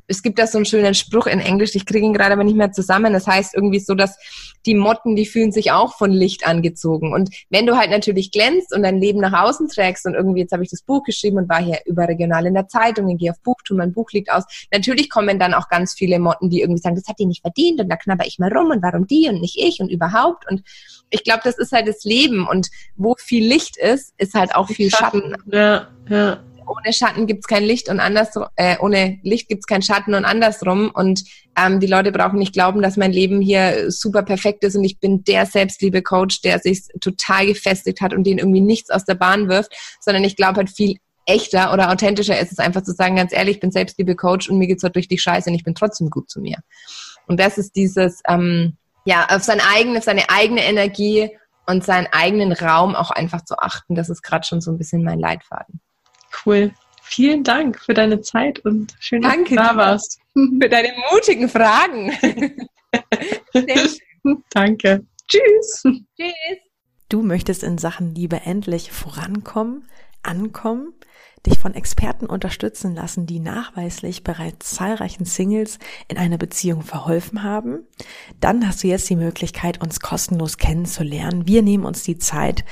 es 0.07 0.21
gibt 0.21 0.39
da 0.39 0.47
so 0.47 0.57
einen 0.57 0.65
schönen 0.65 0.93
Spruch 0.93 1.27
in 1.27 1.39
Englisch, 1.39 1.75
ich 1.75 1.85
kriege 1.85 2.05
ihn 2.05 2.13
gerade 2.13 2.33
aber 2.33 2.43
nicht 2.43 2.57
mehr 2.57 2.71
zusammen. 2.71 3.13
Das 3.13 3.27
heißt 3.27 3.55
irgendwie 3.55 3.79
so, 3.79 3.95
dass 3.95 4.17
die 4.65 4.75
Motten, 4.75 5.15
die 5.15 5.25
fühlen 5.25 5.51
sich 5.51 5.71
auch 5.71 5.97
von 5.97 6.11
Licht 6.11 6.45
angezogen. 6.45 7.13
Und 7.13 7.29
wenn 7.49 7.65
du 7.65 7.77
halt 7.77 7.89
natürlich 7.89 8.31
glänzt 8.31 8.73
und 8.73 8.83
dein 8.83 8.97
Leben 8.97 9.19
nach 9.19 9.43
außen 9.43 9.67
trägst 9.69 10.05
und 10.05 10.13
irgendwie, 10.13 10.41
jetzt 10.41 10.51
habe 10.51 10.63
ich 10.63 10.69
das 10.69 10.81
Buch 10.81 11.03
geschrieben 11.03 11.37
und 11.37 11.49
war 11.49 11.61
hier 11.61 11.79
überregional 11.85 12.45
in 12.45 12.53
der 12.53 12.67
Zeitung, 12.67 13.09
ich 13.09 13.17
gehe 13.17 13.31
auf 13.31 13.41
Buchtum, 13.41 13.77
mein 13.77 13.93
Buch 13.93 14.11
liegt 14.11 14.31
aus. 14.31 14.43
Natürlich 14.71 15.09
kommen 15.09 15.39
dann 15.39 15.53
auch 15.53 15.69
ganz 15.69 15.93
viele 15.93 16.19
Motten, 16.19 16.49
die 16.49 16.61
irgendwie 16.61 16.81
sagen, 16.81 16.95
das 16.95 17.07
hat 17.07 17.19
die 17.19 17.25
nicht 17.25 17.41
verdient 17.41 17.81
und 17.81 17.89
da 17.89 17.95
knabber 17.95 18.25
ich 18.25 18.39
mal 18.39 18.51
rum 18.51 18.71
und 18.71 18.83
warum 18.83 19.07
die 19.07 19.29
und 19.29 19.41
nicht 19.41 19.57
ich 19.57 19.79
und 19.79 19.89
überhaupt. 19.89 20.49
Und 20.49 20.63
ich 21.09 21.23
glaube, 21.23 21.41
das 21.43 21.57
ist 21.57 21.71
halt 21.71 21.87
das 21.87 22.03
Leben. 22.03 22.47
Und 22.47 22.69
wo 22.95 23.15
viel 23.17 23.45
Licht 23.45 23.77
ist, 23.77 24.13
ist 24.17 24.33
halt 24.33 24.55
auch 24.55 24.67
viel 24.67 24.89
Schatten. 24.89 25.31
Schatten. 25.31 25.51
Ja, 25.51 25.87
ja 26.09 26.43
ohne 26.67 26.93
Schatten 26.93 27.27
gibt's 27.27 27.47
kein 27.47 27.63
Licht 27.63 27.89
und 27.89 27.99
andersrum, 27.99 28.45
äh, 28.55 28.77
ohne 28.79 29.19
Licht 29.23 29.49
gibt's 29.49 29.67
kein 29.67 29.81
Schatten 29.81 30.13
und 30.13 30.25
andersrum. 30.25 30.91
Und 30.93 31.23
ähm, 31.57 31.79
die 31.79 31.87
Leute 31.87 32.11
brauchen 32.11 32.39
nicht 32.39 32.53
glauben, 32.53 32.81
dass 32.81 32.97
mein 32.97 33.11
Leben 33.11 33.41
hier 33.41 33.91
super 33.91 34.23
perfekt 34.23 34.63
ist 34.63 34.75
und 34.75 34.83
ich 34.83 34.99
bin 34.99 35.23
der 35.23 35.45
Selbstliebe-Coach, 35.45 36.41
der 36.41 36.59
sich 36.59 36.83
total 37.01 37.47
gefestigt 37.47 38.01
hat 38.01 38.13
und 38.13 38.25
den 38.25 38.37
irgendwie 38.37 38.61
nichts 38.61 38.89
aus 38.89 39.05
der 39.05 39.15
Bahn 39.15 39.49
wirft, 39.49 39.73
sondern 39.99 40.23
ich 40.23 40.35
glaube 40.35 40.57
halt 40.57 40.69
viel 40.69 40.97
echter 41.25 41.73
oder 41.73 41.91
authentischer 41.91 42.39
ist 42.39 42.51
es 42.51 42.59
einfach 42.59 42.83
zu 42.83 42.91
sagen, 42.91 43.15
ganz 43.15 43.33
ehrlich, 43.33 43.55
ich 43.55 43.61
bin 43.61 43.71
Selbstliebe-Coach 43.71 44.49
und 44.49 44.57
mir 44.57 44.67
geht's 44.67 44.83
halt 44.83 44.95
richtig 44.95 45.21
scheiße 45.21 45.49
und 45.49 45.55
ich 45.55 45.63
bin 45.63 45.75
trotzdem 45.75 46.09
gut 46.09 46.29
zu 46.29 46.41
mir. 46.41 46.57
Und 47.27 47.39
das 47.39 47.57
ist 47.57 47.75
dieses, 47.75 48.21
ähm, 48.27 48.77
ja, 49.05 49.27
auf 49.29 49.43
seine 49.43 49.61
eigene, 49.73 49.99
auf 49.99 50.03
seine 50.03 50.29
eigene 50.29 50.63
Energie 50.63 51.29
und 51.65 51.83
seinen 51.83 52.07
eigenen 52.11 52.51
Raum 52.51 52.95
auch 52.95 53.11
einfach 53.11 53.43
zu 53.45 53.57
achten. 53.57 53.95
Das 53.95 54.09
ist 54.09 54.21
gerade 54.21 54.45
schon 54.45 54.61
so 54.61 54.71
ein 54.71 54.77
bisschen 54.77 55.03
mein 55.03 55.19
Leitfaden. 55.19 55.79
Cool. 56.45 56.71
Vielen 57.01 57.43
Dank 57.43 57.79
für 57.79 57.93
deine 57.93 58.21
Zeit 58.21 58.59
und 58.59 58.95
schön, 58.99 59.21
dass 59.21 59.33
Danke, 59.33 59.49
du 59.51 59.55
da 59.55 59.75
warst. 59.75 60.19
Für 60.35 60.69
deine 60.69 60.93
mutigen 61.11 61.47
Fragen. 61.47 62.11
Danke. 64.49 65.05
Tschüss. 65.27 65.83
Tschüss. 65.83 66.57
Du 67.09 67.21
möchtest 67.21 67.61
in 67.61 67.77
Sachen 67.77 68.15
Liebe 68.15 68.41
endlich 68.45 68.91
vorankommen, 68.91 69.87
ankommen? 70.23 70.93
Dich 71.45 71.59
von 71.59 71.73
Experten 71.73 72.25
unterstützen 72.25 72.95
lassen, 72.95 73.25
die 73.25 73.39
nachweislich 73.39 74.23
bereits 74.23 74.71
zahlreichen 74.71 75.25
Singles 75.25 75.79
in 76.07 76.17
einer 76.17 76.37
Beziehung 76.37 76.81
verholfen 76.81 77.43
haben, 77.43 77.85
dann 78.39 78.67
hast 78.67 78.83
du 78.83 78.87
jetzt 78.87 79.09
die 79.09 79.15
Möglichkeit, 79.15 79.81
uns 79.81 79.99
kostenlos 79.99 80.57
kennenzulernen. 80.57 81.47
Wir 81.47 81.61
nehmen 81.61 81.85
uns 81.85 82.03
die 82.03 82.17
Zeit, 82.17 82.63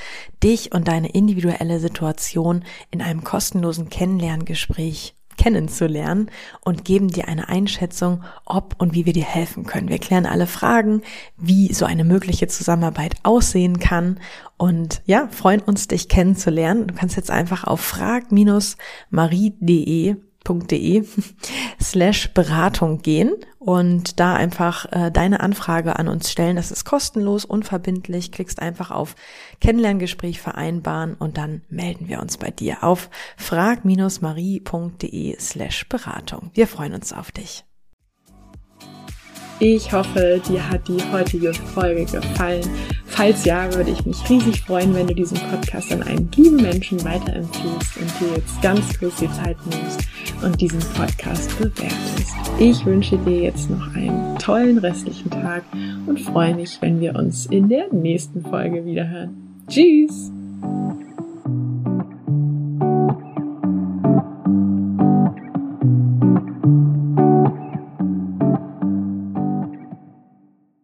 dich 0.42 0.72
und 0.72 0.88
deine 0.88 1.10
individuelle 1.10 1.80
Situation 1.80 2.64
in 2.90 3.02
einem 3.02 3.24
kostenlosen 3.24 3.90
Kennenlerngespräch 3.90 5.14
kennenzulernen 5.42 6.30
und 6.60 6.84
geben 6.84 7.08
dir 7.08 7.26
eine 7.26 7.48
Einschätzung, 7.48 8.22
ob 8.44 8.76
und 8.78 8.94
wie 8.94 9.06
wir 9.06 9.12
dir 9.12 9.24
helfen 9.24 9.64
können. 9.64 9.88
Wir 9.88 9.98
klären 9.98 10.24
alle 10.24 10.46
Fragen, 10.46 11.02
wie 11.36 11.74
so 11.74 11.84
eine 11.84 12.04
mögliche 12.04 12.46
Zusammenarbeit 12.46 13.16
aussehen 13.24 13.80
kann 13.80 14.20
und 14.56 15.02
ja, 15.04 15.26
freuen 15.32 15.60
uns, 15.60 15.88
dich 15.88 16.08
kennenzulernen. 16.08 16.86
Du 16.86 16.94
kannst 16.94 17.16
jetzt 17.16 17.32
einfach 17.32 17.64
auf 17.64 17.80
frag-marie.de 17.80 20.16
www.de 20.44 21.04
slash 21.80 22.32
Beratung 22.34 23.02
gehen 23.02 23.32
und 23.58 24.18
da 24.18 24.34
einfach 24.34 24.90
äh, 24.90 25.10
deine 25.10 25.40
Anfrage 25.40 25.98
an 25.98 26.08
uns 26.08 26.30
stellen. 26.30 26.56
Das 26.56 26.70
ist 26.70 26.84
kostenlos, 26.84 27.44
unverbindlich. 27.44 28.32
Klickst 28.32 28.60
einfach 28.60 28.90
auf 28.90 29.14
Kennenlerngespräch 29.62 30.40
vereinbaren 30.40 31.14
und 31.14 31.38
dann 31.38 31.62
melden 31.68 32.08
wir 32.08 32.20
uns 32.20 32.36
bei 32.36 32.50
dir 32.50 32.82
auf 32.82 33.08
frag-marie.de 33.36 35.36
slash 35.38 35.88
Beratung. 35.88 36.50
Wir 36.52 36.66
freuen 36.66 36.94
uns 36.94 37.12
auf 37.12 37.30
dich. 37.30 37.62
Ich 39.60 39.92
hoffe, 39.92 40.42
dir 40.48 40.68
hat 40.68 40.88
die 40.88 40.98
heutige 41.12 41.54
Folge 41.54 42.06
gefallen. 42.06 42.68
Falls 43.06 43.44
ja, 43.44 43.72
würde 43.72 43.92
ich 43.92 44.04
mich 44.04 44.28
riesig 44.28 44.62
freuen, 44.62 44.92
wenn 44.96 45.06
du 45.06 45.14
diesen 45.14 45.38
Podcast 45.38 45.92
an 45.92 46.02
einen 46.02 46.28
lieben 46.34 46.56
Menschen 46.56 47.04
weiterempfiehlst 47.04 47.98
und 47.98 48.20
dir 48.20 48.38
jetzt 48.38 48.60
ganz 48.62 48.98
kurz 48.98 49.20
die 49.20 49.30
Zeit 49.30 49.56
nimmst 49.64 50.00
und 50.42 50.60
diesen 50.60 50.80
Podcast 50.94 51.56
bewertest. 51.60 52.34
Ich 52.58 52.84
wünsche 52.84 53.16
dir 53.18 53.42
jetzt 53.42 53.70
noch 53.70 53.94
einen 53.94 54.36
tollen 54.40 54.78
restlichen 54.78 55.30
Tag 55.30 55.62
und 56.06 56.18
freue 56.18 56.56
mich, 56.56 56.82
wenn 56.82 57.00
wir 57.00 57.14
uns 57.14 57.46
in 57.46 57.68
der 57.68 57.92
nächsten 57.92 58.42
Folge 58.42 58.84
wiederhören. 58.84 59.51
Tschüss! 59.68 60.30